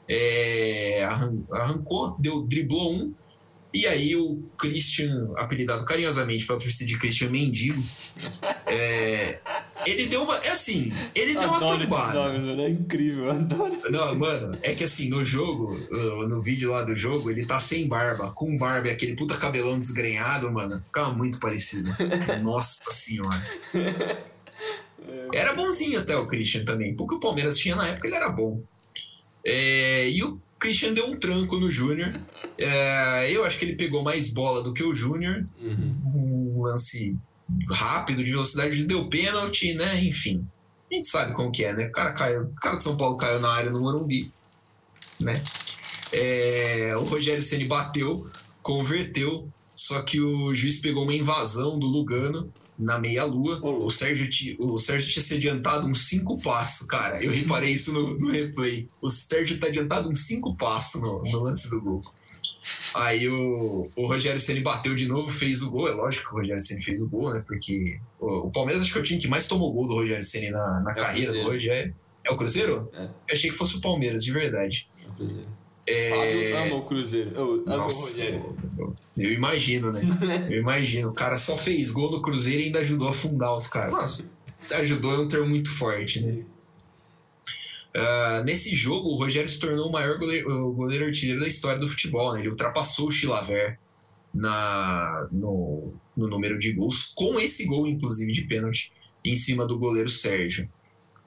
é, 0.08 1.04
arrancou, 1.52 2.18
deu, 2.20 2.42
driblou 2.42 2.94
um, 2.94 3.14
e 3.74 3.88
aí 3.88 4.16
o 4.16 4.44
Christian, 4.58 5.32
apelidado 5.38 5.86
carinhosamente 5.86 6.46
pela 6.46 6.60
torcida 6.60 6.90
de 6.90 6.98
Christian 6.98 7.30
Mendigo, 7.30 7.82
é, 8.66 9.40
Ele 9.86 10.08
deu 10.08 10.24
uma. 10.24 10.36
É 10.38 10.50
assim, 10.50 10.92
ele 11.16 11.34
deu 11.34 11.54
adoro 11.54 11.76
uma 11.76 11.80
turbada. 11.80 12.62
é 12.62 12.70
incrível, 12.70 13.32
adoro. 13.32 13.78
Não, 13.90 14.16
mano, 14.16 14.58
é 14.62 14.74
que 14.74 14.84
assim, 14.84 15.10
no 15.10 15.26
jogo, 15.26 15.74
no 16.28 16.42
vídeo 16.42 16.72
lá 16.72 16.84
do 16.84 16.96
jogo, 16.96 17.32
ele 17.32 17.46
tá 17.46 17.60
sem 17.60 17.88
barba. 17.88 18.32
Com 18.32 18.58
barba 18.58 18.90
e 18.90 18.92
aquele 18.92 19.16
puta 19.16 19.38
cabelão 19.38 19.80
desgrenhado, 19.80 20.52
mano. 20.52 20.82
Ficava 20.86 21.14
muito 21.14 21.40
parecido. 21.40 21.90
Nossa 22.44 22.92
senhora. 22.92 23.42
Era 25.34 25.54
bonzinho 25.54 26.00
até 26.00 26.16
o 26.16 26.28
Christian 26.28 26.66
também. 26.66 26.96
Porque 26.96 27.16
o 27.16 27.20
Palmeiras 27.20 27.58
tinha 27.58 27.76
na 27.76 27.88
época, 27.88 28.08
ele 28.08 28.16
era 28.16 28.30
bom. 28.30 28.62
É, 29.44 30.10
e 30.10 30.24
o 30.24 30.40
Christian 30.62 30.94
deu 30.94 31.08
um 31.08 31.18
tranco 31.18 31.60
no 31.60 31.72
Júnior. 31.72 32.22
É, 32.56 33.36
eu 33.36 33.44
acho 33.44 33.58
que 33.58 33.66
ele 33.66 33.76
pegou 33.76 34.04
mais 34.04 34.32
bola 34.32 34.64
do 34.64 34.74
que 34.74 34.84
o 34.84 34.94
Júnior. 34.94 35.44
Uhum. 35.60 35.98
Um 36.06 36.62
lance 36.62 37.18
rápido, 37.70 38.24
de 38.24 38.30
velocidade, 38.30 38.88
deu 38.88 39.10
pênalti, 39.10 39.74
né? 39.74 40.02
Enfim. 40.04 40.48
A 40.90 40.94
gente 40.94 41.08
sabe 41.08 41.34
como 41.34 41.52
que 41.52 41.66
é, 41.66 41.74
né? 41.74 41.88
O 41.88 41.92
cara, 41.92 42.14
caiu, 42.14 42.44
o 42.44 42.56
cara 42.56 42.78
de 42.78 42.84
São 42.84 42.96
Paulo 42.96 43.18
caiu 43.18 43.40
na 43.40 43.50
área 43.50 43.72
no 43.72 43.80
Morumbi, 43.80 44.32
né? 45.20 45.42
É, 46.12 46.96
o 46.96 47.06
Rogério 47.06 47.42
Ceni 47.42 47.66
bateu, 47.66 48.30
converteu, 48.62 49.50
só 49.76 50.02
que 50.04 50.22
o 50.22 50.54
juiz 50.54 50.80
pegou 50.80 51.04
uma 51.04 51.14
invasão 51.16 51.80
do 51.80 51.88
Lugano 51.88 52.54
na 52.82 53.00
meia-lua. 53.00 53.60
O 53.64 53.90
Sérgio, 53.90 54.28
o 54.60 54.78
Sérgio 54.78 55.10
tinha 55.10 55.24
se 55.24 55.36
adiantado 55.36 55.88
uns 55.88 56.08
cinco 56.08 56.40
passos, 56.42 56.88
cara. 56.88 57.24
Eu 57.24 57.32
reparei 57.32 57.72
isso 57.72 57.94
no, 57.94 58.18
no 58.18 58.32
replay. 58.32 58.90
O 59.02 59.10
Sérgio 59.10 59.60
tá 59.60 59.68
adiantado 59.68 60.10
uns 60.10 60.26
cinco 60.26 60.56
passos 60.58 61.02
no, 61.02 61.24
no 61.24 61.40
lance 61.40 61.70
do 61.70 61.82
gol. 61.82 62.04
Aí 62.94 63.28
o, 63.28 63.90
o 63.96 64.08
Rogério 64.08 64.40
Ceni 64.40 64.62
bateu 64.62 64.94
de 64.94 65.08
novo, 65.08 65.30
fez 65.30 65.62
o 65.62 65.72
gol. 65.72 65.88
É 65.88 65.92
lógico 65.92 66.30
que 66.30 66.36
o 66.36 66.38
Rogério 66.38 66.62
Ceni 66.62 66.84
fez 66.84 67.02
o 67.02 67.10
gol, 67.10 67.34
né? 67.34 67.44
Porque 67.48 68.00
o, 68.20 68.48
o 68.48 68.52
Palmeiras 68.52 68.82
acho 68.82 68.92
que 68.92 68.98
é 68.98 69.02
o 69.02 69.06
time 69.06 69.20
que 69.20 69.28
mais 69.28 69.48
tomou 69.48 69.74
gol 69.74 69.88
do 69.88 69.96
Rogério 69.96 70.24
Ceni 70.24 70.50
na, 70.50 70.82
na 70.82 70.92
é 70.92 70.96
carreira 70.96 71.32
do 71.32 71.44
Rogério. 71.44 71.96
É 72.24 72.32
o 72.32 72.38
Cruzeiro? 72.38 72.90
É. 72.94 73.06
Eu 73.06 73.12
achei 73.32 73.50
que 73.50 73.58
fosse 73.58 73.78
o 73.78 73.82
Palmeiras, 73.82 74.24
de 74.24 74.32
verdade. 74.32 74.88
É 75.06 75.10
o 75.10 75.14
Cruzeiro. 75.14 75.61
É... 75.88 76.10
Fábio 76.10 76.58
ama 76.58 76.76
o 76.76 76.86
Cruzeiro. 76.86 77.32
Eu 77.36 77.54
amo 77.54 77.66
Nossa, 77.66 77.98
o 77.98 78.02
Rogério. 78.02 78.58
Eu 79.18 79.34
imagino, 79.34 79.92
né? 79.92 80.02
eu 80.50 80.60
imagino. 80.60 81.10
O 81.10 81.14
cara 81.14 81.38
só 81.38 81.58
fez 81.58 81.92
gol 81.92 82.12
no 82.12 82.22
Cruzeiro 82.22 82.62
e 82.62 82.66
ainda 82.66 82.80
ajudou 82.80 83.08
a 83.08 83.12
afundar 83.12 83.54
os 83.56 83.68
caras. 83.68 83.92
Nossa, 83.92 84.26
ajudou 84.80 85.14
é 85.14 85.20
um 85.20 85.28
termo 85.28 85.48
muito 85.48 85.70
forte, 85.70 86.22
né? 86.26 86.46
Uh, 87.94 88.44
nesse 88.46 88.74
jogo, 88.74 89.10
o 89.10 89.18
Rogério 89.18 89.50
se 89.50 89.60
tornou 89.60 89.90
o 89.90 89.92
maior 89.92 90.18
goleiro, 90.18 90.72
goleiro 90.72 91.06
artilheiro 91.06 91.42
da 91.42 91.48
história 91.48 91.80
do 91.80 91.88
futebol. 91.88 92.34
Né? 92.34 92.40
Ele 92.40 92.50
ultrapassou 92.50 93.08
o 93.08 93.12
Chilaver 93.12 93.78
na, 94.34 95.28
no, 95.32 95.94
no 96.16 96.28
número 96.28 96.58
de 96.58 96.72
gols, 96.72 97.12
com 97.16 97.40
esse 97.40 97.66
gol, 97.66 97.86
inclusive, 97.86 98.32
de 98.32 98.44
pênalti, 98.44 98.94
em 99.26 99.36
cima 99.36 99.68
do 99.68 99.78
goleiro 99.78 100.10
Sérgio. 100.10 100.70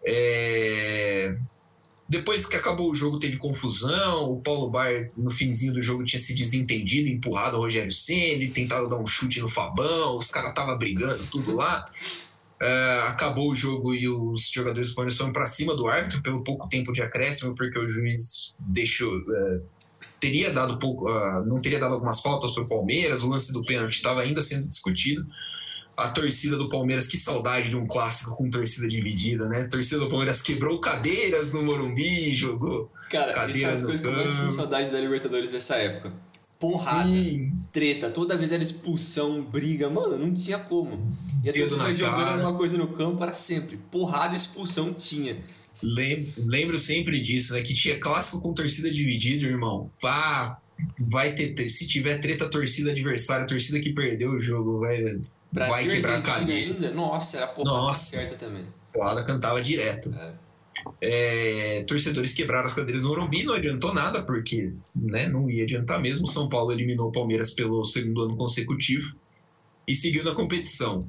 É... 0.05 1.37
Depois 2.07 2.45
que 2.45 2.57
acabou 2.57 2.91
o 2.91 2.95
jogo, 2.95 3.19
teve 3.19 3.37
confusão. 3.39 4.31
O 4.31 4.41
Paulo 4.41 4.71
Baier, 4.71 5.11
no 5.17 5.31
finzinho 5.31 5.73
do 5.73 5.81
jogo, 5.81 6.05
tinha 6.05 6.21
se 6.21 6.35
desentendido, 6.35 7.09
empurrado 7.09 7.57
o 7.57 7.61
Rogério 7.61 7.91
Ceni, 7.91 8.51
tentado 8.51 8.89
dar 8.89 8.99
um 8.99 9.07
chute 9.07 9.41
no 9.41 9.49
Fabão, 9.49 10.17
os 10.17 10.31
caras 10.31 10.51
estavam 10.51 10.77
brigando, 10.77 11.25
tudo 11.31 11.57
lá. 11.57 11.89
Uh, 12.63 13.09
acabou 13.09 13.51
o 13.51 13.55
jogo 13.55 13.95
e 13.95 14.09
os 14.09 14.49
jogadores 14.49 14.91
do 14.91 14.95
foram 14.95 15.33
para 15.33 15.47
cima 15.47 15.75
do 15.75 15.87
árbitro 15.89 16.23
pelo 16.23 16.45
pouco 16.45 16.69
tempo 16.69 16.93
de 16.93 17.03
acréscimo, 17.03 17.55
porque 17.55 17.79
o 17.79 17.89
juiz 17.89 18.55
deixou. 18.59 19.17
Uh, 19.19 19.63
teria 20.21 20.53
dado 20.53 20.79
pouco, 20.79 21.11
uh, 21.11 21.45
não 21.45 21.61
teria 21.61 21.79
dado 21.79 21.95
algumas 21.95 22.21
faltas 22.21 22.53
para 22.53 22.63
o 22.63 22.69
Palmeiras, 22.69 23.23
o 23.23 23.29
lance 23.29 23.53
do 23.53 23.65
pênalti 23.65 23.95
estava 23.95 24.21
ainda 24.21 24.41
sendo 24.41 24.69
discutido. 24.69 25.27
A 25.97 26.09
torcida 26.09 26.57
do 26.57 26.69
Palmeiras, 26.69 27.07
que 27.07 27.17
saudade 27.17 27.69
de 27.69 27.77
um 27.77 27.87
clássico 27.87 28.37
com 28.37 28.51
torcida 28.51 28.89
dividida, 28.89 29.49
né? 29.49 29.63
A 29.63 29.69
torcida 29.69 30.01
do 30.01 30.09
Palmeiras 30.09 30.43
quebrou 30.43 30.81
cadeiras 30.81 31.53
no 31.53 31.63
Morumbi, 31.63 32.35
jogou. 32.35 32.91
Cara, 33.11 33.33
cadeiras 33.33 33.57
isso 33.57 33.67
é 33.67 33.73
as 33.73 33.83
coisas 33.83 34.01
que 34.01 34.07
eu 34.07 34.13
mais 34.13 34.31
sinto 34.31 34.51
saudade 34.51 34.91
da 34.91 34.99
Libertadores 34.99 35.53
nessa 35.53 35.77
época 35.77 36.13
porrada, 36.59 37.09
Sim. 37.09 37.53
treta, 37.73 38.11
toda 38.11 38.37
vez 38.37 38.53
era 38.53 38.63
expulsão, 38.63 39.43
briga, 39.43 39.89
mano, 39.89 40.19
não 40.19 40.35
tinha 40.35 40.59
como. 40.59 41.15
E 41.43 41.49
a 41.49 41.53
torcida 41.53 41.95
jogando 41.95 42.41
uma 42.41 42.57
coisa 42.57 42.77
no 42.77 42.89
campo 42.89 43.19
para 43.19 43.33
sempre. 43.33 43.79
Porrada 43.91 44.37
expulsão 44.37 44.93
tinha. 44.93 45.39
Lembro 45.83 46.79
sempre 46.79 47.21
disso, 47.21 47.55
né? 47.55 47.63
Que 47.63 47.75
tinha 47.75 47.99
clássico 47.99 48.41
com 48.41 48.55
torcida 48.55 48.91
dividida, 48.91 49.45
irmão. 49.45 49.91
Pá, 50.01 50.59
vai 51.01 51.33
ter. 51.33 51.69
Se 51.69 51.87
tiver 51.87 52.19
treta, 52.19 52.49
torcida 52.49 52.91
adversária, 52.91 53.47
torcida 53.47 53.81
que 53.81 53.93
perdeu 53.93 54.31
o 54.31 54.41
jogo, 54.41 54.81
vai, 54.81 55.21
vai 55.55 55.87
quebrar 55.87 56.19
a 56.19 56.23
cadeira. 56.23 56.73
Ainda? 56.73 56.91
Nossa, 56.93 57.37
era 57.39 57.47
porrada 57.47 57.79
Nossa. 57.79 58.17
certa 58.17 58.35
também. 58.35 58.67
Porrada 58.93 59.25
cantava 59.25 59.63
direto. 59.63 60.13
É. 60.15 60.35
É, 61.01 61.83
torcedores 61.85 62.35
quebraram 62.35 62.67
as 62.67 62.75
cadeiras 62.75 63.05
no 63.05 63.11
Morumbi, 63.11 63.45
não 63.45 63.55
adiantou 63.55 63.95
nada, 63.95 64.23
porque 64.23 64.73
né, 64.97 65.29
não 65.29 65.51
ia 65.51 65.65
adiantar 65.65 66.01
mesmo. 66.01 66.27
São 66.27 66.49
Paulo 66.49 66.73
eliminou 66.73 67.09
o 67.09 67.13
Palmeiras 67.13 67.51
pelo 67.51 67.85
segundo 67.85 68.23
ano 68.23 68.37
consecutivo 68.37 69.15
e 69.87 69.95
seguiu 69.95 70.25
na 70.25 70.35
competição. 70.35 71.09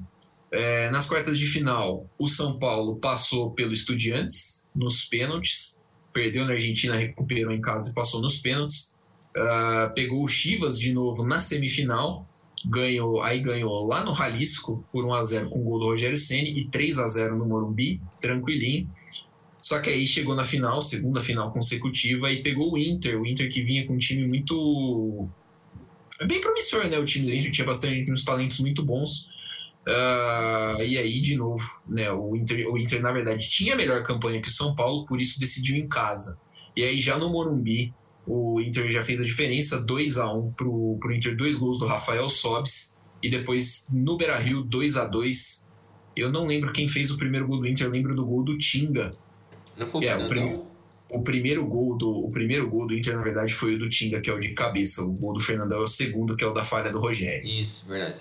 É, 0.51 0.89
nas 0.91 1.07
quartas 1.07 1.37
de 1.37 1.47
final, 1.47 2.09
o 2.17 2.27
São 2.27 2.57
Paulo 2.57 2.97
passou 2.97 3.51
pelo 3.51 3.73
Estudiantes 3.73 4.67
nos 4.73 5.03
pênaltis, 5.03 5.79
perdeu 6.13 6.45
na 6.45 6.53
Argentina, 6.53 6.95
recuperou 6.95 7.51
em 7.51 7.61
casa 7.61 7.91
e 7.91 7.93
passou 7.93 8.21
nos 8.21 8.37
pênaltis. 8.37 8.95
Uh, 9.35 9.93
pegou 9.93 10.23
o 10.23 10.27
Chivas 10.29 10.79
de 10.79 10.93
novo 10.93 11.25
na 11.25 11.39
semifinal, 11.39 12.25
ganhou, 12.65 13.21
aí 13.21 13.39
ganhou 13.39 13.87
lá 13.87 14.03
no 14.03 14.13
Jalisco 14.13 14.83
por 14.91 15.05
1 15.05 15.13
a 15.13 15.23
0 15.23 15.49
com 15.49 15.59
o 15.59 15.63
gol 15.63 15.79
do 15.79 15.85
Rogério 15.85 16.17
Ceni 16.17 16.59
e 16.59 16.65
3 16.65 16.99
a 16.99 17.07
0 17.07 17.37
no 17.37 17.45
Morumbi, 17.45 18.01
tranquilinho. 18.19 18.89
Só 19.61 19.79
que 19.79 19.89
aí 19.89 20.05
chegou 20.05 20.35
na 20.35 20.43
final, 20.43 20.79
segunda 20.81 21.19
final 21.19 21.51
consecutiva, 21.51 22.31
e 22.31 22.43
pegou 22.43 22.73
o 22.73 22.77
Inter. 22.77 23.19
O 23.19 23.25
Inter 23.25 23.51
que 23.51 23.63
vinha 23.63 23.85
com 23.87 23.93
um 23.93 23.97
time 23.97 24.27
muito. 24.27 25.27
É 26.21 26.25
bem 26.25 26.39
promissor, 26.39 26.87
né? 26.87 26.99
O 26.99 27.05
time 27.05 27.35
Inter 27.35 27.51
tinha 27.51 27.65
bastante 27.65 28.11
uns 28.11 28.23
talentos 28.23 28.59
muito 28.59 28.83
bons. 28.83 29.29
Uh, 29.87 30.81
e 30.83 30.97
aí, 30.97 31.19
de 31.19 31.35
novo, 31.35 31.67
né? 31.87 32.11
O 32.11 32.35
Inter, 32.35 32.67
o 32.71 32.77
Inter, 32.77 33.01
na 33.01 33.11
verdade, 33.11 33.49
tinha 33.49 33.75
melhor 33.75 34.03
campanha 34.03 34.41
que 34.41 34.47
o 34.47 34.51
São 34.51 34.75
Paulo, 34.75 35.05
por 35.05 35.19
isso 35.19 35.39
decidiu 35.39 35.75
em 35.75 35.87
casa. 35.87 36.39
E 36.75 36.83
aí, 36.83 36.99
já 36.99 37.17
no 37.17 37.29
Morumbi, 37.29 37.93
o 38.27 38.59
Inter 38.59 38.89
já 38.89 39.03
fez 39.03 39.21
a 39.21 39.23
diferença, 39.23 39.81
2 39.81 40.17
a 40.17 40.31
1 40.31 40.51
pro, 40.53 40.97
pro 40.99 41.13
Inter, 41.13 41.35
dois 41.35 41.57
gols 41.57 41.79
do 41.79 41.85
Rafael 41.85 42.27
Sobis. 42.27 42.97
E 43.21 43.29
depois, 43.29 43.87
no 43.91 44.17
Beira 44.17 44.37
Rio, 44.37 44.61
2 44.61 44.97
a 44.97 45.05
2 45.05 45.67
Eu 46.15 46.31
não 46.31 46.45
lembro 46.45 46.71
quem 46.71 46.87
fez 46.87 47.11
o 47.11 47.17
primeiro 47.17 47.47
gol 47.47 47.59
do 47.59 47.67
Inter, 47.67 47.87
eu 47.87 47.91
lembro 47.91 48.15
do 48.15 48.25
gol 48.25 48.43
do 48.43 48.57
Tinga, 48.57 49.13
não 49.77 49.87
foi 49.87 50.05
o 50.05 50.09
é, 50.09 50.15
o, 50.15 50.29
prim... 50.29 50.61
o, 51.09 51.21
primeiro 51.21 51.65
gol 51.65 51.97
do 51.97 52.25
o 52.25 52.31
primeiro 52.31 52.69
gol 52.69 52.87
do 52.87 52.95
Inter, 52.95 53.15
na 53.15 53.23
verdade, 53.23 53.53
foi 53.53 53.75
o 53.75 53.79
do 53.79 53.89
Tinga, 53.89 54.21
que 54.21 54.29
é 54.29 54.33
o 54.33 54.39
de 54.39 54.53
cabeça. 54.53 55.03
O 55.03 55.11
gol 55.11 55.33
do 55.33 55.39
Fernandão 55.39 55.79
é 55.79 55.83
o 55.83 55.87
segundo, 55.87 56.35
que 56.35 56.43
é 56.43 56.47
o 56.47 56.53
da 56.53 56.63
falha 56.63 56.91
do 56.91 56.99
Rogério. 56.99 57.47
Isso, 57.47 57.87
verdade. 57.87 58.19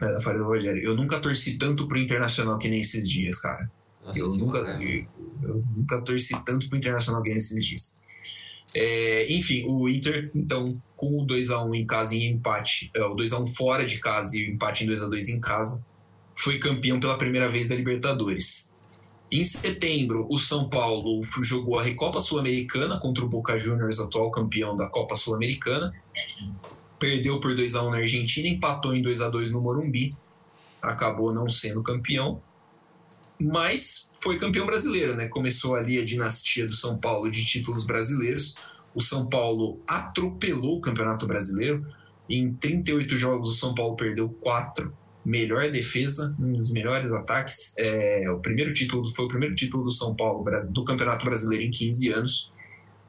É 0.00 0.12
da 0.12 0.20
falha 0.20 0.38
do 0.38 0.44
Rogério. 0.44 0.82
Eu 0.82 0.94
nunca 0.94 1.18
torci 1.18 1.58
tanto 1.58 1.88
pro 1.88 1.98
Internacional 1.98 2.58
que 2.58 2.68
nem 2.68 2.80
esses 2.80 3.08
dias, 3.08 3.40
cara. 3.40 3.70
Nossa, 4.04 4.20
eu, 4.20 4.28
nunca, 4.34 4.58
eu, 4.58 5.06
eu, 5.42 5.64
nunca 5.74 6.00
torci 6.02 6.34
tanto 6.44 6.68
pro 6.68 6.76
Internacional 6.76 7.22
que 7.22 7.30
nem 7.30 7.38
esses 7.38 7.64
dias. 7.64 7.98
É, 8.78 9.32
enfim, 9.32 9.64
o 9.66 9.88
Inter, 9.88 10.30
então, 10.34 10.68
com 10.94 11.18
o 11.18 11.26
2x1 11.26 11.74
em 11.74 11.86
casa 11.86 12.14
e 12.14 12.26
empate, 12.26 12.90
é, 12.94 13.02
o 13.06 13.16
2x1 13.16 13.54
fora 13.54 13.86
de 13.86 13.98
casa 13.98 14.36
e 14.36 14.46
o 14.46 14.52
empate 14.52 14.84
em 14.84 14.88
2x2 14.88 15.28
em 15.30 15.40
casa, 15.40 15.82
foi 16.34 16.58
campeão 16.58 17.00
pela 17.00 17.16
primeira 17.16 17.48
vez 17.48 17.70
da 17.70 17.74
Libertadores. 17.74 18.74
Em 19.32 19.42
setembro, 19.42 20.26
o 20.28 20.36
São 20.36 20.68
Paulo 20.68 21.22
jogou 21.42 21.78
a 21.78 21.82
Recopa 21.82 22.20
Sul-Americana 22.20 23.00
contra 23.00 23.24
o 23.24 23.28
Boca 23.28 23.58
Juniors, 23.58 23.98
atual 23.98 24.30
campeão 24.30 24.76
da 24.76 24.86
Copa 24.88 25.16
Sul-Americana. 25.16 25.94
Perdeu 26.98 27.40
por 27.40 27.56
2 27.56 27.76
a 27.76 27.82
1 27.82 27.90
na 27.90 27.96
Argentina, 27.96 28.46
empatou 28.46 28.94
em 28.94 29.00
2 29.00 29.22
a 29.22 29.30
2 29.30 29.52
no 29.52 29.62
Morumbi. 29.62 30.14
Acabou 30.82 31.32
não 31.32 31.48
sendo 31.48 31.82
campeão, 31.82 32.42
mas 33.38 34.10
foi 34.20 34.38
campeão 34.38 34.66
brasileiro, 34.66 35.14
né? 35.14 35.28
Começou 35.28 35.74
ali 35.74 35.98
a 35.98 36.04
dinastia 36.04 36.66
do 36.66 36.74
São 36.74 36.98
Paulo 36.98 37.30
de 37.30 37.44
títulos 37.44 37.86
brasileiros. 37.86 38.56
O 38.94 39.00
São 39.00 39.28
Paulo 39.28 39.80
atropelou 39.86 40.78
o 40.78 40.80
Campeonato 40.80 41.26
Brasileiro. 41.26 41.86
Em 42.28 42.52
38 42.54 43.16
jogos, 43.16 43.48
o 43.48 43.54
São 43.54 43.74
Paulo 43.74 43.94
perdeu 43.96 44.28
4 44.40 44.92
melhor 45.26 45.68
defesa, 45.72 46.34
um 46.38 46.52
dos 46.52 46.70
melhores 46.70 47.12
ataques. 47.12 47.74
É, 47.76 48.30
o 48.30 48.38
primeiro 48.38 48.72
título 48.72 49.08
foi 49.12 49.24
o 49.24 49.28
primeiro 49.28 49.56
título 49.56 49.84
do 49.84 49.90
São 49.90 50.14
Paulo 50.14 50.44
do 50.70 50.84
Campeonato 50.84 51.24
Brasileiro 51.24 51.64
em 51.64 51.70
15 51.70 52.12
anos. 52.12 52.52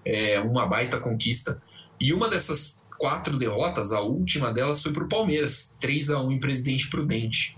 É 0.03 0.39
uma 0.39 0.65
baita 0.65 0.99
conquista. 0.99 1.61
E 1.99 2.13
uma 2.13 2.27
dessas 2.27 2.83
quatro 2.97 3.37
derrotas, 3.37 3.93
a 3.93 4.01
última 4.01 4.51
delas 4.51 4.81
foi 4.81 4.91
para 4.91 5.03
o 5.03 5.07
Palmeiras, 5.07 5.77
3 5.79 6.09
a 6.09 6.21
1 6.21 6.31
em 6.31 6.39
Presidente 6.39 6.89
Prudente. 6.89 7.55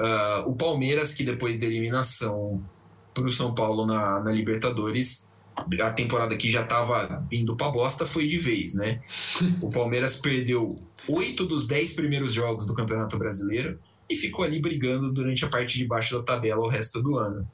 Uh, 0.00 0.48
o 0.48 0.56
Palmeiras, 0.56 1.12
que 1.12 1.22
depois 1.22 1.58
da 1.60 1.66
eliminação 1.66 2.62
para 3.12 3.26
o 3.26 3.30
São 3.30 3.54
Paulo 3.54 3.84
na, 3.84 4.20
na 4.20 4.32
Libertadores, 4.32 5.28
a 5.80 5.92
temporada 5.92 6.36
que 6.38 6.48
já 6.48 6.62
estava 6.62 7.26
indo 7.30 7.54
para 7.54 7.70
bosta 7.70 8.06
foi 8.06 8.26
de 8.26 8.38
vez, 8.38 8.74
né? 8.74 9.00
O 9.60 9.70
Palmeiras 9.70 10.16
perdeu 10.16 10.76
oito 11.06 11.44
dos 11.44 11.66
dez 11.66 11.92
primeiros 11.92 12.32
jogos 12.32 12.66
do 12.66 12.74
Campeonato 12.74 13.18
Brasileiro 13.18 13.78
e 14.08 14.16
ficou 14.16 14.42
ali 14.42 14.58
brigando 14.58 15.12
durante 15.12 15.44
a 15.44 15.48
parte 15.48 15.76
de 15.76 15.86
baixo 15.86 16.16
da 16.16 16.22
tabela 16.22 16.62
o 16.62 16.68
resto 16.68 17.02
do 17.02 17.18
ano. 17.18 17.46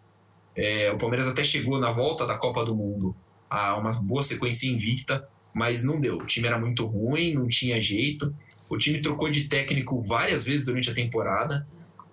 É, 0.54 0.90
o 0.92 0.98
Palmeiras 0.98 1.26
até 1.26 1.42
chegou 1.42 1.80
na 1.80 1.90
volta 1.90 2.24
da 2.26 2.38
Copa 2.38 2.64
do 2.64 2.74
Mundo 2.74 3.14
a 3.50 3.76
uma 3.76 3.92
boa 4.02 4.22
sequência 4.22 4.68
invicta, 4.68 5.28
mas 5.52 5.82
não 5.82 5.98
deu. 5.98 6.18
O 6.18 6.26
time 6.26 6.46
era 6.46 6.58
muito 6.58 6.86
ruim, 6.86 7.34
não 7.34 7.48
tinha 7.48 7.80
jeito. 7.80 8.32
O 8.68 8.78
time 8.78 9.00
trocou 9.00 9.30
de 9.30 9.44
técnico 9.44 10.00
várias 10.02 10.44
vezes 10.44 10.66
durante 10.66 10.90
a 10.90 10.94
temporada. 10.94 11.66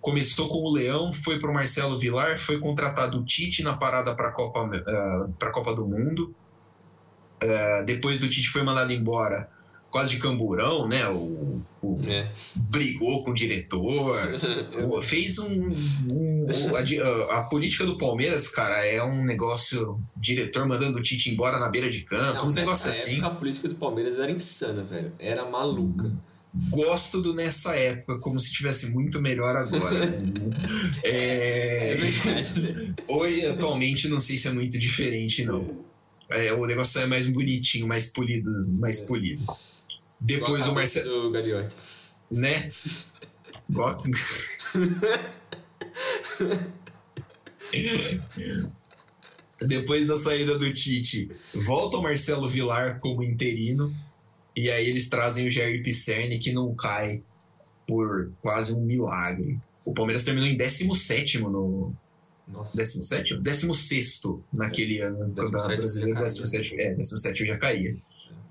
Começou 0.03 0.49
com 0.49 0.57
o 0.57 0.69
Leão, 0.73 1.13
foi 1.13 1.39
para 1.39 1.49
o 1.49 1.53
Marcelo 1.53 1.97
Vilar, 1.97 2.37
foi 2.37 2.59
contratado 2.59 3.19
o 3.19 3.23
Tite 3.23 3.63
na 3.63 3.71
parada 3.71 4.13
para 4.13 4.27
a 4.27 4.31
Copa, 4.33 4.65
uh, 4.65 5.51
Copa 5.53 5.73
do 5.73 5.87
Mundo. 5.87 6.35
Uh, 7.41 7.85
depois 7.85 8.19
do 8.19 8.27
Tite 8.27 8.49
foi 8.49 8.63
mandado 8.63 8.91
embora, 8.91 9.49
quase 9.89 10.09
de 10.09 10.19
camburão, 10.19 10.89
né? 10.89 11.07
O, 11.07 11.61
o 11.81 12.01
é. 12.05 12.29
Brigou 12.53 13.23
com 13.23 13.31
o 13.31 13.33
diretor, 13.33 14.17
fez 15.01 15.39
um. 15.39 15.71
um 16.11 16.47
a, 16.75 17.39
a, 17.39 17.43
política 17.43 17.85
do 17.85 17.97
Palmeiras, 17.97 18.49
cara, 18.49 18.85
é 18.85 19.01
um 19.01 19.23
negócio. 19.23 20.01
Diretor 20.17 20.67
mandando 20.67 20.99
o 20.99 21.01
Tite 21.01 21.31
embora 21.31 21.57
na 21.57 21.69
beira 21.69 21.89
de 21.89 22.01
campo, 22.01 22.39
Não, 22.39 22.45
uns 22.45 22.55
negócios 22.55 22.89
assim. 22.89 23.23
A 23.23 23.29
política 23.29 23.69
do 23.69 23.75
Palmeiras 23.75 24.19
era 24.19 24.29
insana, 24.29 24.83
velho. 24.83 25.13
Era 25.17 25.49
maluca. 25.49 26.11
Gosto 26.69 27.19
do 27.19 27.33
nessa 27.33 27.75
época, 27.75 28.19
como 28.19 28.39
se 28.39 28.53
tivesse 28.53 28.91
muito 28.91 29.19
melhor 29.19 29.55
agora. 29.55 30.05
Né? 30.05 30.33
é... 31.03 31.93
é 31.93 31.95
né? 31.95 32.95
Hoje, 33.07 33.45
atualmente, 33.47 34.07
não 34.07 34.19
sei 34.19 34.37
se 34.37 34.47
é 34.47 34.51
muito 34.51 34.77
diferente, 34.77 35.43
não. 35.43 35.83
É, 36.29 36.53
o 36.53 36.65
negócio 36.65 37.01
é 37.01 37.07
mais 37.07 37.27
bonitinho, 37.27 37.87
mais 37.87 38.11
polido, 38.11 38.51
mais 38.79 39.01
é. 39.03 39.07
polido. 39.07 39.43
Depois 40.19 40.67
o 40.67 40.73
Marcelo. 40.73 41.23
Do 41.23 41.31
Gagliotti. 41.31 41.75
Né? 42.31 42.71
Depois 49.61 50.07
da 50.07 50.15
saída 50.15 50.57
do 50.59 50.71
Tite, 50.73 51.29
volta 51.65 51.97
o 51.97 52.03
Marcelo 52.03 52.47
Vilar 52.47 52.99
como 52.99 53.23
interino. 53.23 53.93
E 54.55 54.69
aí 54.69 54.87
eles 54.87 55.09
trazem 55.09 55.47
o 55.47 55.49
Jair 55.49 55.81
Pisserni, 55.81 56.39
que 56.39 56.51
não 56.51 56.75
cai 56.75 57.21
por 57.87 58.31
quase 58.41 58.73
um 58.73 58.81
milagre. 58.81 59.59
O 59.83 59.93
Palmeiras 59.93 60.23
terminou 60.23 60.49
em 60.49 60.55
17 60.55 61.39
no. 61.39 61.93
Nossa. 62.47 62.77
17? 62.77 63.37
16 63.37 64.21
naquele 64.51 64.99
é. 64.99 65.05
ano 65.05 65.27
no 65.27 65.33
Campeonato 65.33 65.77
Brasileiro. 65.77 66.19
17, 66.19 66.79
é, 66.79 66.93
17 66.93 67.41
eu 67.41 67.47
já 67.47 67.57
caía 67.57 67.95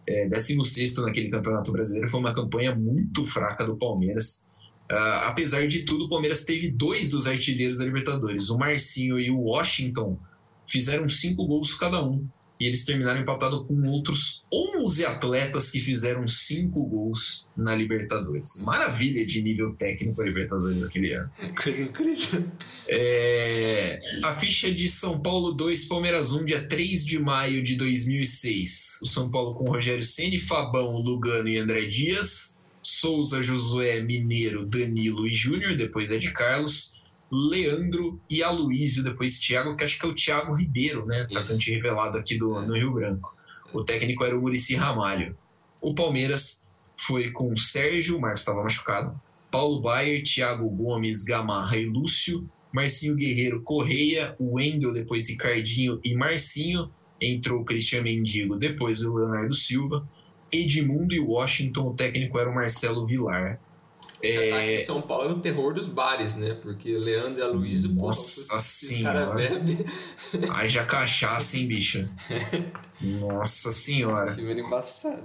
é, 0.07 0.29
16 0.29 0.99
naquele 0.99 1.31
Campeonato 1.31 1.73
Brasileiro, 1.73 2.09
foi 2.09 2.21
uma 2.21 2.35
campanha 2.35 2.75
muito 2.75 3.25
fraca 3.25 3.65
do 3.65 3.77
Palmeiras. 3.77 4.47
Uh, 4.91 5.25
apesar 5.25 5.67
de 5.67 5.85
tudo, 5.85 6.05
o 6.05 6.09
Palmeiras 6.09 6.45
teve 6.45 6.71
dois 6.71 7.09
dos 7.09 7.27
artilheiros 7.27 7.79
da 7.79 7.85
Libertadores. 7.85 8.51
O 8.51 8.59
Marcinho 8.59 9.19
e 9.19 9.31
o 9.31 9.39
Washington 9.39 10.19
fizeram 10.67 11.09
cinco 11.09 11.47
gols 11.47 11.75
cada 11.75 12.05
um 12.05 12.27
e 12.63 12.67
eles 12.67 12.85
terminaram 12.85 13.21
empatados 13.21 13.67
com 13.67 13.89
outros 13.89 14.45
11 14.53 15.05
atletas 15.05 15.69
que 15.69 15.81
fizeram 15.81 16.29
cinco 16.29 16.85
gols 16.85 17.49
na 17.57 17.75
Libertadores. 17.75 18.63
Maravilha 18.63 19.27
de 19.27 19.43
nível 19.43 19.75
técnico 19.75 20.23
a 20.23 20.25
Libertadores 20.25 20.81
daquele 20.81 21.13
ano. 21.13 21.29
Coisa 21.61 21.83
incrível. 21.83 22.45
É, 22.87 24.01
a 24.23 24.33
ficha 24.35 24.71
de 24.71 24.87
São 24.87 25.21
Paulo 25.21 25.51
2, 25.55 25.87
Palmeiras 25.87 26.33
1, 26.33 26.45
dia 26.45 26.63
3 26.63 27.05
de 27.05 27.19
maio 27.19 27.65
de 27.65 27.75
2006. 27.75 29.01
O 29.03 29.07
São 29.07 29.29
Paulo 29.29 29.55
com 29.55 29.65
Rogério 29.65 30.03
Ceni, 30.03 30.39
Fabão, 30.39 30.99
Lugano 30.99 31.49
e 31.49 31.59
André 31.59 31.87
Dias. 31.87 32.57
Souza, 32.81 33.43
Josué, 33.43 34.01
Mineiro, 34.03 34.67
Danilo 34.67 35.27
e 35.27 35.33
Júnior, 35.33 35.77
depois 35.77 36.13
é 36.13 36.19
de 36.19 36.33
Carlos. 36.33 37.02
Leandro 37.33 38.21
e 38.29 38.43
Aloísio, 38.43 39.03
depois 39.03 39.41
Thiago, 39.41 39.75
que 39.75 39.83
acho 39.83 39.99
que 39.99 40.05
é 40.05 40.09
o 40.11 40.15
Thiago 40.15 40.55
Ribeiro, 40.55 41.07
né? 41.07 41.23
Atacante 41.23 41.71
revelado 41.71 42.19
aqui 42.19 42.37
do, 42.37 42.61
no 42.61 42.75
Rio 42.75 42.93
Branco. 42.93 43.35
O 43.73 43.83
técnico 43.83 44.23
era 44.23 44.37
o 44.37 44.41
Murici 44.43 44.75
Ramalho. 44.75 45.35
O 45.81 45.95
Palmeiras 45.95 46.67
foi 46.95 47.31
com 47.31 47.57
Sérgio, 47.57 48.19
o 48.19 48.21
Marcos 48.21 48.43
estava 48.43 48.63
machucado, 48.63 49.19
Paulo 49.51 49.81
Baier, 49.81 50.23
Thiago 50.23 50.69
Gomes, 50.69 51.25
Gamarra 51.25 51.79
e 51.79 51.87
Lúcio, 51.87 52.47
Marcinho 52.71 53.17
Guerreiro, 53.17 53.63
Correia, 53.63 54.37
Wendel, 54.39 54.93
depois 54.93 55.29
Ricardinho 55.29 56.01
e 56.05 56.15
Marcinho, 56.15 56.91
entrou 57.21 57.63
o 57.63 57.65
Cristian 57.65 58.03
Mendigo, 58.03 58.57
depois 58.57 59.03
o 59.03 59.15
Leonardo 59.15 59.55
Silva, 59.55 60.07
Edmundo 60.51 61.15
e 61.15 61.21
Washington, 61.21 61.89
o 61.89 61.95
técnico 61.95 62.39
era 62.39 62.51
o 62.51 62.55
Marcelo 62.55 63.07
Vilar. 63.07 63.59
É... 64.23 64.81
São 64.83 65.03
Paulo 65.03 65.31
é 65.31 65.33
o 65.33 65.41
terror 65.41 65.75
dos 65.75 65.87
bares, 65.87 66.37
né? 66.37 66.55
Porque 66.55 66.97
Leandro 66.97 67.41
e 67.41 67.43
Aloysio, 67.43 67.93
Nossa 67.93 68.61
senhora. 68.61 69.35
Aí 70.53 70.69
já 70.69 70.85
cachaça, 70.85 71.59
hein, 71.59 71.67
bicho? 71.67 72.09
Nossa 73.01 73.73
senhora. 73.73 74.33
Primeiro 74.33 74.61
embaçado. 74.61 75.23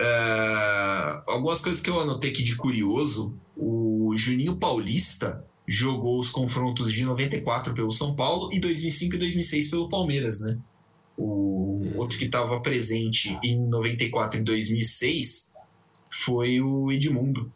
Uh, 0.00 1.22
algumas 1.26 1.60
coisas 1.60 1.82
que 1.82 1.90
eu 1.90 2.00
anotei 2.00 2.30
aqui 2.30 2.44
de 2.44 2.54
curioso. 2.56 3.34
O 3.56 4.14
Juninho 4.16 4.56
Paulista 4.56 5.44
jogou 5.66 6.18
os 6.18 6.30
confrontos 6.30 6.92
de 6.92 7.04
94 7.04 7.74
pelo 7.74 7.90
São 7.90 8.14
Paulo 8.14 8.52
e 8.52 8.60
2005 8.60 9.16
e 9.16 9.18
2006 9.18 9.70
pelo 9.70 9.88
Palmeiras, 9.88 10.40
né? 10.40 10.56
O 11.16 11.80
hum. 11.82 11.92
outro 11.96 12.16
que 12.16 12.24
estava 12.26 12.60
presente 12.60 13.36
em 13.42 13.58
94 13.58 14.40
e 14.40 14.42
2006 14.42 15.52
foi 16.08 16.60
o 16.60 16.90
Edmundo 16.90 17.52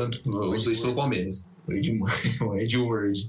tanto 0.00 0.50
os 0.50 0.64
dois 0.64 0.80
pelo 0.80 0.94
Palmeiras, 0.94 1.46
o 1.66 1.72
Ed, 1.72 1.98
o 2.40 2.56
Ed 2.56 2.78
Word, 2.78 3.28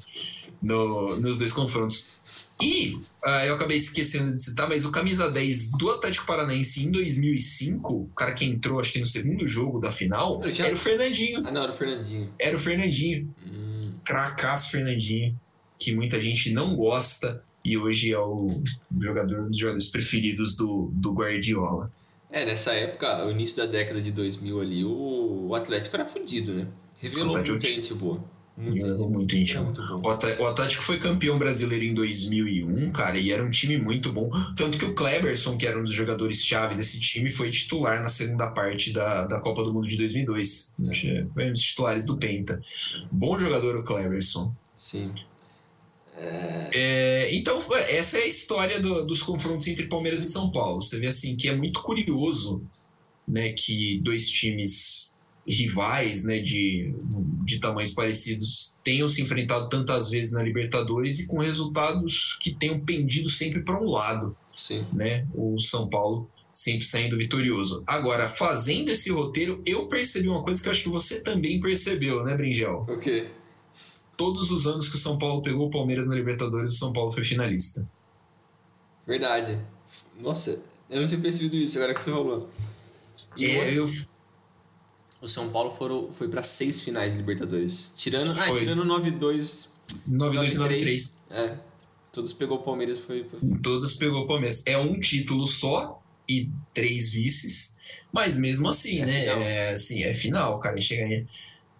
no, 0.61 1.17
nos 1.17 1.39
dois 1.39 1.51
confrontos. 1.51 2.21
E 2.61 2.93
uh, 3.25 3.29
eu 3.47 3.55
acabei 3.55 3.75
esquecendo 3.75 4.35
de 4.35 4.43
citar, 4.43 4.69
mas 4.69 4.85
o 4.85 4.91
camisa 4.91 5.31
10 5.31 5.71
do 5.71 5.89
Atlético 5.89 6.27
Paranaense 6.27 6.85
em 6.85 6.91
2005, 6.91 7.93
o 7.93 8.07
cara 8.15 8.33
que 8.33 8.45
entrou, 8.45 8.79
acho 8.79 8.93
que 8.93 8.99
no 8.99 9.05
segundo 9.05 9.47
jogo 9.47 9.79
da 9.79 9.91
final, 9.91 10.41
já... 10.49 10.67
era 10.67 10.75
o 10.75 10.77
Fernandinho. 10.77 11.41
Ah, 11.45 11.51
não, 11.51 11.63
era 11.63 11.71
o 11.71 11.75
Fernandinho. 11.75 12.33
Era 12.37 12.55
o 12.55 12.59
Fernandinho. 12.59 13.33
Hum. 13.45 13.93
Cracaço 14.05 14.69
Fernandinho, 14.69 15.35
que 15.79 15.95
muita 15.95 16.21
gente 16.21 16.51
não 16.53 16.75
gosta 16.75 17.43
e 17.63 17.77
hoje 17.77 18.11
é 18.13 18.19
o 18.19 18.47
jogador 18.99 19.41
um 19.41 19.49
dos 19.49 19.57
jogadores 19.57 19.87
preferidos 19.89 20.55
do, 20.55 20.91
do 20.93 21.13
Guardiola. 21.13 21.91
É, 22.31 22.45
nessa 22.45 22.73
época, 22.73 23.25
o 23.25 23.31
início 23.31 23.57
da 23.57 23.65
década 23.65 24.01
de 24.01 24.11
2000 24.11 24.61
ali, 24.61 24.85
o, 24.85 25.53
Atlético 25.53 25.95
era 25.97 26.05
fodido, 26.05 26.53
né? 26.53 26.67
Revelou 26.99 27.33
muita 27.33 27.67
gente 27.67 27.93
boa. 27.93 28.23
Muita, 28.55 28.87
muita 28.95 29.35
gente 29.35 29.57
boa. 29.57 29.99
O 30.39 30.45
Atlético 30.47 30.83
foi 30.83 30.97
campeão 30.97 31.37
brasileiro 31.37 31.83
em 31.83 31.93
2001, 31.93 32.91
cara, 32.93 33.17
e 33.17 33.31
era 33.31 33.43
um 33.43 33.49
time 33.49 33.77
muito 33.77 34.13
bom. 34.13 34.29
Tanto 34.55 34.77
que 34.77 34.85
o 34.85 34.93
Kleberson, 34.93 35.57
que 35.57 35.67
era 35.67 35.77
um 35.77 35.83
dos 35.83 35.93
jogadores-chave 35.93 36.75
desse 36.75 37.01
time, 37.01 37.29
foi 37.29 37.49
titular 37.49 38.01
na 38.01 38.07
segunda 38.07 38.49
parte 38.51 38.93
da, 38.93 39.25
da 39.25 39.41
Copa 39.41 39.63
do 39.63 39.73
Mundo 39.73 39.87
de 39.87 39.97
2002. 39.97 40.75
É. 41.05 41.25
Foi 41.33 41.49
um 41.49 41.51
dos 41.51 41.61
titulares 41.61 42.05
do 42.05 42.17
Penta. 42.17 42.61
Bom 43.11 43.37
jogador 43.37 43.75
o 43.75 43.83
Kleberson. 43.83 44.55
Sim. 44.77 45.13
É, 46.73 47.33
então, 47.33 47.61
essa 47.89 48.17
é 48.17 48.23
a 48.23 48.27
história 48.27 48.79
do, 48.79 49.05
dos 49.05 49.23
confrontos 49.23 49.67
entre 49.67 49.87
Palmeiras 49.87 50.23
e 50.23 50.31
São 50.31 50.51
Paulo. 50.51 50.81
Você 50.81 50.99
vê 50.99 51.07
assim 51.07 51.35
que 51.35 51.49
é 51.49 51.55
muito 51.55 51.81
curioso 51.81 52.63
né, 53.27 53.53
que 53.53 53.99
dois 54.03 54.29
times 54.29 55.11
rivais 55.47 56.23
né, 56.23 56.39
de, 56.39 56.93
de 57.43 57.59
tamanhos 57.59 57.93
parecidos 57.93 58.77
tenham 58.83 59.07
se 59.07 59.21
enfrentado 59.21 59.69
tantas 59.69 60.09
vezes 60.09 60.33
na 60.33 60.43
Libertadores 60.43 61.19
e 61.19 61.27
com 61.27 61.39
resultados 61.39 62.37
que 62.41 62.53
tenham 62.53 62.79
pendido 62.79 63.27
sempre 63.27 63.61
para 63.61 63.81
um 63.81 63.89
lado. 63.89 64.35
Sim. 64.55 64.85
Né? 64.93 65.27
O 65.33 65.59
São 65.59 65.89
Paulo 65.89 66.29
sempre 66.53 66.85
saindo 66.85 67.17
vitorioso. 67.17 67.83
Agora, 67.87 68.27
fazendo 68.27 68.89
esse 68.91 69.09
roteiro, 69.09 69.61
eu 69.65 69.87
percebi 69.87 70.27
uma 70.27 70.43
coisa 70.43 70.61
que 70.61 70.67
eu 70.67 70.71
acho 70.71 70.83
que 70.83 70.89
você 70.89 71.21
também 71.21 71.59
percebeu, 71.59 72.23
né, 72.23 72.35
Bringel? 72.35 72.85
O 72.87 72.99
quê? 72.99 73.27
Todos 74.21 74.51
os 74.51 74.67
anos 74.67 74.87
que 74.87 74.95
o 74.95 74.99
São 74.99 75.17
Paulo 75.17 75.41
pegou 75.41 75.67
o 75.67 75.71
Palmeiras 75.71 76.07
na 76.07 76.13
Libertadores, 76.13 76.75
o 76.75 76.77
São 76.77 76.93
Paulo 76.93 77.11
foi 77.11 77.23
finalista. 77.23 77.87
Verdade. 79.07 79.57
Nossa, 80.19 80.61
eu 80.87 81.01
não 81.01 81.07
tinha 81.07 81.19
percebido 81.19 81.55
isso 81.55 81.77
agora 81.79 81.91
que 81.91 82.01
você 82.01 82.11
falou. 82.11 82.47
é, 83.39 83.73
eu... 83.73 83.85
O 85.19 85.27
São 85.27 85.49
Paulo 85.49 85.71
foram, 85.71 86.11
foi 86.13 86.27
para 86.27 86.43
seis 86.43 86.81
finais 86.81 87.13
de 87.13 87.17
Libertadores. 87.17 87.93
Tirando, 87.95 88.31
ah, 88.31 88.57
tirando 88.59 88.85
9-2. 88.85 89.67
9-2 90.07 90.53
e 90.53 90.57
9-3. 90.57 91.13
É. 91.31 91.57
Todos 92.11 92.31
pegou 92.33 92.57
o 92.57 92.61
Palmeiras. 92.61 92.99
Foi, 92.99 93.23
foi... 93.23 93.39
Todos 93.63 93.95
pegou 93.95 94.23
o 94.23 94.27
Palmeiras. 94.27 94.63
É 94.67 94.77
um 94.77 94.99
título 94.99 95.47
só 95.47 96.01
e 96.29 96.49
três 96.73 97.09
vices. 97.09 97.75
Mas 98.11 98.37
mesmo 98.37 98.69
assim, 98.69 99.01
é 99.01 99.05
né? 99.05 99.19
Final. 99.21 99.41
É, 99.41 99.71
assim, 99.71 100.03
é 100.03 100.13
final, 100.13 100.59
cara. 100.59 100.79
Chega 100.79 101.05
aí. 101.05 101.25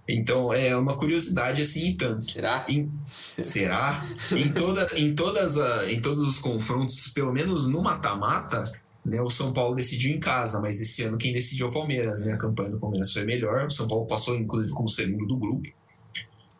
Então 0.07 0.53
é 0.53 0.75
uma 0.75 0.97
curiosidade 0.97 1.61
assim 1.61 1.87
e 1.87 1.93
tanto. 1.93 2.25
Será? 2.29 2.65
Em, 2.67 2.91
será? 3.05 4.03
em, 4.35 4.51
toda, 4.51 4.87
em, 4.95 5.15
todas 5.15 5.57
a, 5.57 5.91
em 5.91 6.01
todos 6.01 6.21
os 6.21 6.39
confrontos, 6.39 7.07
pelo 7.09 7.31
menos 7.31 7.67
no 7.67 7.81
mata-mata, 7.81 8.63
né, 9.05 9.21
o 9.21 9.29
São 9.29 9.53
Paulo 9.53 9.75
decidiu 9.75 10.15
em 10.15 10.19
casa, 10.19 10.61
mas 10.61 10.79
esse 10.81 11.03
ano 11.03 11.17
quem 11.17 11.33
decidiu 11.33 11.67
é 11.67 11.69
o 11.69 11.73
Palmeiras, 11.73 12.21
né? 12.23 12.33
A 12.33 12.37
campanha 12.37 12.69
do 12.69 12.79
Palmeiras 12.79 13.11
foi 13.11 13.25
melhor. 13.25 13.65
O 13.65 13.71
São 13.71 13.87
Paulo 13.87 14.05
passou, 14.05 14.35
inclusive, 14.35 14.71
como 14.73 14.87
segundo 14.87 15.25
do 15.25 15.37
grupo. 15.37 15.67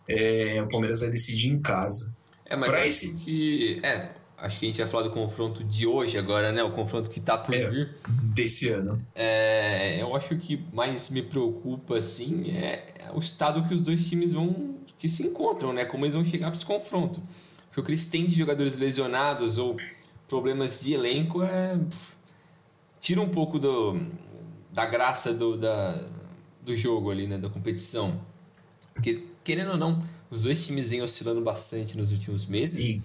É, 0.08 0.62
o 0.62 0.68
Palmeiras 0.68 1.00
vai 1.00 1.10
decidir 1.10 1.50
em 1.50 1.62
casa. 1.62 2.16
É, 2.46 2.56
mas 2.56 2.70
pra 2.70 2.86
esse... 2.86 3.16
que. 3.18 3.80
É, 3.84 4.10
acho 4.38 4.60
que 4.60 4.66
a 4.66 4.70
gente 4.70 4.78
vai 4.80 4.88
falar 4.88 5.04
do 5.04 5.12
confronto 5.12 5.64
de 5.64 5.86
hoje 5.86 6.18
agora, 6.18 6.52
né? 6.52 6.64
O 6.64 6.72
confronto 6.72 7.10
que 7.10 7.20
tá 7.20 7.38
por 7.38 7.54
é, 7.54 7.70
vir. 7.70 7.96
Desse 8.34 8.70
ano. 8.70 9.00
É, 9.14 10.02
eu 10.02 10.16
acho 10.16 10.36
que 10.36 10.66
mais 10.74 11.12
me 11.12 11.22
preocupa, 11.22 11.98
assim, 11.98 12.50
é 12.52 12.91
o 13.16 13.20
estado 13.20 13.68
que 13.68 13.74
os 13.74 13.82
dois 13.82 14.08
times 14.08 14.34
vão. 14.34 14.76
que 14.98 15.08
se 15.08 15.24
encontram, 15.24 15.74
né? 15.74 15.86
Como 15.86 16.06
eles 16.06 16.16
vão 16.16 16.24
chegar 16.24 16.48
para 16.48 16.56
esse 16.56 16.66
confronto. 16.66 17.22
Porque 17.68 17.80
o 17.80 17.84
que 17.84 17.92
eles 17.92 18.06
têm 18.06 18.28
de 18.28 18.36
jogadores 18.36 18.78
lesionados 18.78 19.58
ou 19.58 19.78
problemas 20.28 20.82
de 20.82 20.94
elenco 20.94 21.42
é. 21.44 21.80
tira 23.00 23.22
um 23.22 23.30
pouco 23.30 23.58
do, 23.58 24.00
da 24.72 24.86
graça 24.86 25.34
do, 25.34 25.58
da, 25.58 26.08
do 26.62 26.76
jogo 26.76 27.12
ali, 27.12 27.28
né? 27.28 27.38
Da 27.38 27.50
competição. 27.50 28.20
Porque, 28.94 29.24
querendo 29.44 29.72
ou 29.72 29.78
não, 29.78 30.04
os 30.30 30.44
dois 30.44 30.66
times 30.66 30.88
vêm 30.88 31.02
oscilando 31.02 31.42
bastante 31.42 31.98
nos 31.98 32.12
últimos 32.12 32.46
meses. 32.46 32.86
Sim. 32.86 33.04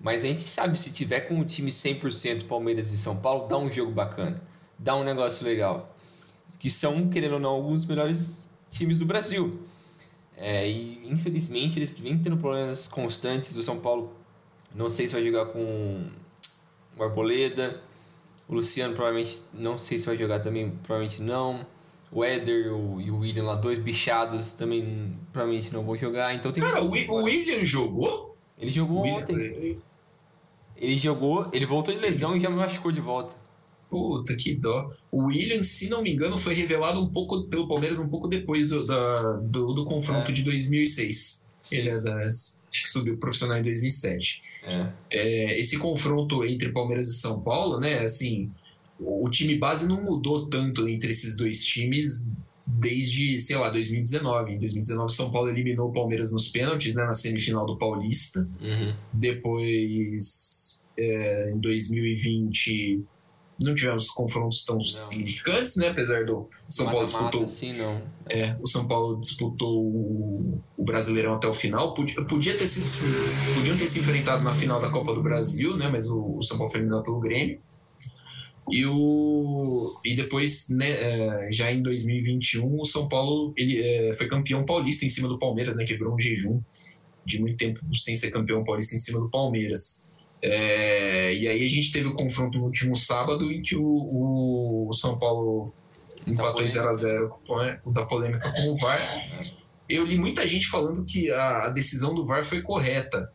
Mas 0.00 0.24
a 0.24 0.28
gente 0.28 0.42
sabe, 0.42 0.78
se 0.78 0.90
tiver 0.90 1.20
com 1.20 1.38
o 1.38 1.44
time 1.44 1.70
100% 1.70 2.46
Palmeiras 2.46 2.92
e 2.92 2.96
São 2.96 3.16
Paulo, 3.16 3.46
dá 3.46 3.58
um 3.58 3.70
jogo 3.70 3.92
bacana. 3.92 4.40
Dá 4.78 4.96
um 4.96 5.04
negócio 5.04 5.44
legal. 5.44 5.94
Que 6.58 6.70
são, 6.70 7.08
querendo 7.08 7.34
ou 7.34 7.40
não, 7.40 7.50
alguns 7.50 7.84
melhores 7.84 8.38
times 8.70 8.98
do 8.98 9.04
Brasil. 9.04 9.58
É, 10.36 10.66
e 10.68 11.06
infelizmente 11.10 11.78
eles 11.78 11.98
vêm 11.98 12.18
tendo 12.18 12.36
problemas 12.36 12.88
constantes. 12.88 13.54
O 13.56 13.62
São 13.62 13.78
Paulo, 13.78 14.14
não 14.74 14.88
sei 14.88 15.06
se 15.06 15.14
vai 15.14 15.24
jogar 15.24 15.46
com 15.46 16.08
o 16.96 17.02
Arboleda. 17.02 17.80
O 18.48 18.54
Luciano 18.54 18.94
provavelmente, 18.94 19.42
não 19.52 19.78
sei 19.78 19.98
se 19.98 20.06
vai 20.06 20.16
jogar 20.16 20.40
também, 20.40 20.70
provavelmente 20.82 21.22
não. 21.22 21.66
O 22.10 22.24
Éder 22.24 22.66
e 22.66 23.10
o 23.10 23.18
William 23.18 23.44
lá, 23.44 23.54
dois 23.54 23.78
bichados, 23.78 24.52
também 24.52 25.16
provavelmente 25.32 25.72
não 25.72 25.84
vão 25.84 25.96
jogar. 25.96 26.34
Então 26.34 26.50
tem 26.50 26.62
Cara, 26.62 26.82
o, 26.82 26.88
o 26.88 27.22
William 27.22 27.64
jogou? 27.64 28.36
Ele 28.58 28.70
jogou 28.70 29.02
William, 29.02 29.18
ontem. 29.18 29.78
Ele 30.76 30.98
jogou, 30.98 31.48
ele 31.52 31.66
voltou 31.66 31.94
de 31.94 32.00
lesão 32.00 32.34
e 32.34 32.40
já 32.40 32.50
machucou 32.50 32.90
de 32.90 33.00
volta. 33.00 33.36
Puta, 33.90 34.36
que 34.36 34.54
dó. 34.54 34.92
O 35.10 35.24
William, 35.24 35.60
se 35.62 35.88
não 35.88 36.00
me 36.00 36.12
engano, 36.12 36.38
foi 36.38 36.54
revelado 36.54 37.02
um 37.02 37.08
pouco 37.08 37.42
pelo 37.44 37.66
Palmeiras 37.66 37.98
um 37.98 38.08
pouco 38.08 38.28
depois 38.28 38.68
do, 38.68 38.86
da, 38.86 39.32
do, 39.38 39.74
do, 39.74 39.84
confronto 39.84 40.30
é. 40.30 40.32
de 40.32 40.44
2006. 40.44 41.44
Sim. 41.60 41.76
Ele 41.76 41.88
é 41.90 42.00
das, 42.00 42.60
que 42.70 42.88
subiu 42.88 43.16
profissional 43.16 43.58
em 43.58 43.62
2007. 43.62 44.42
É. 44.64 44.92
É, 45.10 45.58
esse 45.58 45.76
confronto 45.76 46.44
entre 46.44 46.70
Palmeiras 46.70 47.08
e 47.08 47.14
São 47.14 47.40
Paulo, 47.40 47.80
né? 47.80 47.98
Assim, 47.98 48.48
o, 48.98 49.26
o 49.26 49.30
time 49.30 49.56
base 49.58 49.88
não 49.88 50.00
mudou 50.00 50.46
tanto 50.46 50.88
entre 50.88 51.10
esses 51.10 51.36
dois 51.36 51.64
times 51.64 52.30
desde, 52.64 53.38
sei 53.38 53.56
lá, 53.56 53.70
2019. 53.70 54.54
Em 54.54 54.58
2019, 54.58 55.12
São 55.12 55.30
Paulo 55.32 55.48
eliminou 55.48 55.88
o 55.88 55.92
Palmeiras 55.92 56.30
nos 56.30 56.48
pênaltis, 56.48 56.94
né, 56.94 57.04
na 57.04 57.14
semifinal 57.14 57.66
do 57.66 57.76
Paulista. 57.76 58.48
Uhum. 58.60 58.94
Depois, 59.12 60.82
é, 60.96 61.50
em 61.50 61.58
2020, 61.58 63.04
não 63.60 63.74
tivemos 63.74 64.10
confrontos 64.10 64.64
tão 64.64 64.76
não. 64.76 64.82
significantes, 64.82 65.76
né, 65.76 65.88
apesar 65.88 66.24
do 66.24 66.46
São 66.70 66.86
Paulo 66.86 67.04
disputou. 67.04 67.46
Sim, 67.46 67.76
não. 67.78 68.02
É, 68.28 68.56
o 68.60 68.66
São 68.66 68.86
Paulo 68.86 69.20
disputou 69.20 69.84
o, 69.84 70.62
o 70.76 70.84
Brasileirão 70.84 71.34
até 71.34 71.46
o 71.46 71.52
final. 71.52 71.92
Podia, 71.92 72.24
podia 72.24 72.56
ter 72.56 72.66
sido, 72.66 73.54
podiam 73.54 73.76
ter 73.76 73.86
se 73.86 74.00
enfrentado 74.00 74.42
na 74.42 74.52
final 74.52 74.80
da 74.80 74.90
Copa 74.90 75.14
do 75.14 75.22
Brasil, 75.22 75.76
né, 75.76 75.88
mas 75.88 76.08
o, 76.08 76.38
o 76.38 76.42
São 76.42 76.56
Paulo 76.56 76.70
foi 76.70 76.80
eliminado 76.80 77.02
pelo 77.02 77.20
Grêmio. 77.20 77.60
E, 78.70 78.86
o, 78.86 80.00
e 80.04 80.14
depois, 80.14 80.68
né, 80.68 80.88
é, 80.88 81.52
já 81.52 81.72
em 81.72 81.82
2021, 81.82 82.80
o 82.80 82.84
São 82.84 83.08
Paulo 83.08 83.52
ele, 83.56 83.82
é, 83.82 84.12
foi 84.14 84.28
campeão 84.28 84.64
paulista 84.64 85.04
em 85.04 85.08
cima 85.08 85.28
do 85.28 85.38
Palmeiras, 85.38 85.76
né, 85.76 85.84
quebrou 85.84 86.14
um 86.14 86.20
jejum 86.20 86.60
de 87.26 87.40
muito 87.40 87.56
tempo 87.56 87.80
sem 87.94 88.16
ser 88.16 88.30
campeão 88.30 88.64
paulista 88.64 88.94
em 88.94 88.98
cima 88.98 89.20
do 89.20 89.28
Palmeiras. 89.28 90.09
É, 90.42 91.34
e 91.34 91.46
aí 91.46 91.64
a 91.64 91.68
gente 91.68 91.92
teve 91.92 92.08
o 92.08 92.14
confronto 92.14 92.58
no 92.58 92.64
último 92.64 92.96
sábado 92.96 93.50
em 93.52 93.60
que 93.62 93.76
o, 93.76 94.88
o 94.88 94.92
São 94.92 95.18
Paulo 95.18 95.72
empatou 96.26 96.62
em 96.62 96.66
0x0 96.66 97.30
com 97.82 97.92
da 97.92 98.06
polêmica 98.06 98.50
com 98.52 98.70
o 98.70 98.74
VAR. 98.76 99.22
Eu 99.88 100.04
li 100.04 100.16
muita 100.16 100.46
gente 100.46 100.66
falando 100.68 101.04
que 101.04 101.30
a, 101.30 101.66
a 101.66 101.68
decisão 101.68 102.14
do 102.14 102.24
VAR 102.24 102.44
foi 102.44 102.62
correta. 102.62 103.30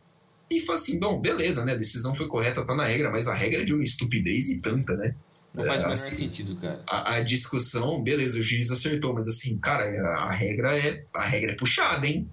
E 0.50 0.60
foi 0.60 0.74
assim, 0.74 0.98
bom, 0.98 1.20
beleza, 1.20 1.64
né? 1.64 1.72
A 1.72 1.76
decisão 1.76 2.14
foi 2.14 2.28
correta, 2.28 2.64
tá 2.64 2.74
na 2.74 2.84
regra, 2.84 3.10
mas 3.10 3.28
a 3.28 3.34
regra 3.34 3.62
é 3.62 3.64
de 3.64 3.74
uma 3.74 3.82
estupidez 3.82 4.48
e 4.48 4.60
tanta, 4.60 4.96
né? 4.96 5.14
Não 5.52 5.64
faz 5.64 5.80
o 5.80 5.84
menor 5.84 5.94
assim, 5.94 6.14
sentido, 6.14 6.56
cara. 6.56 6.82
A, 6.86 7.14
a, 7.14 7.20
discussão, 7.20 8.02
beleza, 8.02 8.38
o 8.38 8.42
juiz 8.42 8.70
acertou, 8.70 9.14
mas 9.14 9.26
assim, 9.26 9.58
cara, 9.58 9.84
a, 9.84 10.24
a, 10.24 10.32
regra 10.32 10.76
é 10.78 11.02
a 11.14 11.26
regra 11.26 11.52
é 11.52 11.56
puxada, 11.56 12.06
hein? 12.06 12.28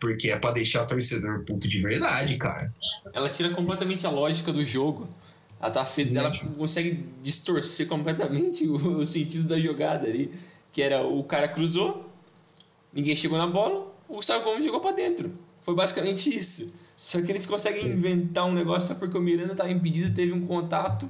Porque 0.00 0.30
é 0.30 0.38
para 0.38 0.52
deixar 0.52 0.82
o 0.82 0.86
torcedor 0.86 1.44
puto 1.44 1.68
de 1.68 1.80
verdade, 1.80 2.36
cara. 2.36 2.72
Ela 3.12 3.28
tira 3.30 3.50
completamente 3.50 4.06
a 4.06 4.10
lógica 4.10 4.52
do 4.52 4.64
jogo. 4.64 5.08
Ela, 5.60 5.70
tá 5.70 5.84
fe... 5.84 6.14
ela 6.14 6.32
consegue 6.56 7.06
distorcer 7.22 7.86
completamente 7.86 8.66
o, 8.66 8.98
o 9.00 9.06
sentido 9.06 9.48
da 9.48 9.58
jogada 9.58 10.06
ali. 10.06 10.32
Que 10.72 10.82
era 10.82 11.06
o 11.06 11.22
cara 11.22 11.46
cruzou, 11.46 12.10
ninguém 12.92 13.14
chegou 13.14 13.38
na 13.38 13.46
bola, 13.46 13.86
o 14.08 14.16
Gustavo 14.16 14.44
Gomes 14.44 14.64
jogou 14.64 14.80
para 14.80 14.96
dentro. 14.96 15.32
Foi 15.62 15.74
basicamente 15.74 16.34
isso. 16.36 16.74
Só 16.96 17.20
que 17.22 17.30
eles 17.30 17.46
conseguem 17.46 17.86
inventar 17.86 18.44
um 18.44 18.52
negócio 18.52 18.88
só 18.88 18.94
porque 18.94 19.16
o 19.16 19.20
Miranda 19.20 19.52
estava 19.52 19.70
impedido, 19.70 20.14
teve 20.14 20.32
um 20.32 20.46
contato 20.46 21.08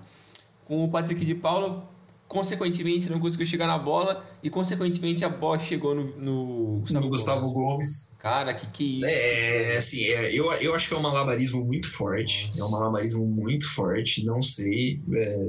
com 0.66 0.84
o 0.84 0.88
Patrick 0.88 1.24
de 1.24 1.34
Paula, 1.34 1.84
consequentemente 2.26 3.10
não 3.10 3.20
conseguiu 3.20 3.46
chegar 3.46 3.66
na 3.66 3.78
bola 3.78 4.24
e 4.42 4.50
consequentemente 4.50 5.24
a 5.24 5.28
bola 5.28 5.58
chegou 5.58 5.94
no, 5.94 6.04
no 6.16 6.80
Gustavo, 6.80 7.04
no 7.04 7.10
Gustavo 7.10 7.52
Gomes. 7.52 7.54
Gomes. 7.54 8.14
Cara, 8.18 8.54
que 8.54 8.66
que 8.66 9.04
é 9.04 9.08
isso? 9.08 9.18
É, 9.18 9.76
assim, 9.76 10.04
é, 10.04 10.34
eu, 10.34 10.52
eu 10.54 10.74
acho 10.74 10.88
que 10.88 10.94
é 10.94 10.96
um 10.96 11.02
malabarismo 11.02 11.64
muito 11.64 11.90
forte. 11.90 12.46
Nossa. 12.46 12.60
É 12.60 12.64
um 12.64 12.70
malabarismo 12.70 13.26
muito 13.26 13.68
forte, 13.72 14.24
não 14.24 14.42
sei. 14.42 15.00
É, 15.12 15.46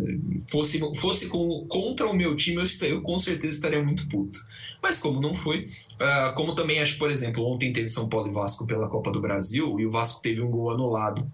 fosse 0.50 0.80
fosse 0.96 1.28
com, 1.28 1.66
contra 1.68 2.08
o 2.08 2.14
meu 2.14 2.36
time, 2.36 2.58
eu, 2.58 2.88
eu 2.88 3.02
com 3.02 3.18
certeza 3.18 3.54
estaria 3.54 3.84
muito 3.84 4.08
puto. 4.10 4.38
Mas 4.82 5.00
como 5.00 5.20
não 5.20 5.34
foi, 5.34 5.66
uh, 5.94 6.36
como 6.36 6.54
também 6.54 6.80
acho, 6.80 6.98
por 6.98 7.10
exemplo, 7.10 7.44
ontem 7.44 7.74
teve 7.74 7.88
São 7.88 8.08
Paulo 8.08 8.30
e 8.30 8.32
Vasco 8.34 8.68
pela 8.68 8.88
Copa 8.88 9.12
do 9.12 9.20
Brasil 9.20 9.80
e 9.80 9.86
o 9.86 9.90
Vasco 9.90 10.22
teve 10.22 10.42
um 10.42 10.52
gol 10.52 10.70
anulado 10.70 11.28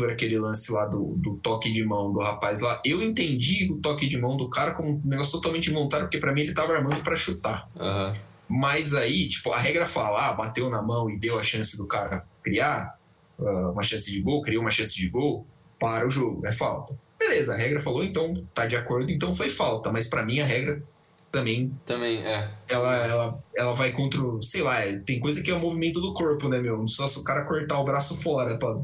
por 0.00 0.10
aquele 0.10 0.38
lance 0.38 0.72
lá 0.72 0.86
do, 0.86 1.14
do, 1.18 1.36
toque 1.36 1.70
de 1.70 1.84
mão 1.84 2.10
do 2.10 2.20
rapaz 2.20 2.62
lá. 2.62 2.80
Eu 2.82 3.02
entendi 3.02 3.70
o 3.70 3.76
toque 3.76 4.08
de 4.08 4.18
mão 4.18 4.34
do 4.34 4.48
cara 4.48 4.72
como 4.72 4.92
um 4.92 5.00
negócio 5.04 5.32
totalmente 5.32 5.70
montado, 5.70 6.02
porque 6.02 6.16
para 6.16 6.32
mim 6.32 6.40
ele 6.40 6.54
tava 6.54 6.72
armando 6.72 7.02
para 7.02 7.14
chutar. 7.14 7.68
Uhum. 7.78 8.14
Mas 8.48 8.94
aí, 8.94 9.28
tipo, 9.28 9.52
a 9.52 9.58
regra 9.58 9.86
fala, 9.86 10.30
ah, 10.30 10.32
bateu 10.32 10.70
na 10.70 10.80
mão 10.80 11.10
e 11.10 11.18
deu 11.18 11.38
a 11.38 11.42
chance 11.42 11.76
do 11.76 11.86
cara 11.86 12.24
criar 12.42 12.96
uh, 13.38 13.72
uma 13.72 13.82
chance 13.82 14.10
de 14.10 14.22
gol, 14.22 14.40
criou 14.40 14.62
uma 14.62 14.70
chance 14.70 14.96
de 14.96 15.06
gol, 15.06 15.46
para 15.78 16.06
o 16.06 16.10
jogo, 16.10 16.46
é 16.46 16.52
falta. 16.52 16.98
Beleza, 17.18 17.54
a 17.54 17.58
regra 17.58 17.82
falou, 17.82 18.02
então 18.02 18.42
tá 18.54 18.66
de 18.66 18.76
acordo, 18.76 19.10
então 19.10 19.34
foi 19.34 19.50
falta. 19.50 19.92
Mas 19.92 20.08
para 20.08 20.24
mim 20.24 20.40
a 20.40 20.46
regra 20.46 20.82
também. 21.30 21.70
Também, 21.84 22.26
é. 22.26 22.50
Ela, 22.68 22.96
ela, 23.06 23.44
ela 23.54 23.72
vai 23.74 23.92
contra. 23.92 24.20
Sei 24.40 24.62
lá, 24.62 24.76
tem 25.04 25.20
coisa 25.20 25.42
que 25.42 25.50
é 25.50 25.54
o 25.54 25.60
movimento 25.60 26.00
do 26.00 26.14
corpo, 26.14 26.48
né, 26.48 26.58
meu? 26.58 26.88
Só 26.88 27.06
se 27.06 27.20
o 27.20 27.24
cara 27.24 27.44
cortar 27.44 27.78
o 27.78 27.84
braço 27.84 28.20
fora 28.22 28.58
pra 28.58 28.78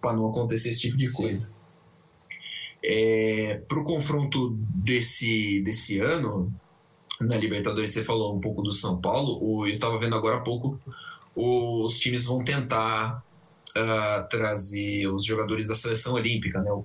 para 0.00 0.14
não 0.14 0.28
acontecer 0.30 0.70
esse 0.70 0.80
tipo 0.80 0.96
de 0.96 1.06
Sim. 1.08 1.22
coisa. 1.22 1.54
É, 2.82 3.62
para 3.68 3.78
o 3.78 3.84
confronto 3.84 4.56
desse, 4.74 5.62
desse 5.62 6.00
ano, 6.00 6.52
na 7.20 7.36
Libertadores, 7.36 7.90
você 7.90 8.02
falou 8.02 8.34
um 8.34 8.40
pouco 8.40 8.62
do 8.62 8.72
São 8.72 9.00
Paulo, 9.00 9.66
eu 9.66 9.72
estava 9.72 9.98
vendo 9.98 10.16
agora 10.16 10.38
há 10.38 10.40
pouco, 10.40 10.80
os 11.36 11.98
times 11.98 12.24
vão 12.24 12.38
tentar 12.38 13.22
uh, 13.76 14.28
trazer 14.28 15.06
os 15.08 15.24
jogadores 15.24 15.68
da 15.68 15.74
seleção 15.74 16.14
olímpica, 16.14 16.60
né? 16.60 16.70
O, 16.70 16.84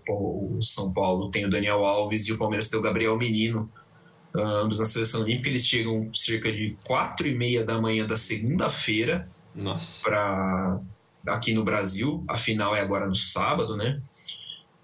o, 0.57 0.61
São 0.61 0.91
Paulo 0.91 1.29
tem 1.29 1.45
o 1.45 1.49
Daniel 1.49 1.85
Alves 1.85 2.27
e 2.27 2.33
o 2.33 2.37
Palmeiras 2.37 2.69
tem 2.69 2.79
o 2.79 2.81
Gabriel 2.81 3.17
Menino, 3.17 3.69
uh, 4.35 4.39
ambos 4.39 4.79
na 4.79 4.85
seleção 4.85 5.21
olímpica. 5.21 5.49
Eles 5.49 5.67
chegam 5.67 6.13
cerca 6.13 6.51
de 6.51 6.77
quatro 6.83 7.27
e 7.27 7.35
meia 7.35 7.63
da 7.63 7.79
manhã 7.81 8.05
da 8.05 8.15
segunda-feira 8.15 9.27
para 10.03 10.79
aqui 11.27 11.53
no 11.53 11.63
Brasil. 11.63 12.23
A 12.27 12.37
final 12.37 12.75
é 12.75 12.81
agora 12.81 13.07
no 13.07 13.15
sábado, 13.15 13.75
né? 13.75 13.99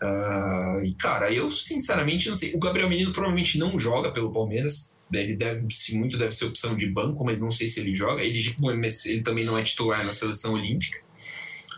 Uh, 0.02 0.84
e, 0.84 0.94
cara, 0.96 1.32
eu 1.32 1.52
sinceramente 1.52 2.28
não 2.28 2.36
sei. 2.36 2.54
O 2.56 2.60
Gabriel 2.60 2.90
Menino 2.90 3.12
provavelmente 3.12 3.58
não 3.58 3.78
joga 3.78 4.12
pelo 4.12 4.34
Palmeiras. 4.34 4.96
Ele 5.14 5.36
deve, 5.36 5.70
se 5.70 5.96
muito, 5.96 6.18
deve 6.18 6.32
ser 6.32 6.46
opção 6.46 6.76
de 6.76 6.88
banco, 6.88 7.24
mas 7.24 7.42
não 7.42 7.52
sei 7.52 7.68
se 7.68 7.80
ele 7.80 7.94
joga. 7.94 8.24
Ele, 8.24 8.40
ele 9.06 9.22
também 9.22 9.44
não 9.44 9.58
é 9.58 9.64
titular 9.64 10.04
na 10.04 10.10
seleção 10.10 10.54
olímpica. 10.54 11.00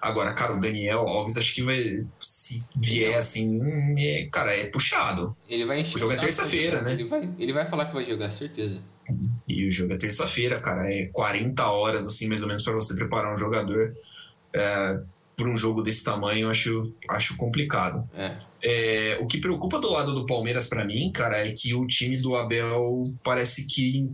Agora, 0.03 0.33
cara, 0.33 0.53
o 0.53 0.59
Daniel 0.59 1.07
Alves 1.07 1.37
acho 1.37 1.55
que 1.55 1.63
vai. 1.63 1.95
Se 2.19 2.63
vier 2.75 3.17
assim, 3.17 3.59
é, 3.97 4.27
cara, 4.29 4.53
é 4.53 4.65
puxado. 4.65 5.35
Ele 5.49 5.65
vai 5.65 5.81
O 5.81 5.97
jogo 5.97 6.11
é 6.11 6.17
terça-feira, 6.17 6.81
né? 6.81 6.91
Ele 6.91 7.05
vai, 7.05 7.29
ele 7.39 7.53
vai 7.53 7.65
falar 7.65 7.85
que 7.85 7.93
vai 7.93 8.03
jogar, 8.05 8.29
certeza. 8.29 8.81
E 9.47 9.65
o 9.65 9.71
jogo 9.71 9.93
é 9.93 9.97
terça-feira, 9.97 10.59
cara. 10.59 10.93
É 10.93 11.05
40 11.07 11.65
horas, 11.71 12.05
assim, 12.05 12.27
mais 12.27 12.41
ou 12.41 12.47
menos, 12.47 12.63
para 12.63 12.73
você 12.73 12.93
preparar 12.95 13.33
um 13.33 13.37
jogador. 13.37 13.95
É, 14.53 14.99
por 15.35 15.47
um 15.47 15.57
jogo 15.57 15.81
desse 15.81 16.03
tamanho, 16.03 16.45
eu 16.45 16.49
acho, 16.49 16.93
acho 17.09 17.35
complicado. 17.37 18.07
É. 18.15 18.31
É, 18.65 19.17
o 19.19 19.27
que 19.27 19.39
preocupa 19.39 19.79
do 19.79 19.89
lado 19.89 20.13
do 20.13 20.25
Palmeiras 20.25 20.67
para 20.67 20.85
mim, 20.85 21.11
cara, 21.11 21.47
é 21.47 21.51
que 21.51 21.73
o 21.73 21.85
time 21.87 22.17
do 22.17 22.35
Abel 22.35 23.03
parece 23.23 23.67
que 23.67 24.09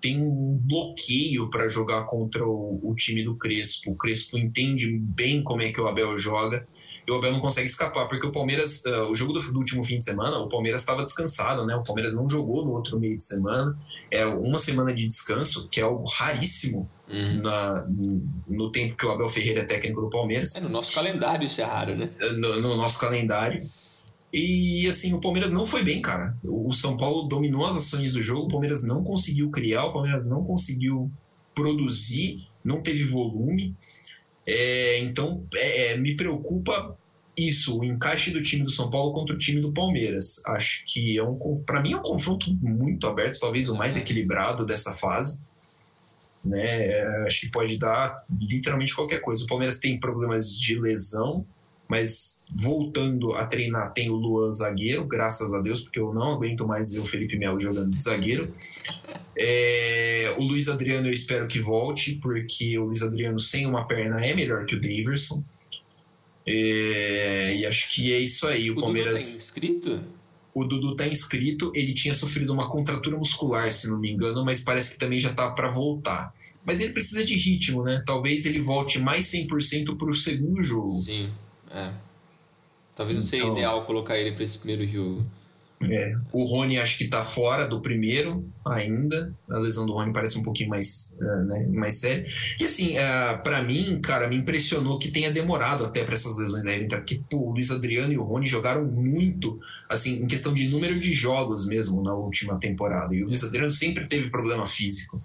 tem 0.00 0.22
um 0.22 0.58
bloqueio 0.62 1.50
para 1.50 1.66
jogar 1.66 2.04
contra 2.04 2.46
o, 2.46 2.78
o, 2.82 2.94
time 2.94 3.24
do 3.24 3.34
Crespo. 3.36 3.92
O 3.92 3.96
Crespo 3.96 4.38
entende 4.38 4.88
bem 4.98 5.42
como 5.42 5.62
é 5.62 5.72
que 5.72 5.80
o 5.80 5.88
Abel 5.88 6.16
joga 6.18 6.66
e 7.08 7.10
o 7.10 7.14
Abel 7.14 7.32
não 7.32 7.40
consegue 7.40 7.66
escapar, 7.66 8.06
porque 8.06 8.26
o 8.26 8.30
Palmeiras, 8.30 8.84
uh, 8.84 9.10
o 9.10 9.14
jogo 9.14 9.32
do, 9.32 9.40
do, 9.50 9.58
último 9.58 9.82
fim 9.82 9.96
de 9.96 10.04
semana, 10.04 10.36
o 10.36 10.46
Palmeiras 10.46 10.80
estava 10.80 11.02
descansado, 11.02 11.64
né? 11.64 11.74
O 11.74 11.82
Palmeiras 11.82 12.14
não 12.14 12.28
jogou 12.28 12.62
no 12.66 12.72
outro 12.72 13.00
meio 13.00 13.16
de 13.16 13.22
semana. 13.22 13.74
É 14.10 14.26
uma 14.26 14.58
semana 14.58 14.94
de 14.94 15.06
descanso, 15.06 15.68
que 15.70 15.80
é 15.80 15.84
algo 15.84 16.04
raríssimo 16.06 16.86
uhum. 17.08 17.40
na, 17.40 17.86
no 18.46 18.70
tempo 18.70 18.94
que 18.94 19.06
o 19.06 19.10
Abel 19.10 19.26
Ferreira 19.30 19.62
é 19.62 19.64
técnico 19.64 20.02
do 20.02 20.10
Palmeiras. 20.10 20.54
É, 20.56 20.60
no 20.60 20.68
nosso 20.68 20.92
calendário 20.92 21.46
isso 21.46 21.62
é 21.62 21.64
raro, 21.64 21.96
né? 21.96 22.04
No, 22.36 22.60
no 22.60 22.76
nosso 22.76 23.00
calendário. 23.00 23.66
E 24.30 24.86
assim, 24.86 25.14
o 25.14 25.20
Palmeiras 25.20 25.50
não 25.50 25.64
foi 25.64 25.82
bem, 25.82 26.02
cara. 26.02 26.36
O 26.44 26.70
São 26.74 26.94
Paulo 26.94 27.26
dominou 27.26 27.64
as 27.64 27.74
ações 27.74 28.12
do 28.12 28.20
jogo, 28.20 28.48
o 28.48 28.48
Palmeiras 28.48 28.84
não 28.84 29.02
conseguiu 29.02 29.48
criar, 29.50 29.86
o 29.86 29.94
Palmeiras 29.94 30.28
não 30.28 30.44
conseguiu 30.44 31.10
produzir, 31.54 32.46
não 32.62 32.82
teve 32.82 33.04
volume. 33.04 33.74
É, 34.50 34.98
então, 35.00 35.46
é, 35.54 35.92
é, 35.92 35.96
me 35.98 36.16
preocupa 36.16 36.96
isso, 37.36 37.78
o 37.78 37.84
encaixe 37.84 38.30
do 38.30 38.40
time 38.40 38.64
do 38.64 38.70
São 38.70 38.88
Paulo 38.88 39.12
contra 39.12 39.34
o 39.34 39.38
time 39.38 39.60
do 39.60 39.72
Palmeiras. 39.72 40.42
Acho 40.46 40.84
que 40.86 41.18
é 41.18 41.22
um, 41.22 41.62
para 41.66 41.82
mim 41.82 41.92
é 41.92 41.96
um 41.98 42.02
confronto 42.02 42.50
muito 42.54 43.06
aberto, 43.06 43.38
talvez 43.38 43.68
o 43.68 43.76
mais 43.76 43.98
equilibrado 43.98 44.64
dessa 44.64 44.94
fase. 44.94 45.44
Né? 46.42 46.86
É, 46.86 47.26
acho 47.26 47.42
que 47.42 47.50
pode 47.50 47.78
dar 47.78 48.16
literalmente 48.40 48.94
qualquer 48.94 49.20
coisa. 49.20 49.44
O 49.44 49.46
Palmeiras 49.46 49.78
tem 49.78 50.00
problemas 50.00 50.58
de 50.58 50.80
lesão, 50.80 51.44
mas 51.88 52.42
voltando 52.54 53.32
a 53.32 53.46
treinar 53.46 53.92
tem 53.94 54.10
o 54.10 54.14
Luan 54.14 54.50
zagueiro, 54.50 55.06
graças 55.06 55.54
a 55.54 55.62
Deus, 55.62 55.80
porque 55.80 55.98
eu 55.98 56.12
não 56.12 56.34
aguento 56.34 56.66
mais 56.66 56.92
ver 56.92 56.98
o 56.98 57.06
Felipe 57.06 57.38
Melo 57.38 57.58
jogando 57.58 57.96
de 57.96 58.02
zagueiro. 58.02 58.52
É, 59.34 60.34
o 60.36 60.42
Luiz 60.42 60.68
Adriano 60.68 61.06
eu 61.06 61.12
espero 61.12 61.48
que 61.48 61.60
volte, 61.60 62.16
porque 62.16 62.78
o 62.78 62.84
Luiz 62.84 63.02
Adriano 63.02 63.38
sem 63.38 63.66
uma 63.66 63.86
perna 63.86 64.24
é 64.24 64.34
melhor 64.34 64.66
que 64.66 64.76
o 64.76 64.80
Daverson. 64.80 65.42
É, 66.46 67.56
e 67.56 67.66
acho 67.66 67.90
que 67.90 68.12
é 68.12 68.18
isso 68.18 68.46
aí. 68.46 68.70
O, 68.70 68.74
o 68.74 68.80
Palmeiras. 68.80 69.20
Dudu 69.20 69.32
tá 69.32 69.38
inscrito? 69.38 70.00
O 70.54 70.64
Dudu 70.64 70.94
tá 70.94 71.06
inscrito, 71.06 71.70
ele 71.74 71.94
tinha 71.94 72.12
sofrido 72.12 72.52
uma 72.52 72.68
contratura 72.68 73.16
muscular, 73.16 73.70
se 73.70 73.88
não 73.88 73.98
me 73.98 74.10
engano, 74.10 74.44
mas 74.44 74.60
parece 74.60 74.92
que 74.92 74.98
também 74.98 75.20
já 75.20 75.32
tá 75.32 75.50
para 75.50 75.70
voltar. 75.70 76.34
Mas 76.64 76.80
ele 76.80 76.92
precisa 76.92 77.24
de 77.24 77.34
ritmo, 77.34 77.84
né? 77.84 78.02
Talvez 78.04 78.44
ele 78.44 78.60
volte 78.60 78.98
mais 78.98 79.26
100% 79.26 79.96
para 79.96 80.10
o 80.10 80.14
segundo 80.14 80.62
jogo. 80.62 80.90
Sim. 80.90 81.30
É. 81.70 81.92
Talvez 82.94 83.16
não 83.16 83.24
seja 83.24 83.44
então, 83.44 83.56
ideal 83.56 83.84
colocar 83.84 84.18
ele 84.18 84.32
para 84.32 84.44
esse 84.44 84.58
primeiro 84.58 84.84
jogo. 84.86 85.24
É. 85.82 86.16
O 86.32 86.44
Rony 86.44 86.78
acho 86.78 86.98
que 86.98 87.04
está 87.04 87.22
fora 87.22 87.66
do 87.66 87.80
primeiro 87.80 88.44
ainda. 88.64 89.32
A 89.48 89.58
lesão 89.58 89.86
do 89.86 89.92
Rony 89.92 90.12
parece 90.12 90.36
um 90.36 90.42
pouquinho 90.42 90.70
mais, 90.70 91.16
uh, 91.20 91.44
né, 91.44 91.66
mais 91.68 92.00
séria. 92.00 92.26
E 92.58 92.64
assim, 92.64 92.96
uh, 92.96 93.00
é, 93.00 93.36
para 93.36 93.62
mim, 93.62 94.00
cara, 94.00 94.26
me 94.26 94.36
impressionou 94.36 94.98
que 94.98 95.10
tenha 95.10 95.30
demorado 95.30 95.84
até 95.84 96.02
para 96.02 96.14
essas 96.14 96.36
lesões 96.36 96.66
aí 96.66 96.82
entrar, 96.82 96.98
porque 96.98 97.20
pô, 97.30 97.36
o 97.38 97.52
Luiz 97.52 97.70
Adriano 97.70 98.12
e 98.12 98.18
o 98.18 98.24
Rony 98.24 98.46
jogaram 98.46 98.84
muito, 98.84 99.60
assim, 99.88 100.20
em 100.20 100.26
questão 100.26 100.52
de 100.52 100.68
número 100.68 100.98
de 100.98 101.14
jogos 101.14 101.66
mesmo 101.66 102.02
na 102.02 102.14
última 102.14 102.58
temporada. 102.58 103.14
E 103.14 103.22
o 103.22 103.26
Luiz 103.26 103.44
Adriano 103.44 103.70
sempre 103.70 104.06
teve 104.08 104.30
problema 104.30 104.66
físico. 104.66 105.22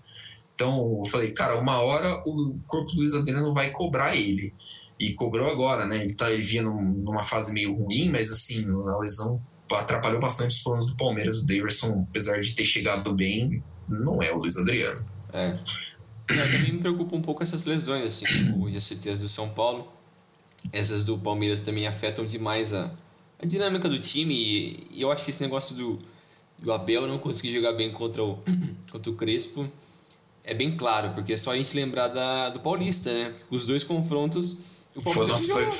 Então 0.54 1.00
eu 1.00 1.10
falei, 1.10 1.32
cara, 1.32 1.58
uma 1.58 1.80
hora 1.80 2.22
o 2.28 2.56
corpo 2.68 2.92
do 2.92 2.98
Luiz 2.98 3.16
Adriano 3.16 3.52
vai 3.52 3.72
cobrar 3.72 4.16
ele 4.16 4.54
e 5.00 5.14
cobrou 5.14 5.52
agora, 5.52 5.86
né? 5.86 6.04
Ele, 6.04 6.14
tá, 6.14 6.32
ele 6.32 6.42
vinha 6.42 6.64
num, 6.64 6.82
numa 6.82 7.24
fase 7.24 7.54
meio 7.54 7.74
ruim, 7.76 8.10
mas 8.10 8.32
assim, 8.32 8.66
a 8.88 8.98
lesão 8.98 9.42
atrapalhou 9.72 10.20
bastante 10.20 10.52
os 10.52 10.64
planos 10.64 10.88
do 10.88 10.98
Palmeiras. 10.98 11.42
O 11.42 11.48
Davidson, 11.48 12.06
apesar 12.10 12.40
de 12.42 12.56
ter 12.56 12.66
chegado 12.66 13.14
bem, 13.14 13.64
não 13.88 14.22
é 14.22 14.32
o 14.32 14.38
Luiz 14.38 14.58
Adriano. 14.58 15.04
É. 15.32 15.58
Eu 16.30 16.52
também 16.52 16.74
me 16.74 16.80
preocupa 16.80 17.16
um 17.16 17.22
pouco 17.22 17.44
essas 17.44 17.66
lesões, 17.66 18.04
assim, 18.04 18.52
como 18.52 18.70
já 18.70 18.80
citei 18.80 19.12
as 19.12 19.20
do 19.20 19.28
São 19.28 19.50
Paulo. 19.50 19.92
Essas 20.72 21.04
do 21.04 21.18
Palmeiras 21.18 21.62
também 21.62 21.88
afetam 21.88 22.26
demais 22.26 22.74
a, 22.74 22.94
a 23.42 23.46
dinâmica 23.46 23.90
do 23.90 24.00
time 24.00 24.34
e, 24.34 24.88
e, 24.92 25.02
eu 25.02 25.12
acho 25.12 25.26
que 25.26 25.30
esse 25.30 25.42
negócio 25.42 25.76
do, 25.76 26.00
do 26.58 26.72
Abel 26.72 27.06
não 27.06 27.18
conseguir 27.18 27.52
jogar 27.54 27.74
bem 27.74 27.92
contra 27.92 28.24
o, 28.24 28.40
contra 28.90 29.12
o 29.12 29.16
Crespo 29.16 29.68
é 30.44 30.54
bem 30.54 30.76
claro, 30.76 31.14
porque 31.14 31.34
é 31.34 31.38
só 31.38 31.52
a 31.52 31.58
gente 31.58 31.76
lembrar 31.76 32.10
da, 32.10 32.50
do 32.50 32.60
Paulista, 32.60 33.12
né? 33.14 33.34
Os 33.50 33.66
dois 33.66 33.84
confrontos 33.84 34.60
o 34.96 35.02
Palmeiras 35.02 35.46
foi, 35.46 35.72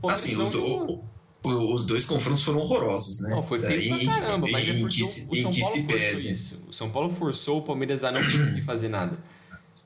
foi, 0.00 0.12
assim, 0.12 0.40
os, 0.40 0.50
do, 0.50 1.00
os, 1.44 1.86
dois 1.86 2.04
confrontos 2.04 2.42
foram 2.42 2.60
horrorosos, 2.60 3.20
né? 3.20 3.30
Não, 3.30 3.42
foi 3.42 3.58
feio 3.58 4.04
pra 4.04 4.14
caramba, 4.14 4.46
mas 4.50 4.68
é 4.68 4.74
porque 4.74 5.02
o, 5.02 5.06
o 5.06 5.36
São 5.36 5.52
Paulo 5.52 5.90
forçou 5.90 6.32
isso. 6.32 6.64
O 6.68 6.72
São 6.72 6.90
Paulo 6.90 7.10
forçou 7.10 7.58
o 7.58 7.62
Palmeiras 7.62 8.04
a 8.04 8.12
não 8.12 8.20
conseguir 8.30 8.60
fazer 8.60 8.88
nada. 8.88 9.18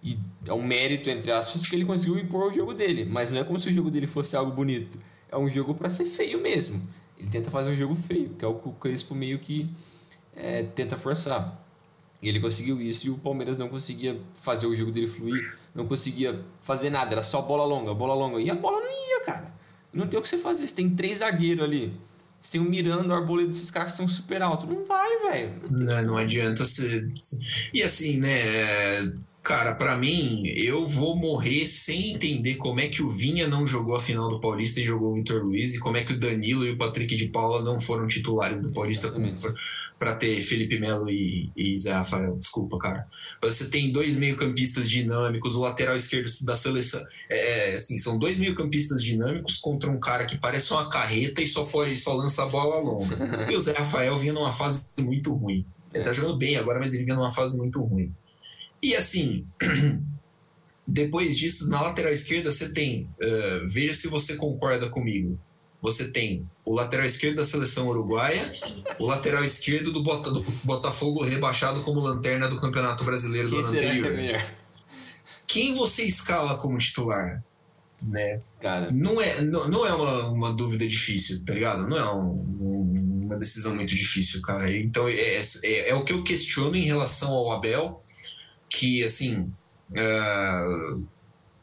E 0.02 0.18
é 0.46 0.52
um 0.52 0.62
mérito, 0.62 1.10
entre 1.10 1.32
aspas, 1.32 1.60
porque 1.60 1.76
ele 1.76 1.84
conseguiu 1.84 2.18
impor 2.18 2.50
o 2.50 2.54
jogo 2.54 2.72
dele. 2.72 3.04
Mas 3.04 3.30
não 3.30 3.40
é 3.40 3.44
como 3.44 3.58
se 3.58 3.68
o 3.68 3.72
jogo 3.72 3.90
dele 3.90 4.06
fosse 4.06 4.36
algo 4.36 4.52
bonito. 4.52 4.98
É 5.30 5.36
um 5.36 5.50
jogo 5.50 5.74
para 5.74 5.90
ser 5.90 6.04
feio 6.04 6.40
mesmo. 6.40 6.80
Ele 7.18 7.28
tenta 7.28 7.50
fazer 7.50 7.70
um 7.70 7.76
jogo 7.76 7.94
feio, 7.94 8.30
que 8.30 8.44
é 8.44 8.48
o 8.48 8.54
que 8.54 8.68
o 8.68 8.72
Crespo 8.72 9.14
meio 9.14 9.38
que 9.38 9.68
é, 10.36 10.62
tenta 10.62 10.96
forçar. 10.96 11.67
E 12.20 12.28
ele 12.28 12.40
conseguiu 12.40 12.80
isso 12.80 13.06
e 13.06 13.10
o 13.10 13.18
Palmeiras 13.18 13.58
não 13.58 13.68
conseguia 13.68 14.18
fazer 14.34 14.66
o 14.66 14.74
jogo 14.74 14.90
dele 14.90 15.06
fluir, 15.06 15.54
não 15.74 15.86
conseguia 15.86 16.40
fazer 16.60 16.90
nada, 16.90 17.12
era 17.12 17.22
só 17.22 17.40
bola 17.40 17.64
longa, 17.64 17.94
bola 17.94 18.14
longa. 18.14 18.40
E 18.40 18.50
a 18.50 18.54
bola 18.54 18.80
não 18.80 18.90
ia, 18.90 19.24
cara. 19.24 19.52
Não 19.92 20.06
tem 20.06 20.18
o 20.18 20.22
que 20.22 20.28
você 20.28 20.38
fazer. 20.38 20.66
Você 20.66 20.74
tem 20.74 20.90
três 20.90 21.18
zagueiros 21.18 21.64
ali. 21.64 21.92
Você 22.40 22.52
tem 22.52 22.60
o 22.60 22.68
Miranda, 22.68 23.08
o 23.08 23.16
Arboleda, 23.16 23.50
esses 23.50 23.70
caras 23.70 23.92
são 23.92 24.08
super 24.08 24.42
altos. 24.42 24.68
Não 24.68 24.84
vai, 24.84 25.18
velho. 25.30 25.54
Não, 25.70 25.80
não, 25.80 26.02
não, 26.02 26.16
adianta 26.16 26.64
ser. 26.64 27.08
E 27.72 27.82
assim, 27.82 28.18
né? 28.18 28.40
Cara, 29.42 29.74
para 29.74 29.96
mim, 29.96 30.46
eu 30.46 30.86
vou 30.86 31.16
morrer 31.16 31.66
sem 31.66 32.14
entender 32.14 32.56
como 32.56 32.80
é 32.80 32.88
que 32.88 33.02
o 33.02 33.08
Vinha 33.08 33.48
não 33.48 33.66
jogou 33.66 33.94
a 33.94 34.00
final 34.00 34.28
do 34.28 34.40
Paulista 34.40 34.80
e 34.80 34.84
jogou 34.84 35.12
o 35.12 35.14
Vitor 35.14 35.42
Luiz, 35.42 35.74
e 35.74 35.78
como 35.78 35.96
é 35.96 36.04
que 36.04 36.12
o 36.12 36.18
Danilo 36.18 36.66
e 36.66 36.72
o 36.72 36.76
Patrick 36.76 37.16
de 37.16 37.28
Paula 37.28 37.62
não 37.62 37.78
foram 37.78 38.06
titulares 38.06 38.62
do 38.62 38.72
Paulista. 38.72 39.06
Exatamente 39.06 39.46
para 39.98 40.14
ter 40.14 40.40
Felipe 40.40 40.78
Melo 40.78 41.10
e, 41.10 41.50
e 41.56 41.76
Zé 41.76 41.92
Rafael. 41.92 42.36
Desculpa, 42.36 42.78
cara. 42.78 43.06
Você 43.42 43.68
tem 43.68 43.90
dois 43.90 44.16
meio-campistas 44.16 44.88
dinâmicos, 44.88 45.56
o 45.56 45.60
lateral 45.60 45.96
esquerdo 45.96 46.30
da 46.44 46.54
seleção. 46.54 47.04
É, 47.28 47.70
é, 47.70 47.74
assim, 47.74 47.98
são 47.98 48.16
dois 48.16 48.38
meio-campistas 48.38 49.02
dinâmicos 49.02 49.58
contra 49.58 49.90
um 49.90 49.98
cara 49.98 50.24
que 50.24 50.38
parece 50.38 50.72
uma 50.72 50.88
carreta 50.88 51.42
e 51.42 51.46
só 51.46 51.64
pode 51.64 51.96
só 51.96 52.14
lança 52.14 52.44
a 52.44 52.46
bola 52.46 52.80
longa. 52.80 53.50
E 53.50 53.56
o 53.56 53.60
Zé 53.60 53.72
Rafael 53.72 54.16
vinha 54.16 54.32
numa 54.32 54.52
fase 54.52 54.84
muito 55.00 55.34
ruim. 55.34 55.66
Ele 55.92 56.04
tá 56.04 56.12
jogando 56.12 56.38
bem 56.38 56.56
agora, 56.56 56.78
mas 56.78 56.94
ele 56.94 57.04
vinha 57.04 57.16
numa 57.16 57.30
fase 57.30 57.58
muito 57.58 57.82
ruim. 57.82 58.14
E 58.82 58.94
assim. 58.94 59.44
Depois 60.90 61.36
disso, 61.36 61.68
na 61.68 61.82
lateral 61.82 62.10
esquerda, 62.10 62.50
você 62.50 62.72
tem. 62.72 63.10
Uh, 63.20 63.68
veja 63.68 63.92
se 63.92 64.08
você 64.08 64.36
concorda 64.36 64.88
comigo 64.88 65.38
você 65.80 66.10
tem 66.10 66.48
o 66.64 66.74
lateral 66.74 67.06
esquerdo 67.06 67.36
da 67.36 67.44
seleção 67.44 67.88
uruguaia, 67.88 68.52
o 68.98 69.06
lateral 69.06 69.44
esquerdo 69.44 69.92
do, 69.92 70.02
Bota, 70.02 70.30
do 70.30 70.44
Botafogo 70.64 71.22
rebaixado 71.22 71.82
como 71.82 72.00
lanterna 72.00 72.48
do 72.48 72.60
Campeonato 72.60 73.04
Brasileiro 73.04 73.48
Quem 73.48 73.60
do 73.60 73.66
ano 73.66 73.78
anterior. 73.78 74.14
Que 74.14 74.32
é 74.32 74.56
Quem 75.46 75.74
você 75.74 76.02
escala 76.02 76.58
como 76.58 76.78
titular? 76.78 77.42
Né? 78.02 78.40
Cara. 78.60 78.90
Não 78.92 79.20
é, 79.20 79.40
não, 79.40 79.68
não 79.68 79.86
é 79.86 79.92
uma, 79.92 80.28
uma 80.30 80.52
dúvida 80.52 80.86
difícil, 80.86 81.44
tá 81.44 81.54
ligado? 81.54 81.88
Não 81.88 81.96
é 81.96 82.14
um, 82.14 83.22
uma 83.24 83.36
decisão 83.36 83.74
muito 83.74 83.94
difícil, 83.94 84.42
cara. 84.42 84.72
Então 84.72 85.08
é, 85.08 85.40
é, 85.64 85.90
é, 85.90 85.94
o 85.94 86.04
que 86.04 86.12
eu 86.12 86.22
questiono 86.22 86.76
em 86.76 86.84
relação 86.84 87.32
ao 87.32 87.52
Abel, 87.52 88.02
que 88.68 89.02
assim. 89.02 89.52
Uh, 89.90 91.06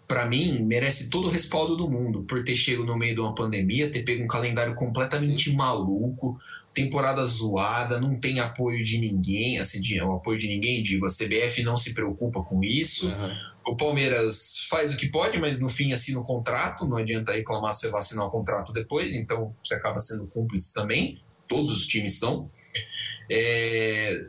para 0.07 0.25
mim, 0.25 0.63
merece 0.63 1.09
todo 1.09 1.27
o 1.27 1.31
respaldo 1.31 1.75
do 1.75 1.89
mundo 1.89 2.23
por 2.23 2.43
ter 2.43 2.55
chegado 2.55 2.85
no 2.85 2.97
meio 2.97 3.15
de 3.15 3.19
uma 3.19 3.33
pandemia, 3.33 3.91
ter 3.91 4.03
pego 4.03 4.23
um 4.23 4.27
calendário 4.27 4.75
completamente 4.75 5.49
Sim. 5.49 5.55
maluco, 5.55 6.37
temporada 6.73 7.25
zoada, 7.25 7.99
não 7.99 8.19
tem 8.19 8.39
apoio 8.39 8.83
de 8.83 8.99
ninguém, 8.99 9.57
assim, 9.57 9.81
de, 9.81 9.99
o 10.01 10.13
apoio 10.13 10.37
de 10.37 10.47
ninguém, 10.47 10.83
digo, 10.83 11.05
a 11.05 11.09
CBF 11.09 11.63
não 11.63 11.75
se 11.75 11.93
preocupa 11.93 12.43
com 12.43 12.63
isso. 12.63 13.07
Uhum. 13.07 13.35
O 13.67 13.75
Palmeiras 13.75 14.67
faz 14.69 14.93
o 14.93 14.97
que 14.97 15.07
pode, 15.07 15.39
mas 15.39 15.59
no 15.59 15.69
fim 15.69 15.91
assina 15.91 16.19
o 16.19 16.23
contrato, 16.23 16.85
não 16.85 16.97
adianta 16.97 17.31
reclamar 17.31 17.73
se 17.73 17.81
você 17.81 17.89
vai 17.89 17.99
assinar 17.99 18.27
o 18.27 18.29
contrato 18.29 18.71
depois, 18.71 19.13
então 19.13 19.51
você 19.63 19.73
acaba 19.73 19.97
sendo 19.97 20.27
cúmplice 20.27 20.71
também, 20.71 21.17
todos 21.47 21.75
os 21.75 21.87
times 21.87 22.19
são. 22.19 22.49
É, 23.31 24.23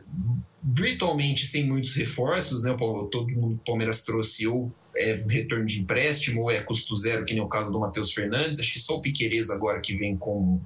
virtualmente 0.63 1.45
sem 1.45 1.67
muitos 1.67 1.95
reforços, 1.95 2.63
né? 2.63 2.75
Todo 2.77 3.27
mundo 3.29 3.55
o 3.55 3.65
Palmeiras 3.65 4.01
trouxe 4.01 4.47
ou 4.47 4.71
é 4.97 5.15
retorno 5.29 5.65
de 5.65 5.81
empréstimo 5.81 6.41
ou 6.41 6.51
é 6.51 6.61
custo 6.61 6.97
zero, 6.97 7.25
que 7.25 7.33
nem 7.33 7.43
o 7.43 7.47
caso 7.47 7.71
do 7.71 7.79
Matheus 7.79 8.11
Fernandes. 8.11 8.59
Acho 8.59 8.73
que 8.73 8.79
só 8.79 8.95
o 8.95 9.01
Piquerez 9.01 9.49
agora 9.49 9.79
que 9.79 9.95
vem 9.95 10.17
com, 10.17 10.59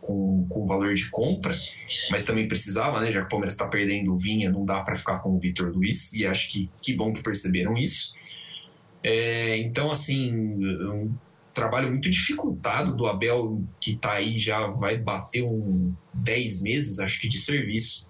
com, 0.00 0.46
com 0.48 0.66
valor 0.66 0.94
de 0.94 1.08
compra, 1.10 1.58
mas 2.10 2.24
também 2.24 2.48
precisava, 2.48 3.00
né? 3.00 3.10
Já 3.10 3.20
que 3.20 3.26
o 3.26 3.28
Palmeiras 3.30 3.54
está 3.54 3.68
perdendo 3.68 4.12
o 4.12 4.16
Vinha, 4.16 4.50
não 4.50 4.64
dá 4.64 4.82
para 4.82 4.96
ficar 4.96 5.18
com 5.20 5.34
o 5.34 5.38
Vitor 5.38 5.70
Luiz, 5.70 6.12
e 6.12 6.26
acho 6.26 6.50
que 6.50 6.70
que 6.82 6.94
bom 6.94 7.12
que 7.12 7.22
perceberam 7.22 7.76
isso. 7.76 8.14
É, 9.02 9.56
então, 9.58 9.90
assim, 9.90 11.16
trabalho 11.58 11.88
muito 11.88 12.08
dificultado 12.08 12.94
do 12.94 13.06
Abel, 13.06 13.60
que 13.80 13.96
tá 13.96 14.12
aí 14.12 14.38
já 14.38 14.68
vai 14.68 14.96
bater 14.96 15.42
um 15.42 15.92
10 16.14 16.62
meses, 16.62 16.98
acho 17.00 17.20
que, 17.20 17.28
de 17.28 17.38
serviço. 17.38 18.06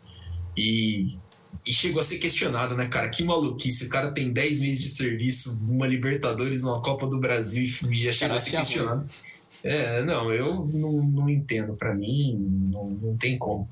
E, 0.56 1.18
e 1.66 1.72
chegou 1.72 2.00
a 2.00 2.04
ser 2.04 2.18
questionado, 2.18 2.74
né, 2.76 2.88
cara? 2.88 3.08
Que 3.08 3.24
maluquice. 3.24 3.86
O 3.86 3.88
cara 3.88 4.12
tem 4.12 4.32
10 4.32 4.60
meses 4.60 4.82
de 4.82 4.88
serviço, 4.88 5.60
uma 5.68 5.86
Libertadores, 5.86 6.62
uma 6.64 6.80
Copa 6.82 7.06
do 7.06 7.18
Brasil 7.20 7.64
e 7.64 7.94
já 7.94 8.12
chegou 8.12 8.36
a 8.36 8.38
ser 8.38 8.56
questionado. 8.56 9.06
É, 9.62 10.02
não, 10.02 10.32
eu 10.32 10.64
não, 10.66 10.92
não 11.02 11.28
entendo. 11.28 11.74
Para 11.74 11.94
mim, 11.94 12.36
não, 12.70 12.90
não 12.90 13.16
tem 13.16 13.36
como. 13.38 13.68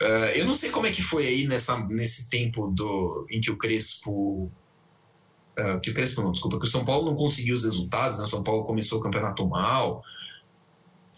Uh, 0.00 0.30
eu 0.34 0.44
não 0.44 0.52
sei 0.52 0.70
como 0.70 0.86
é 0.86 0.90
que 0.90 1.02
foi 1.02 1.26
aí 1.26 1.46
nessa, 1.46 1.78
nesse 1.86 2.30
tempo 2.30 2.68
do, 2.68 3.26
em 3.30 3.40
que 3.40 3.50
o 3.50 3.56
Crespo 3.56 4.50
uh, 5.58 5.80
que 5.80 5.90
o 5.90 5.94
Crespo 5.94 6.22
não, 6.22 6.32
desculpa, 6.32 6.58
que 6.58 6.64
o 6.64 6.70
São 6.70 6.84
Paulo 6.84 7.10
não 7.10 7.16
conseguiu 7.16 7.54
os 7.54 7.64
resultados, 7.64 8.18
né? 8.18 8.24
O 8.24 8.28
São 8.28 8.42
Paulo 8.42 8.64
começou 8.64 8.98
o 8.98 9.02
campeonato 9.02 9.46
mal. 9.46 10.02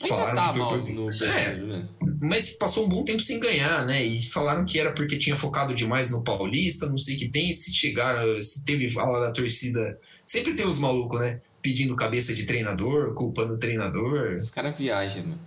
Falaram 0.08 0.34
tá 0.34 0.52
por... 0.52 0.88
no 0.88 1.12
é, 1.12 1.56
né? 1.56 1.88
Mas 2.20 2.50
passou 2.50 2.86
um 2.86 2.88
bom 2.88 3.04
tempo 3.04 3.20
sem 3.20 3.40
ganhar, 3.40 3.84
né? 3.86 4.02
E 4.04 4.20
falaram 4.20 4.64
que 4.64 4.78
era 4.78 4.92
porque 4.92 5.18
tinha 5.18 5.36
focado 5.36 5.74
demais 5.74 6.10
no 6.10 6.22
Paulista, 6.22 6.86
não 6.86 6.96
sei 6.96 7.16
o 7.16 7.18
que 7.18 7.28
tem. 7.28 7.50
Se 7.52 7.74
chegaram, 7.74 8.40
se 8.40 8.64
teve 8.64 8.88
fala 8.88 9.20
da 9.20 9.32
torcida. 9.32 9.98
Sempre 10.26 10.54
tem 10.54 10.66
os 10.66 10.78
malucos, 10.78 11.20
né? 11.20 11.40
Pedindo 11.60 11.94
cabeça 11.96 12.34
de 12.34 12.46
treinador, 12.46 13.14
culpando 13.14 13.54
o 13.54 13.58
treinador. 13.58 14.34
Os 14.34 14.50
caras 14.50 14.78
viajam, 14.78 15.22
mano. 15.24 15.40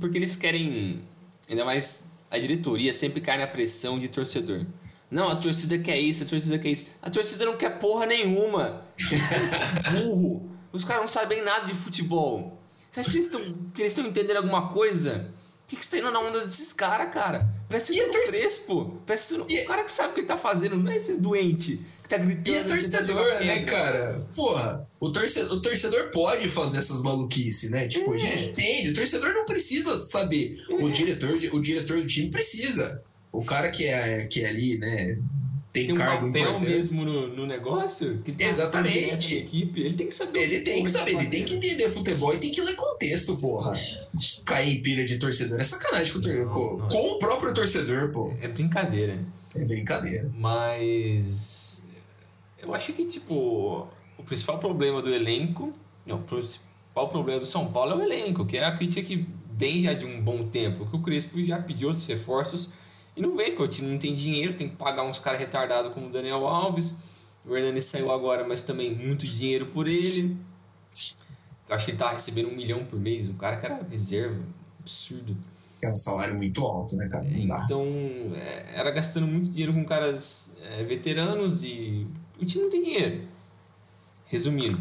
Porque 0.00 0.18
eles 0.18 0.36
querem. 0.36 1.00
Ainda 1.48 1.64
mais 1.64 2.10
a 2.30 2.38
diretoria 2.38 2.92
sempre 2.92 3.20
cai 3.20 3.38
na 3.38 3.46
pressão 3.46 3.98
de 3.98 4.08
torcedor. 4.08 4.64
Não, 5.10 5.28
a 5.28 5.36
torcida 5.36 5.78
quer 5.78 5.98
isso, 5.98 6.22
a 6.22 6.26
torcida 6.26 6.58
quer 6.58 6.70
isso. 6.70 6.90
A 7.00 7.10
torcida 7.10 7.44
não 7.44 7.56
quer 7.56 7.78
porra 7.78 8.04
nenhuma. 8.04 8.82
burro. 9.92 10.50
Os 10.70 10.84
caras 10.84 11.02
não 11.02 11.08
sabem 11.08 11.42
nada 11.42 11.66
de 11.66 11.74
futebol. 11.74 12.58
Você 12.98 13.00
acha 13.00 13.30
que 13.74 13.82
eles 13.82 13.92
estão 13.92 14.06
entendendo 14.06 14.38
alguma 14.38 14.68
coisa? 14.68 15.30
Por 15.62 15.70
que, 15.70 15.76
que 15.76 15.84
você 15.84 15.90
tá 15.90 15.98
indo 15.98 16.10
na 16.10 16.20
onda 16.20 16.44
desses 16.44 16.72
caras, 16.72 17.12
cara? 17.12 17.46
Parece 17.68 17.92
um 17.92 18.10
torce... 18.10 18.32
Crespo. 18.32 19.02
Parece 19.06 19.34
ser 19.34 19.44
e... 19.48 19.64
o 19.64 19.66
cara 19.66 19.84
que 19.84 19.92
sabe 19.92 20.10
o 20.10 20.14
que 20.14 20.20
ele 20.20 20.26
tá 20.26 20.36
fazendo, 20.36 20.76
não 20.76 20.90
é 20.90 20.96
esses 20.96 21.18
doentes 21.18 21.78
que 22.02 22.08
tá 22.08 22.16
gritando. 22.16 22.48
E 22.48 22.58
é 22.58 22.64
torcedor, 22.64 23.40
né, 23.40 23.64
cara? 23.64 24.26
Porra, 24.34 24.88
o 24.98 25.12
torcedor, 25.12 25.56
o 25.56 25.60
torcedor 25.60 26.10
pode 26.10 26.48
fazer 26.48 26.78
essas 26.78 27.02
maluquices, 27.02 27.70
né? 27.70 27.86
Tipo, 27.86 28.14
é. 28.14 28.16
a 28.16 28.18
gente 28.18 28.44
entende. 28.46 28.88
O 28.90 28.94
torcedor 28.94 29.34
não 29.34 29.44
precisa 29.44 29.98
saber. 30.00 30.56
É. 30.70 30.74
O, 30.74 30.90
diretor, 30.90 31.38
o 31.52 31.60
diretor 31.60 32.00
do 32.00 32.06
time 32.06 32.30
precisa 32.30 33.04
o 33.30 33.44
cara 33.44 33.70
que 33.70 33.86
é, 33.86 34.26
que 34.26 34.42
é 34.42 34.48
ali, 34.48 34.78
né? 34.78 35.18
Tem, 35.72 35.86
tem 35.86 35.94
um 35.94 35.98
cargo 35.98 36.26
papel 36.26 36.60
mesmo 36.60 37.04
no, 37.04 37.28
no 37.28 37.46
negócio? 37.46 38.18
Que 38.22 38.34
Exatamente. 38.38 39.36
equipe, 39.36 39.80
ele 39.80 39.94
tem 39.94 40.06
que 40.06 40.14
saber. 40.14 40.40
Ele 40.40 40.60
tem 40.60 40.82
que 40.82 40.90
saber, 40.90 41.12
tá 41.12 41.20
ele 41.20 41.30
tem 41.30 41.44
que 41.44 41.54
entender 41.56 41.90
futebol 41.90 42.34
e 42.34 42.38
tem 42.38 42.50
que 42.50 42.60
ler 42.60 42.74
contexto, 42.74 43.36
porra. 43.36 43.78
Cair 44.44 44.78
em 44.78 44.82
pilha 44.82 45.04
de 45.04 45.18
torcedor 45.18 45.60
é 45.60 45.64
sacanagem 45.64 46.12
com 46.12 46.18
o, 46.18 46.22
torcedor, 46.22 46.52
com, 46.52 46.88
com 46.88 47.12
o 47.12 47.18
próprio 47.18 47.52
torcedor, 47.52 48.12
pô. 48.12 48.32
É 48.40 48.48
brincadeira. 48.48 49.22
É 49.54 49.64
brincadeira. 49.64 50.30
Mas. 50.34 51.82
Eu 52.60 52.74
acho 52.74 52.92
que, 52.94 53.04
tipo, 53.04 53.86
o 54.16 54.22
principal 54.24 54.58
problema 54.58 55.02
do 55.02 55.12
elenco. 55.12 55.72
Não, 56.06 56.16
o 56.16 56.22
principal 56.22 57.08
problema 57.08 57.40
do 57.40 57.46
São 57.46 57.70
Paulo 57.70 57.92
é 57.92 57.96
o 57.96 58.02
elenco, 58.02 58.46
que 58.46 58.56
é 58.56 58.64
a 58.64 58.74
crítica 58.74 59.02
que 59.02 59.26
vem 59.52 59.82
já 59.82 59.92
de 59.92 60.06
um 60.06 60.20
bom 60.22 60.44
tempo. 60.48 60.86
Que 60.86 60.96
o 60.96 61.00
Crespo 61.00 61.42
já 61.44 61.60
pediu 61.60 61.88
outros 61.88 62.06
reforços 62.06 62.72
e 63.18 63.20
não 63.20 63.36
vê 63.36 63.50
que 63.50 63.60
o 63.60 63.66
time 63.66 63.90
não 63.90 63.98
tem 63.98 64.14
dinheiro, 64.14 64.54
tem 64.54 64.68
que 64.68 64.76
pagar 64.76 65.02
uns 65.02 65.18
caras 65.18 65.40
retardados 65.40 65.92
como 65.92 66.06
o 66.06 66.10
Daniel 66.10 66.46
Alves. 66.46 66.98
O 67.44 67.56
Hernani 67.56 67.82
saiu 67.82 68.12
agora, 68.12 68.46
mas 68.46 68.62
também 68.62 68.94
muito 68.94 69.26
dinheiro 69.26 69.66
por 69.66 69.88
ele. 69.88 70.36
Eu 71.68 71.74
acho 71.74 71.84
que 71.84 71.90
ele 71.90 71.98
tá 71.98 72.12
recebendo 72.12 72.48
um 72.48 72.54
milhão 72.54 72.84
por 72.84 72.96
mês. 72.96 73.28
Um 73.28 73.34
cara 73.34 73.56
que 73.56 73.66
era 73.66 73.82
reserva, 73.90 74.40
absurdo. 74.78 75.36
É 75.82 75.90
um 75.90 75.96
salário 75.96 76.36
muito 76.36 76.64
alto, 76.64 76.96
né, 76.96 77.08
cara? 77.08 77.26
então, 77.28 77.84
é, 78.36 78.78
era 78.78 78.90
gastando 78.92 79.26
muito 79.26 79.50
dinheiro 79.50 79.72
com 79.72 79.84
caras 79.84 80.56
é, 80.62 80.84
veteranos 80.84 81.64
e 81.64 82.06
o 82.40 82.44
time 82.44 82.64
não 82.64 82.70
tem 82.70 82.84
dinheiro. 82.84 83.22
Resumindo. 84.28 84.78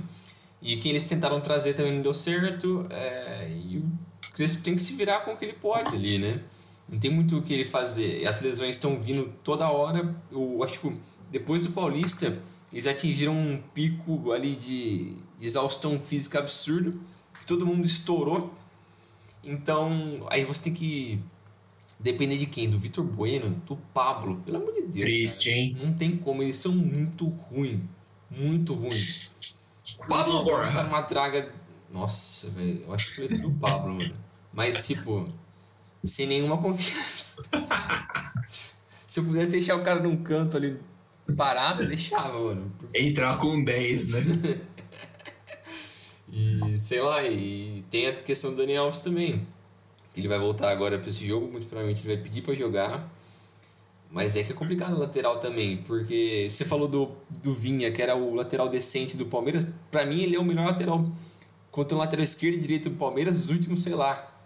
E 0.62 0.78
quem 0.78 0.92
eles 0.92 1.06
tentaram 1.06 1.42
trazer 1.42 1.74
também 1.74 1.96
não 1.96 2.04
deu 2.04 2.14
certo. 2.14 2.86
É, 2.92 3.50
e 3.50 3.80
o 3.80 4.34
Crespo 4.34 4.62
tem 4.62 4.76
que 4.76 4.82
se 4.82 4.94
virar 4.94 5.22
com 5.22 5.32
o 5.32 5.38
que 5.38 5.46
ele 5.46 5.54
pode 5.54 5.96
ali, 5.96 6.20
né? 6.20 6.40
Não 6.90 6.98
tem 6.98 7.12
muito 7.12 7.38
o 7.38 7.42
que 7.42 7.54
ele 7.54 7.66
fazer. 7.66 8.26
As 8.26 8.42
lesões 8.42 8.72
estão 8.76 9.00
vindo 9.00 9.32
toda 9.44 9.70
hora. 9.70 10.16
Eu 10.32 10.64
acho 10.64 10.80
que 10.80 10.94
depois 11.30 11.66
do 11.66 11.74
Paulista, 11.74 12.42
eles 12.72 12.88
atingiram 12.88 13.34
um 13.34 13.62
pico 13.74 14.32
ali 14.32 14.56
de 14.56 15.18
exaustão 15.40 16.00
física 16.00 16.40
absurdo, 16.40 17.00
que 17.40 17.46
todo 17.46 17.66
mundo 17.66 17.86
estourou. 17.86 18.54
Então, 19.44 20.26
aí 20.30 20.44
você 20.46 20.64
tem 20.64 20.74
que 20.74 21.20
depender 22.00 22.38
de 22.38 22.46
quem? 22.46 22.70
Do 22.70 22.78
Vitor 22.78 23.04
Bueno, 23.04 23.50
do 23.68 23.76
Pablo, 23.94 24.42
pelo 24.46 24.58
amor 24.58 24.74
de 24.74 24.82
Deus. 24.82 25.06
Triste, 25.06 25.50
cara. 25.50 25.62
hein? 25.62 25.78
Não 25.82 25.94
tem 25.94 26.16
como, 26.18 26.44
eles 26.44 26.58
são 26.58 26.72
muito 26.72 27.28
ruins. 27.28 27.80
Muito 28.30 28.74
ruins. 28.74 29.32
Pablo 30.08 30.44
Borja. 30.44 30.84
uma 30.84 31.02
draga. 31.02 31.52
Nossa, 31.92 32.50
velho. 32.50 32.84
Eu 32.84 32.94
acho 32.94 33.10
que 33.16 33.28
foi 33.28 33.38
do 33.38 33.52
Pablo, 33.60 33.96
mano. 33.96 34.16
Mas, 34.54 34.86
tipo, 34.86 35.26
sem 36.04 36.28
nenhuma 36.28 36.58
confiança. 36.58 37.44
Se 39.08 39.20
eu 39.20 39.26
pudesse 39.26 39.52
deixar 39.52 39.76
o 39.76 39.84
cara 39.84 40.02
num 40.02 40.18
canto 40.18 40.58
ali 40.58 40.78
parado, 41.36 41.88
deixava, 41.88 42.40
mano. 42.40 42.72
Entrar 42.94 43.38
com 43.38 43.64
10, 43.64 44.10
né? 44.10 44.60
e 46.32 46.78
sei 46.78 47.02
lá, 47.02 47.24
e 47.24 47.84
tem 47.90 48.08
a 48.08 48.14
questão 48.14 48.52
do 48.52 48.58
Daniel 48.58 48.84
Alves 48.84 49.00
também. 49.00 49.48
Ele 50.16 50.28
vai 50.28 50.40
voltar 50.40 50.72
agora 50.72 50.98
para 50.98 51.10
esse 51.10 51.26
jogo, 51.26 51.48
muito 51.52 51.68
provavelmente 51.68 52.06
ele 52.06 52.16
vai 52.16 52.24
pedir 52.24 52.42
para 52.42 52.54
jogar. 52.54 53.08
Mas 54.10 54.36
é 54.36 54.44
que 54.44 54.52
é 54.52 54.56
complicado 54.56 54.96
o 54.96 55.00
lateral 55.00 55.40
também, 55.40 55.78
porque 55.78 56.48
você 56.50 56.64
falou 56.64 56.88
do, 56.88 57.12
do 57.30 57.54
Vinha, 57.54 57.92
que 57.92 58.02
era 58.02 58.16
o 58.16 58.34
lateral 58.34 58.70
decente 58.70 59.18
do 59.18 59.26
Palmeiras. 59.26 59.66
Para 59.92 60.06
mim, 60.06 60.22
ele 60.22 60.36
é 60.36 60.40
o 60.40 60.46
melhor 60.46 60.66
lateral 60.66 61.06
contra 61.72 61.96
o 61.96 62.00
lateral 62.00 62.24
esquerdo 62.24 62.56
e 62.56 62.60
direito 62.60 62.90
do 62.90 62.96
Palmeiras 62.96 63.38
nos 63.38 63.50
últimos, 63.50 63.84
sei 63.84 63.94
lá, 63.94 64.37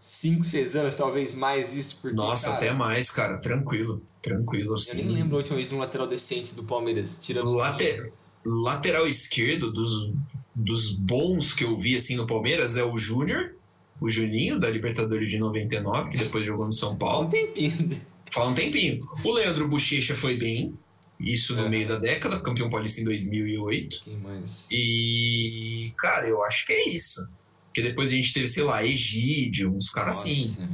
5, 0.00 0.44
6 0.44 0.76
anos, 0.76 0.96
talvez 0.96 1.34
mais 1.34 1.74
isso. 1.76 1.98
Porque, 2.00 2.16
Nossa, 2.16 2.46
cara, 2.46 2.56
até 2.56 2.72
mais, 2.72 3.10
cara. 3.10 3.38
Tranquilo. 3.38 4.02
Tranquilo, 4.22 4.74
assim. 4.74 5.00
Eu 5.00 5.06
nem 5.06 5.14
lembro 5.14 5.36
a 5.36 5.38
última 5.38 5.56
vez 5.56 5.70
um 5.72 5.78
lateral 5.78 6.06
decente 6.06 6.54
do 6.54 6.64
Palmeiras. 6.64 7.18
Tirando 7.18 7.50
Later, 7.50 8.12
lateral 8.44 9.06
esquerdo 9.06 9.70
dos, 9.70 10.12
dos 10.54 10.92
bons 10.92 11.52
que 11.52 11.64
eu 11.64 11.76
vi 11.76 11.96
assim 11.96 12.16
no 12.16 12.26
Palmeiras 12.26 12.76
é 12.76 12.84
o 12.84 12.98
Júnior, 12.98 13.54
o 14.00 14.08
Juninho, 14.08 14.58
da 14.58 14.70
Libertadores 14.70 15.28
de 15.28 15.38
99, 15.38 16.10
que 16.10 16.18
depois 16.18 16.44
jogou 16.44 16.66
no 16.66 16.72
São 16.72 16.96
Paulo. 16.96 17.28
Fala 17.30 17.42
um 17.42 17.46
tempinho. 17.46 18.00
Fala 18.32 18.50
um 18.50 18.54
tempinho. 18.54 19.08
O 19.22 19.32
Leandro 19.32 19.68
Bochecha 19.68 20.14
foi 20.14 20.36
bem. 20.36 20.74
Isso 21.18 21.54
no 21.54 21.66
é. 21.66 21.68
meio 21.68 21.86
da 21.86 21.98
década, 21.98 22.40
campeão 22.40 22.70
paulista 22.70 23.02
em 23.02 23.04
2008. 23.04 24.00
Quem 24.02 24.16
mais? 24.18 24.66
E, 24.70 25.92
cara, 25.98 26.26
eu 26.26 26.42
acho 26.42 26.66
que 26.66 26.72
é 26.72 26.88
isso. 26.88 27.28
Porque 27.70 27.82
depois 27.82 28.10
a 28.10 28.14
gente 28.14 28.32
teve, 28.32 28.48
sei 28.48 28.64
lá, 28.64 28.84
Egídio, 28.84 29.72
uns 29.72 29.90
caras 29.90 30.18
assim. 30.18 30.68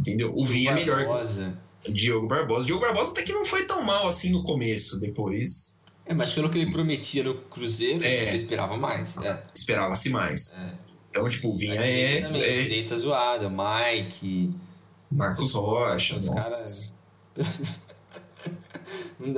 Entendeu? 0.00 0.32
O 0.34 0.44
Vinha 0.44 0.70
é 0.70 0.74
melhor. 0.74 0.98
Diogo 1.88 2.26
Barbosa. 2.26 2.66
Diogo 2.66 2.80
Barbosa 2.80 3.12
até 3.12 3.22
que 3.22 3.32
não 3.32 3.44
foi 3.44 3.64
tão 3.64 3.82
mal 3.82 4.06
assim 4.06 4.30
no 4.30 4.42
começo, 4.42 4.98
depois. 4.98 5.78
É, 6.06 6.14
mas 6.14 6.32
pelo 6.32 6.48
que 6.48 6.58
ele 6.58 6.70
prometia 6.70 7.22
no 7.22 7.34
Cruzeiro, 7.34 8.04
é. 8.04 8.26
você 8.26 8.36
esperava 8.36 8.76
mais. 8.76 9.16
É. 9.18 9.42
Esperava-se 9.54 10.08
mais. 10.08 10.56
É. 10.56 10.74
Então, 11.10 11.28
tipo, 11.28 11.50
o 11.50 11.56
Vinha 11.56 11.74
é. 11.74 12.22
Também, 12.22 12.42
é... 12.42 12.62
Direita 12.62 12.96
zoada, 12.98 13.50
Mike. 13.50 14.54
Marcos 15.10 15.52
Rocha. 15.52 16.16
Os 16.16 16.28
caras. 16.28 16.94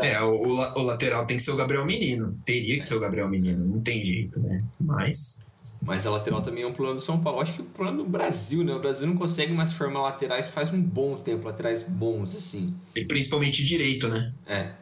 É, 0.03 0.21
o, 0.21 0.43
o, 0.43 0.83
lateral 0.83 1.27
tem 1.27 1.39
que 1.39 1.43
ser 1.43 1.53
o 1.53 1.57
Gabriel 1.57 1.87
Menino. 1.87 2.39
Teria 2.45 2.77
que 2.77 2.85
ser 2.85 2.97
o 2.97 3.01
Gabriel 3.01 3.31
Menino. 3.31 3.65
Não 3.65 3.81
tem 3.81 4.05
jeito, 4.05 4.39
né? 4.41 4.63
Mas. 4.79 5.41
Mas 5.81 6.07
a 6.07 6.11
lateral 6.11 6.43
também 6.43 6.65
é 6.65 6.67
um 6.67 6.73
problema 6.73 6.97
do 6.97 7.01
São 7.03 7.21
Paulo. 7.21 7.41
Acho 7.41 7.55
que 7.55 7.63
o 7.63 7.65
problema 7.65 8.03
do 8.03 8.09
Brasil, 8.09 8.65
né? 8.65 8.75
O 8.75 8.81
Brasil 8.81 9.07
não 9.07 9.17
consegue 9.17 9.53
mais 9.53 9.73
formar 9.73 10.03
laterais 10.03 10.49
faz 10.49 10.73
um 10.73 10.83
bom 10.83 11.17
tempo, 11.17 11.47
laterais 11.47 11.83
bons, 11.83 12.37
assim. 12.37 12.75
E 12.95 13.05
principalmente 13.05 13.65
direito, 13.65 14.09
né? 14.09 14.33
É. 14.47 14.73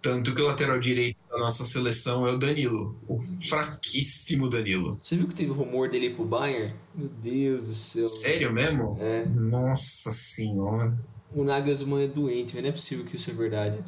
Tanto 0.00 0.34
que 0.34 0.40
o 0.40 0.44
lateral 0.44 0.80
direito 0.80 1.16
da 1.30 1.38
nossa 1.38 1.64
seleção 1.64 2.26
é 2.26 2.32
o 2.32 2.38
Danilo. 2.38 2.96
O 3.06 3.22
fraquíssimo 3.48 4.50
Danilo. 4.50 4.98
Você 5.00 5.16
viu 5.16 5.28
que 5.28 5.34
teve 5.34 5.52
rumor 5.52 5.88
dele 5.88 6.06
ir 6.06 6.16
pro 6.16 6.24
Bayern? 6.24 6.74
Meu 6.92 7.08
Deus 7.08 7.68
do 7.68 7.74
céu. 7.74 8.08
Sério 8.08 8.52
mesmo? 8.52 8.96
É. 8.98 9.24
Nossa 9.26 10.10
senhora. 10.10 10.92
O 11.32 11.44
Nagelsmann 11.44 12.04
é 12.04 12.08
doente, 12.08 12.60
não 12.60 12.68
é 12.68 12.72
possível 12.72 13.04
que 13.04 13.16
isso 13.16 13.30
é 13.30 13.34
verdade. 13.34 13.78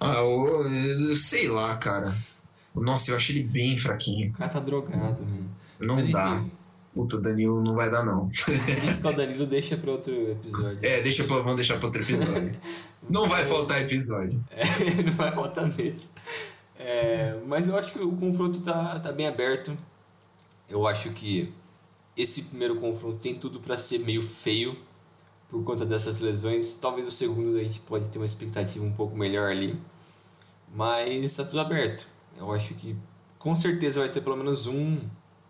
Ah, 0.00 0.14
eu, 0.14 0.62
eu 0.62 1.16
sei 1.16 1.46
lá, 1.48 1.76
cara. 1.76 2.10
Nossa, 2.74 3.10
eu 3.10 3.16
achei 3.16 3.36
ele 3.36 3.44
bem 3.44 3.76
fraquinho. 3.76 4.30
O 4.30 4.32
cara 4.32 4.50
tá 4.50 4.60
drogado, 4.60 5.22
mano. 5.22 5.50
Não 5.78 5.96
Mas, 5.96 6.10
dá. 6.10 6.36
Enfim. 6.36 6.50
Puta, 6.94 7.16
o 7.16 7.22
Danilo 7.22 7.62
não 7.62 7.74
vai 7.74 7.88
dar, 7.88 8.04
não. 8.04 8.28
Isso 8.30 9.00
que 9.00 9.06
o 9.06 9.12
Danilo 9.12 9.46
deixa 9.46 9.76
pra 9.76 9.92
outro 9.92 10.12
episódio. 10.32 10.78
É, 10.82 11.00
deixa 11.00 11.22
pra, 11.24 11.36
vamos 11.36 11.56
deixar 11.56 11.76
pra 11.76 11.86
outro 11.86 12.02
episódio. 12.02 12.52
não 13.08 13.28
vai 13.28 13.44
faltar 13.44 13.80
episódio. 13.82 14.42
É, 14.50 14.64
não 15.02 15.12
vai 15.12 15.30
faltar 15.30 15.68
mesmo. 15.76 16.10
É, 16.76 17.38
mas 17.46 17.68
eu 17.68 17.76
acho 17.76 17.92
que 17.92 18.00
o 18.00 18.12
confronto 18.12 18.60
tá, 18.62 18.98
tá 18.98 19.12
bem 19.12 19.28
aberto. 19.28 19.76
Eu 20.68 20.86
acho 20.86 21.10
que 21.10 21.52
esse 22.16 22.42
primeiro 22.42 22.76
confronto 22.76 23.18
tem 23.18 23.36
tudo 23.36 23.60
para 23.60 23.78
ser 23.78 24.00
meio 24.00 24.22
feio 24.22 24.76
por 25.48 25.62
conta 25.62 25.86
dessas 25.86 26.20
lesões. 26.20 26.74
Talvez 26.74 27.06
o 27.06 27.10
segundo 27.10 27.56
a 27.56 27.62
gente 27.62 27.80
pode 27.80 28.08
ter 28.08 28.18
uma 28.18 28.26
expectativa 28.26 28.84
um 28.84 28.92
pouco 28.92 29.16
melhor 29.16 29.50
ali. 29.50 29.78
Mas 30.74 31.24
está 31.24 31.44
tudo 31.44 31.60
aberto. 31.60 32.06
Eu 32.40 32.52
acho 32.52 32.74
que 32.74 32.96
com 33.38 33.54
certeza 33.54 34.00
vai 34.00 34.08
ter 34.08 34.20
pelo 34.20 34.36
menos 34.36 34.66
um, 34.66 34.98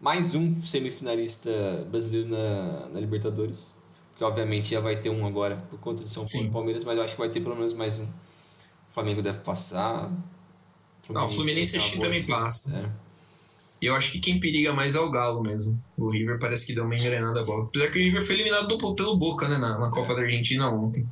mais 0.01 0.35
um 0.35 0.63
semifinalista 0.63 1.51
brasileiro 1.91 2.29
na, 2.29 2.89
na 2.89 3.01
Libertadores. 3.01 3.79
Que 4.17 4.25
obviamente 4.25 4.71
já 4.71 4.81
vai 4.81 5.01
ter 5.01 5.09
um 5.09 5.27
agora 5.27 5.57
por 5.57 5.79
conta 5.79 6.05
de 6.05 6.11
São 6.11 6.25
Paulo 6.25 6.43
Sim. 6.43 6.47
e 6.47 6.51
Palmeiras, 6.51 6.85
mas 6.85 6.99
eu 6.99 7.05
acho 7.05 7.15
que 7.15 7.21
vai 7.21 7.31
ter 7.31 7.41
pelo 7.41 7.55
menos 7.55 7.73
mais 7.73 7.99
um. 7.99 8.05
O 8.05 8.93
Flamengo 8.93 9.23
deve 9.23 9.39
passar. 9.39 10.11
O 11.09 11.13
Não, 11.13 11.27
o 11.27 11.31
Fluminense 11.31 11.77
acho 11.77 11.93
que 11.93 11.99
também 11.99 12.23
passa. 12.25 12.77
É. 12.77 13.11
E 13.81 13.87
eu 13.87 13.95
acho 13.95 14.13
que 14.13 14.21
quem 14.21 14.39
periga 14.39 14.73
mais 14.75 14.95
é 14.95 15.01
o 15.01 15.11
Galo 15.11 15.43
mesmo. 15.43 15.79
O 15.97 16.11
River 16.11 16.39
parece 16.39 16.67
que 16.67 16.75
deu 16.75 16.85
uma 16.85 16.95
engrenada 16.95 17.43
boa. 17.43 17.65
Apesar 17.65 17.91
que 17.91 17.99
o 17.99 18.03
River 18.03 18.23
foi 18.23 18.35
eliminado 18.35 18.69
do, 18.69 18.95
pelo 18.95 19.17
Boca, 19.17 19.49
né, 19.49 19.57
na, 19.57 19.79
na 19.79 19.89
Copa 19.89 20.13
é. 20.13 20.17
da 20.17 20.23
Argentina 20.23 20.69
ontem. 20.69 21.09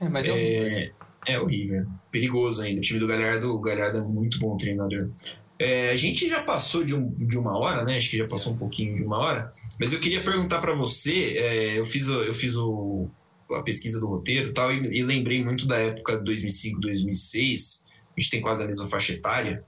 É, 0.00 0.08
mas 0.08 0.26
é, 0.26 0.30
é 0.30 0.32
o 0.32 0.36
River. 0.36 0.72
Né? 0.72 1.05
É 1.26 1.38
o 1.38 1.46
River. 1.46 1.86
Perigoso 2.10 2.62
ainda. 2.62 2.78
O 2.78 2.82
time 2.82 3.00
do 3.00 3.06
Galhardo, 3.06 3.50
o 3.50 3.60
Galhardo 3.60 3.98
é 3.98 4.02
muito 4.02 4.38
bom 4.38 4.56
treinador. 4.56 5.10
É, 5.58 5.90
a 5.90 5.96
gente 5.96 6.28
já 6.28 6.42
passou 6.42 6.84
de, 6.84 6.94
um, 6.94 7.10
de 7.10 7.36
uma 7.36 7.58
hora, 7.58 7.82
né? 7.84 7.96
Acho 7.96 8.10
que 8.10 8.18
já 8.18 8.28
passou 8.28 8.52
um 8.52 8.56
pouquinho 8.56 8.94
de 8.94 9.02
uma 9.02 9.18
hora. 9.18 9.50
Mas 9.80 9.92
eu 9.92 9.98
queria 9.98 10.22
perguntar 10.22 10.60
para 10.60 10.74
você. 10.74 11.36
É, 11.38 11.78
eu 11.78 11.84
fiz, 11.84 12.08
eu 12.08 12.32
fiz 12.32 12.56
o, 12.56 13.08
a 13.50 13.62
pesquisa 13.62 13.98
do 13.98 14.06
roteiro 14.06 14.52
tal, 14.52 14.72
e, 14.72 14.98
e 14.98 15.02
lembrei 15.02 15.42
muito 15.42 15.66
da 15.66 15.78
época 15.78 16.16
de 16.16 16.24
2005, 16.24 16.80
2006. 16.80 17.86
A 18.16 18.20
gente 18.20 18.30
tem 18.30 18.40
quase 18.40 18.62
a 18.62 18.66
mesma 18.66 18.86
faixa 18.86 19.12
etária. 19.12 19.64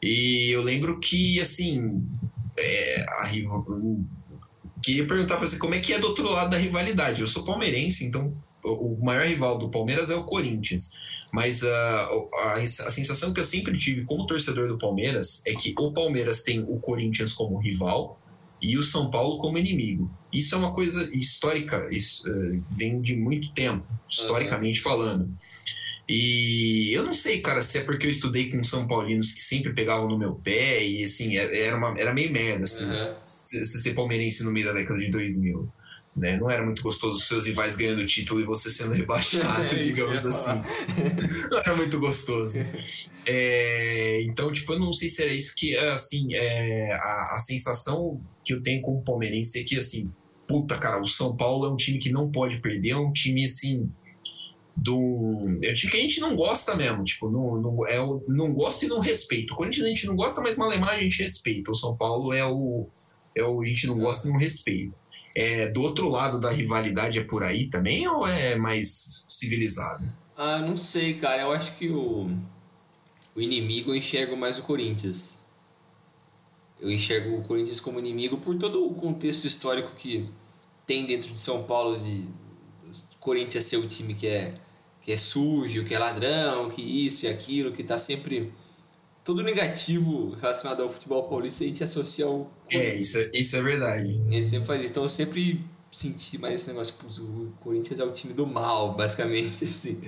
E 0.00 0.50
eu 0.50 0.62
lembro 0.62 1.00
que, 1.00 1.40
assim, 1.40 2.06
é, 2.58 3.06
a 3.20 3.26
rival... 3.26 3.64
queria 4.82 5.06
perguntar 5.06 5.36
para 5.36 5.46
você 5.46 5.58
como 5.58 5.74
é 5.74 5.80
que 5.80 5.92
é 5.92 5.98
do 5.98 6.06
outro 6.06 6.28
lado 6.28 6.50
da 6.50 6.58
rivalidade. 6.58 7.20
Eu 7.20 7.26
sou 7.26 7.44
palmeirense, 7.44 8.04
então 8.04 8.36
o 8.64 8.98
maior 9.02 9.26
rival 9.26 9.58
do 9.58 9.68
Palmeiras 9.68 10.10
é 10.10 10.16
o 10.16 10.24
Corinthians. 10.24 10.92
Mas 11.32 11.62
uh, 11.62 11.66
a, 12.34 12.60
a, 12.60 12.66
sensação 12.66 13.32
que 13.32 13.40
eu 13.40 13.44
sempre 13.44 13.78
tive 13.78 14.04
como 14.04 14.26
torcedor 14.26 14.68
do 14.68 14.76
Palmeiras 14.76 15.42
é 15.46 15.54
que 15.54 15.74
o 15.78 15.90
Palmeiras 15.90 16.42
tem 16.42 16.60
o 16.60 16.78
Corinthians 16.78 17.32
como 17.32 17.58
rival 17.58 18.20
e 18.60 18.76
o 18.76 18.82
São 18.82 19.10
Paulo 19.10 19.38
como 19.38 19.56
inimigo. 19.56 20.10
Isso 20.30 20.54
é 20.54 20.58
uma 20.58 20.74
coisa 20.74 21.10
histórica, 21.14 21.88
isso 21.90 22.28
uh, 22.30 22.64
vem 22.70 23.00
de 23.00 23.16
muito 23.16 23.50
tempo, 23.54 23.86
historicamente 24.08 24.78
uhum. 24.78 24.84
falando. 24.84 25.34
E 26.06 26.92
eu 26.92 27.04
não 27.04 27.12
sei, 27.12 27.40
cara, 27.40 27.62
se 27.62 27.78
é 27.78 27.84
porque 27.84 28.06
eu 28.06 28.10
estudei 28.10 28.50
com 28.50 28.62
São 28.62 28.86
Paulinos 28.86 29.32
que 29.32 29.40
sempre 29.40 29.72
pegavam 29.72 30.08
no 30.08 30.18
meu 30.18 30.34
pé 30.34 30.84
e 30.84 31.02
assim, 31.02 31.38
é, 31.38 31.66
era, 31.66 31.76
uma, 31.76 31.98
era 31.98 32.12
meio 32.12 32.30
merda, 32.30 32.64
assim, 32.64 32.84
uhum. 32.84 33.14
se, 33.26 33.64
se 33.64 33.80
ser 33.80 33.94
palmeirense 33.94 34.44
no 34.44 34.52
meio 34.52 34.66
da 34.66 34.74
década 34.74 35.00
de 35.00 35.10
2000. 35.10 35.72
Né? 36.14 36.36
Não 36.36 36.50
era 36.50 36.62
muito 36.62 36.82
gostoso 36.82 37.16
os 37.16 37.26
seus 37.26 37.46
rivais 37.46 37.74
ganhando 37.74 38.06
título 38.06 38.40
e 38.40 38.44
você 38.44 38.68
sendo 38.68 38.92
rebaixado, 38.92 39.64
é, 39.74 39.82
digamos 39.82 40.26
assim. 40.26 40.60
não 41.50 41.58
era 41.58 41.74
muito 41.74 41.98
gostoso. 41.98 42.58
É, 43.24 44.22
então, 44.22 44.52
tipo, 44.52 44.74
eu 44.74 44.78
não 44.78 44.92
sei 44.92 45.08
se 45.08 45.22
era 45.22 45.32
isso 45.32 45.54
que, 45.56 45.76
assim, 45.76 46.34
é, 46.34 46.92
a, 46.92 47.34
a 47.34 47.38
sensação 47.38 48.20
que 48.44 48.52
eu 48.52 48.62
tenho 48.62 48.82
como 48.82 49.02
palmeirense 49.02 49.60
é 49.60 49.64
que, 49.64 49.76
assim, 49.76 50.12
puta, 50.46 50.76
cara, 50.76 51.00
o 51.00 51.06
São 51.06 51.34
Paulo 51.34 51.66
é 51.66 51.70
um 51.70 51.76
time 51.76 51.98
que 51.98 52.12
não 52.12 52.30
pode 52.30 52.58
perder, 52.60 52.90
é 52.90 52.96
um 52.96 53.10
time, 53.10 53.44
assim, 53.44 53.90
do. 54.76 55.58
É 55.62 55.70
um 55.70 55.74
time 55.74 55.90
que 55.90 55.96
a 55.96 56.00
gente 56.00 56.20
não 56.20 56.36
gosta 56.36 56.76
mesmo, 56.76 57.04
tipo, 57.04 57.30
não, 57.30 57.60
não, 57.60 57.86
é 57.86 58.00
o, 58.00 58.22
não 58.28 58.52
gosta 58.52 58.84
e 58.84 58.88
não 58.88 59.00
respeita. 59.00 59.52
O 59.52 59.56
Corinthians 59.56 59.86
a 59.86 59.88
gente 59.88 60.06
não 60.06 60.16
gosta, 60.16 60.40
mas 60.40 60.58
Malemar 60.58 60.90
a 60.90 61.00
gente 61.00 61.22
respeita. 61.22 61.70
O 61.70 61.74
São 61.74 61.96
Paulo 61.96 62.32
é 62.32 62.44
o, 62.44 62.86
é 63.34 63.42
o 63.42 63.62
a 63.62 63.66
gente 63.66 63.86
não 63.86 63.98
gosta 63.98 64.28
e 64.28 64.30
não 64.30 64.38
respeita. 64.38 64.96
É, 65.34 65.68
do 65.68 65.82
outro 65.82 66.08
lado 66.08 66.38
da 66.38 66.50
rivalidade 66.50 67.18
é 67.18 67.24
por 67.24 67.42
aí 67.42 67.68
também 67.68 68.06
ou 68.06 68.26
é 68.26 68.56
mais 68.56 69.24
civilizado? 69.28 70.04
Ah, 70.36 70.58
não 70.58 70.76
sei, 70.76 71.14
cara. 71.14 71.42
Eu 71.42 71.52
acho 71.52 71.76
que 71.76 71.88
o, 71.90 72.26
o 73.34 73.40
inimigo 73.40 73.90
eu 73.90 73.96
enxergo 73.96 74.36
mais 74.36 74.58
o 74.58 74.62
Corinthians. 74.62 75.38
Eu 76.80 76.90
enxergo 76.90 77.36
o 77.36 77.42
Corinthians 77.42 77.80
como 77.80 77.98
inimigo 77.98 78.38
por 78.38 78.56
todo 78.58 78.84
o 78.84 78.94
contexto 78.94 79.46
histórico 79.46 79.92
que 79.94 80.24
tem 80.86 81.06
dentro 81.06 81.32
de 81.32 81.38
São 81.38 81.62
Paulo 81.64 81.98
de 81.98 82.26
Corinthians 83.20 83.64
ser 83.64 83.76
o 83.76 83.86
time 83.86 84.14
que 84.14 84.26
é, 84.26 84.52
que 85.00 85.12
é 85.12 85.16
sujo, 85.16 85.84
que 85.84 85.94
é 85.94 85.98
ladrão, 85.98 86.70
que 86.70 86.82
isso 86.82 87.26
e 87.26 87.28
aquilo, 87.28 87.72
que 87.72 87.84
tá 87.84 87.98
sempre. 87.98 88.52
Todo 89.24 89.42
negativo 89.42 90.34
relacionado 90.40 90.82
ao 90.82 90.88
futebol 90.88 91.28
paulista 91.28 91.62
a 91.62 91.66
gente 91.66 91.84
associa 91.84 92.24
ao. 92.24 92.50
É, 92.68 92.94
isso, 92.96 93.18
é, 93.18 93.30
isso 93.34 93.56
é 93.56 93.62
verdade. 93.62 94.20
Ele 94.28 94.42
sempre 94.42 94.66
faz. 94.66 94.90
Então 94.90 95.04
eu 95.04 95.08
sempre 95.08 95.64
senti 95.92 96.38
mais 96.38 96.54
esse 96.54 96.68
negócio, 96.68 96.94
pô, 96.94 97.06
o 97.06 97.52
Corinthians 97.60 98.00
é 98.00 98.04
o 98.04 98.10
time 98.10 98.34
do 98.34 98.46
mal, 98.46 98.94
basicamente, 98.96 99.62
assim. 99.62 100.02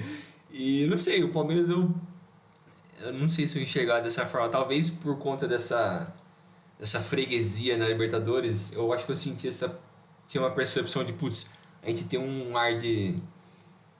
E 0.50 0.86
não 0.86 0.98
sei, 0.98 1.22
o 1.22 1.30
Palmeiras 1.30 1.68
eu. 1.68 1.94
Eu 3.00 3.12
não 3.12 3.28
sei 3.28 3.46
se 3.46 3.58
eu 3.58 3.62
enxergar 3.62 4.00
dessa 4.00 4.26
forma. 4.26 4.48
Talvez 4.48 4.90
por 4.90 5.16
conta 5.18 5.46
dessa. 5.46 6.12
dessa 6.78 7.00
freguesia 7.00 7.76
na 7.76 7.86
Libertadores, 7.86 8.72
eu 8.72 8.92
acho 8.92 9.04
que 9.06 9.12
eu 9.12 9.16
senti 9.16 9.46
essa. 9.46 9.78
Tinha 10.26 10.42
uma 10.42 10.50
percepção 10.50 11.04
de, 11.04 11.12
putz, 11.12 11.50
a 11.82 11.88
gente 11.88 12.04
tem 12.04 12.18
um 12.18 12.56
ar 12.56 12.76
de 12.76 13.14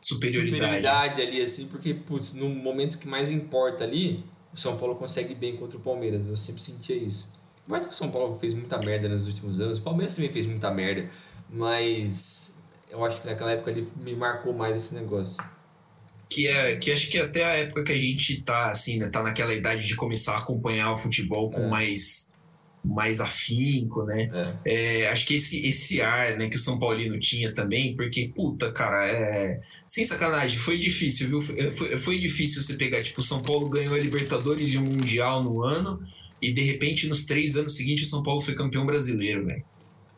superioridade. 0.01 0.57
superioridade 0.57 1.23
ali, 1.23 1.41
assim, 1.41 1.69
porque, 1.69 1.95
putz, 1.95 2.33
no 2.33 2.49
momento 2.49 2.99
que 2.99 3.07
mais 3.07 3.31
importa 3.31 3.85
ali, 3.85 4.25
o 4.55 4.59
São 4.59 4.77
Paulo 4.77 4.95
consegue 4.95 5.35
bem 5.35 5.57
contra 5.57 5.77
o 5.77 5.81
Palmeiras. 5.81 6.27
Eu 6.27 6.37
sempre 6.37 6.63
sentia 6.63 6.97
isso. 6.97 7.31
Mas 7.67 7.87
que 7.87 7.93
o 7.93 7.97
São 7.97 8.11
Paulo 8.11 8.39
fez 8.39 8.55
muita 8.55 8.79
merda 8.79 9.09
nos 9.09 9.27
últimos 9.27 9.61
anos, 9.61 9.79
o 9.79 9.83
Palmeiras 9.83 10.15
também 10.15 10.31
fez 10.31 10.47
muita 10.47 10.71
merda, 10.71 11.11
mas 11.49 12.55
eu 12.91 13.05
acho 13.05 13.21
que 13.21 13.27
naquela 13.27 13.53
época 13.53 13.71
ele 13.71 13.89
me 13.97 14.15
marcou 14.15 14.53
mais 14.53 14.77
esse 14.77 14.95
negócio. 14.95 15.43
Que, 16.29 16.47
é, 16.47 16.77
que 16.77 16.93
acho 16.93 17.11
que 17.11 17.19
até 17.19 17.45
a 17.45 17.57
época 17.57 17.85
que 17.85 17.93
a 17.93 17.97
gente 17.97 18.43
tá, 18.43 18.71
assim, 18.71 18.99
né, 18.99 19.09
tá 19.09 19.23
naquela 19.23 19.55
idade 19.55 19.87
de 19.87 19.97
começar 19.97 20.35
a 20.35 20.39
acompanhar 20.39 20.93
o 20.93 20.99
futebol 20.99 21.51
com 21.51 21.63
é. 21.63 21.69
mais 21.69 22.29
mais 22.85 23.21
afinco, 23.21 24.05
né? 24.05 24.29
É. 24.65 25.03
É, 25.03 25.09
acho 25.09 25.27
que 25.27 25.35
esse, 25.35 25.67
esse 25.67 26.03
ar 26.03 26.37
né, 26.37 26.51
que 26.51 26.57
o 26.57 26.59
São 26.59 26.79
Paulino 26.79 27.19
tinha 27.19 27.53
também, 27.55 27.97
porque, 27.97 28.29
puta, 28.29 28.71
cara, 28.71 29.07
é... 29.07 29.61
sem 29.89 30.05
sacanagem, 30.05 30.59
foi 30.59 30.79
difícil, 30.79 31.29
viu? 31.29 31.41
Foi, 31.73 31.97
foi 31.97 32.19
difícil 32.19 32.61
você 32.61 32.75
pegar, 32.75 33.03
tipo, 33.03 33.21
o 33.21 33.25
São 33.25 33.41
Paulo 33.43 33.71
ganhou 33.71 33.95
a 33.95 33.99
Libertadores 33.99 34.75
e 34.75 34.79
um 34.79 34.83
Mundial 34.85 35.43
no 35.43 35.63
ano, 35.63 36.01
e 36.43 36.53
de 36.53 36.63
repente, 36.63 37.09
nos 37.09 37.25
três 37.25 37.57
anos 37.57 37.75
seguintes, 37.75 38.07
o 38.07 38.11
São 38.11 38.23
Paulo 38.23 38.41
foi 38.41 38.55
campeão 38.55 38.85
brasileiro, 38.85 39.47
velho. 39.47 39.65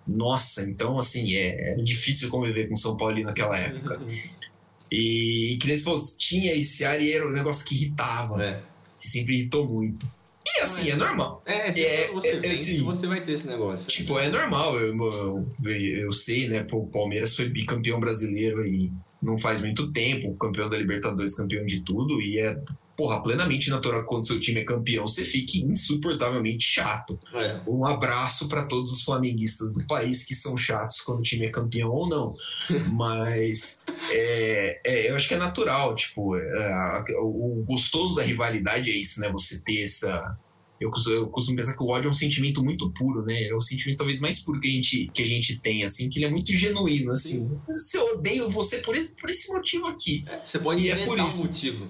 Nossa, 0.06 0.68
então, 0.68 0.98
assim, 0.98 1.34
é, 1.34 1.72
era 1.72 1.82
difícil 1.82 2.28
conviver 2.28 2.66
com 2.66 2.74
o 2.74 2.78
São 2.78 2.96
Paulo 2.96 3.20
naquela 3.22 3.56
época. 3.56 4.00
e, 4.90 5.52
e 5.52 5.56
que 5.58 5.68
nem 5.68 5.76
se 5.76 5.84
fosse, 5.84 6.18
tinha 6.18 6.52
esse 6.52 6.84
ar 6.84 7.00
e 7.00 7.12
era 7.12 7.26
um 7.26 7.32
negócio 7.32 7.64
que 7.64 7.76
irritava. 7.76 8.42
É. 8.42 8.60
Que 8.98 9.08
sempre 9.08 9.36
irritou 9.36 9.68
muito. 9.68 10.08
E 10.46 10.60
assim, 10.60 10.84
Mas, 10.84 10.92
é 10.92 10.96
normal. 10.96 11.42
É, 11.44 11.72
se 11.72 11.84
é, 11.84 12.10
você 12.12 12.28
é, 12.28 12.40
vence, 12.40 12.72
assim, 12.72 12.84
você 12.84 13.06
vai 13.06 13.20
ter 13.20 13.32
esse 13.32 13.46
negócio. 13.46 13.88
Tipo, 13.88 14.18
é 14.18 14.28
normal. 14.28 14.78
Eu, 14.78 14.96
eu, 14.96 15.52
eu 15.64 16.12
sei, 16.12 16.48
né? 16.48 16.64
o 16.72 16.86
Palmeiras 16.86 17.34
foi 17.34 17.48
bicampeão 17.48 17.98
brasileiro 17.98 18.64
e 18.64 18.92
não 19.20 19.36
faz 19.36 19.60
muito 19.60 19.90
tempo, 19.92 20.36
campeão 20.36 20.68
da 20.68 20.78
Libertadores, 20.78 21.34
campeão 21.34 21.64
de 21.66 21.80
tudo, 21.80 22.20
e 22.20 22.38
é 22.38 22.56
porra, 22.96 23.22
plenamente 23.22 23.68
natural 23.68 24.00
que 24.00 24.06
quando 24.06 24.26
seu 24.26 24.40
time 24.40 24.60
é 24.60 24.64
campeão, 24.64 25.06
você 25.06 25.22
fique 25.22 25.62
insuportavelmente 25.62 26.64
chato. 26.64 27.18
É. 27.34 27.60
Um 27.66 27.84
abraço 27.84 28.48
para 28.48 28.64
todos 28.64 28.90
os 28.92 29.02
flamenguistas 29.02 29.74
do 29.74 29.86
país 29.86 30.24
que 30.24 30.34
são 30.34 30.56
chatos 30.56 31.02
quando 31.02 31.18
o 31.18 31.22
time 31.22 31.46
é 31.46 31.50
campeão 31.50 31.90
ou 31.90 32.08
não. 32.08 32.34
Mas 32.92 33.84
é, 34.10 34.80
é, 34.84 35.10
eu 35.10 35.14
acho 35.14 35.28
que 35.28 35.34
é 35.34 35.38
natural, 35.38 35.94
tipo, 35.94 36.36
é, 36.36 37.04
o 37.20 37.62
gostoso 37.66 38.14
da 38.14 38.22
rivalidade 38.22 38.90
é 38.90 38.94
isso, 38.94 39.20
né? 39.20 39.30
Você 39.30 39.60
ter 39.60 39.82
essa. 39.82 40.38
Eu 40.80 40.90
costumo, 40.90 41.16
eu 41.16 41.26
costumo 41.28 41.56
pensar 41.56 41.74
que 41.74 41.82
o 41.82 41.88
ódio 41.88 42.08
é 42.08 42.10
um 42.10 42.14
sentimento 42.14 42.62
muito 42.62 42.90
puro, 42.92 43.24
né? 43.24 43.44
É 43.44 43.54
o 43.54 43.60
sentimento 43.60 43.98
talvez 43.98 44.20
mais 44.20 44.40
puro 44.40 44.60
que 44.60 44.68
a 44.68 44.70
gente, 44.70 45.10
que 45.12 45.22
a 45.22 45.26
gente 45.26 45.58
tem, 45.58 45.82
assim, 45.82 46.10
que 46.10 46.18
ele 46.18 46.26
é 46.26 46.30
muito 46.30 46.54
genuíno, 46.54 47.12
assim. 47.12 47.48
Sim. 47.48 47.78
Se 47.78 47.96
eu 47.96 48.14
odeio 48.14 48.50
você 48.50 48.78
por 48.78 48.94
esse, 48.94 49.10
por 49.10 49.30
esse 49.30 49.50
motivo 49.52 49.86
aqui. 49.86 50.24
É, 50.26 50.40
você 50.44 50.58
pode 50.58 50.80
e 50.80 50.84
inventar 50.84 51.02
é 51.02 51.06
por 51.06 51.18
isso. 51.18 51.42
um 51.42 51.46
motivo. 51.46 51.88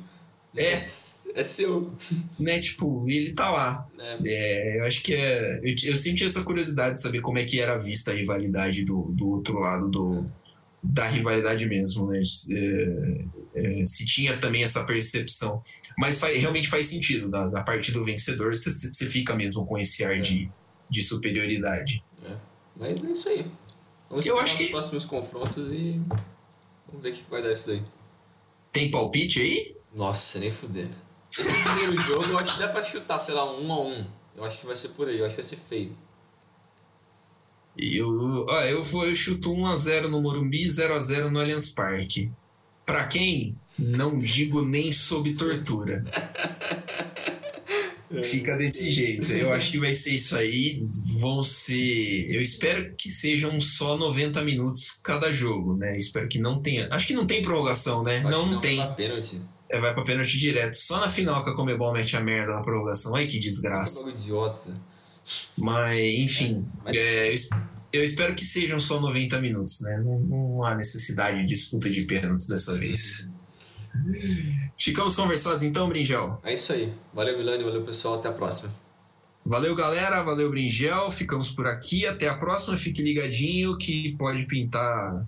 É. 0.57 0.79
É 1.35 1.45
seu. 1.45 1.93
Né, 2.39 2.61
tipo, 2.61 3.05
ele 3.09 3.33
tá 3.33 3.51
lá. 3.51 3.87
É. 3.99 4.19
É, 4.25 4.81
eu 4.81 4.85
acho 4.85 5.03
que 5.03 5.13
é. 5.13 5.61
Eu, 5.63 5.75
eu, 5.85 5.97
senti 5.97 6.25
essa 6.25 6.43
curiosidade 6.43 6.95
de 6.95 7.03
saber 7.03 7.21
como 7.21 7.39
é 7.39 7.45
que 7.45 7.61
era 7.61 7.77
vista 7.77 8.11
a 8.11 8.15
rivalidade 8.15 8.85
do, 8.85 9.13
do 9.13 9.29
outro 9.29 9.59
lado 9.59 9.89
do, 9.91 10.27
da 10.93 11.09
rivalidade 11.09 11.67
mesmo, 11.67 12.07
né? 12.09 12.23
É, 12.51 13.25
é, 13.55 13.85
se 13.85 14.07
tinha 14.07 14.37
também 14.39 14.63
essa 14.63 14.85
percepção. 14.85 15.63
Mas 15.99 16.21
faz, 16.21 16.37
realmente 16.37 16.69
faz 16.69 16.87
sentido. 16.87 17.29
Da, 17.29 17.49
da 17.49 17.63
parte 17.63 17.91
do 17.93 18.05
vencedor, 18.05 18.55
você, 18.55 19.07
fica 19.07 19.35
mesmo 19.35 19.67
com 19.67 19.79
esse 19.79 20.05
ar 20.05 20.21
de, 20.21 20.51
de 20.91 21.03
superioridade. 21.03 22.03
É. 22.25 22.37
Mas 22.77 23.03
é 23.03 23.11
isso 23.11 23.29
aí. 23.29 23.47
Vamos 24.09 24.27
eu 24.27 24.39
acho 24.39 24.57
que... 24.57 24.65
os 24.65 24.71
próximos 24.71 25.05
confrontos 25.05 25.67
e 25.67 26.01
vamos 26.87 27.03
ver 27.03 27.11
o 27.11 27.15
que 27.15 27.31
vai 27.31 27.43
dar 27.43 27.53
isso 27.53 27.67
daí. 27.67 27.83
Tem 28.73 28.91
palpite 28.91 29.41
aí? 29.41 29.77
Nossa, 29.95 30.39
nem 30.39 30.53
fuder. 30.53 30.89
Esse 31.33 31.65
primeiro 31.65 32.01
jogo 32.01 32.25
eu 32.25 32.39
acho 32.39 32.55
que 32.55 32.61
dá 32.61 32.69
pra 32.69 32.85
chutar, 32.85 33.19
sei 33.19 33.35
lá, 33.35 33.51
um 33.59 33.73
a 33.73 33.81
um. 33.81 34.07
Eu 34.37 34.45
acho 34.45 34.61
que 34.61 34.67
vai 34.67 34.77
ser 34.77 34.91
por 34.91 35.09
aí, 35.09 35.19
eu 35.19 35.25
acho 35.25 35.35
que 35.35 35.43
vai 35.43 35.49
ser 35.49 35.57
feio. 35.57 35.97
Eu, 37.79 38.47
ah, 38.51 38.67
eu, 38.67 38.83
vou, 38.83 39.07
eu 39.07 39.15
chuto 39.15 39.53
1x0 39.53 40.09
no 40.09 40.23
Morumbi, 40.23 40.65
0x0 40.65 41.29
no 41.29 41.39
Allianz 41.39 41.69
Parque. 41.71 42.31
Pra 42.87 43.07
quem? 43.07 43.57
Não 43.79 44.17
digo 44.17 44.63
nem 44.63 44.91
sob 44.91 45.35
tortura. 45.35 46.05
Fica 48.23 48.57
desse 48.57 48.91
jeito. 48.91 49.33
Eu 49.33 49.53
acho 49.53 49.73
que 49.73 49.79
vai 49.79 49.93
ser 49.93 50.15
isso 50.15 50.37
aí. 50.37 50.87
Vão 51.19 51.43
ser. 51.43 52.33
Eu 52.33 52.41
espero 52.41 52.95
que 52.97 53.11
sejam 53.11 53.61
só 53.61 53.97
90 53.97 54.43
minutos 54.43 54.93
cada 55.03 55.33
jogo, 55.33 55.77
né? 55.77 55.99
Espero 55.99 56.29
que 56.29 56.39
não 56.39 56.63
tenha. 56.63 56.89
Acho 56.93 57.07
que 57.07 57.15
não 57.15 57.27
tem 57.27 57.43
prorrogação, 57.43 58.03
né? 58.03 58.21
Não, 58.21 58.47
não 58.47 58.61
tem. 58.61 58.77
Vai 58.77 58.87
pra 58.87 58.95
pênalti. 58.95 59.43
É, 59.69 59.81
vai 59.81 59.93
pra 59.93 60.05
pênalti 60.05 60.39
direto. 60.39 60.75
Só 60.75 61.01
na 61.01 61.09
final 61.09 61.45
que 61.45 61.51
a 61.51 61.55
Comebol 61.55 61.93
mete 61.93 62.17
a 62.17 62.21
merda 62.21 62.55
na 62.55 62.63
prorrogação. 62.63 63.17
Ai, 63.17 63.27
que 63.27 63.39
desgraça. 63.39 64.09
É 64.09 64.13
um 64.13 64.15
idiota. 64.15 64.75
Mas, 65.57 66.13
enfim. 66.13 66.67
Mas... 66.85 66.97
É, 66.97 67.35
eu 67.93 68.05
espero 68.05 68.35
que 68.35 68.45
sejam 68.45 68.79
só 68.79 69.01
90 69.01 69.41
minutos, 69.41 69.81
né? 69.81 69.99
Não, 70.05 70.21
não 70.21 70.65
há 70.65 70.75
necessidade 70.75 71.39
de 71.41 71.47
disputa 71.47 71.89
de 71.89 72.03
pênaltis 72.03 72.47
dessa 72.47 72.79
vez. 72.79 73.31
Ficamos 74.79 75.15
conversados 75.15 75.63
então, 75.63 75.89
Brinjel? 75.89 76.39
É 76.45 76.55
isso 76.55 76.73
aí. 76.73 76.93
Valeu, 77.15 77.39
Milani. 77.39 77.65
Valeu, 77.65 77.83
pessoal. 77.83 78.15
Até 78.15 78.29
a 78.29 78.33
próxima. 78.33 78.73
Valeu, 79.45 79.75
galera. 79.75 80.23
Valeu, 80.23 80.51
Bringel. 80.51 81.11
Ficamos 81.11 81.51
por 81.53 81.67
aqui. 81.67 82.07
Até 82.07 82.29
a 82.29 82.37
próxima. 82.37 82.77
Fique 82.77 83.03
ligadinho 83.03 83.79
que 83.79 84.15
pode 84.19 84.45
pintar 84.47 85.27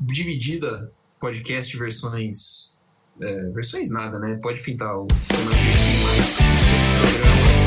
dividida 0.00 0.92
podcast 1.18 1.76
versões. 1.78 2.76
É, 3.22 3.50
versões 3.50 3.90
nada, 3.90 4.18
né? 4.18 4.38
Pode 4.42 4.60
pintar 4.60 4.98
o 4.98 5.06
semana 5.30 5.56
que 5.56 5.70
vem 5.70 6.02
mais 6.02 6.36
programa 7.00 7.63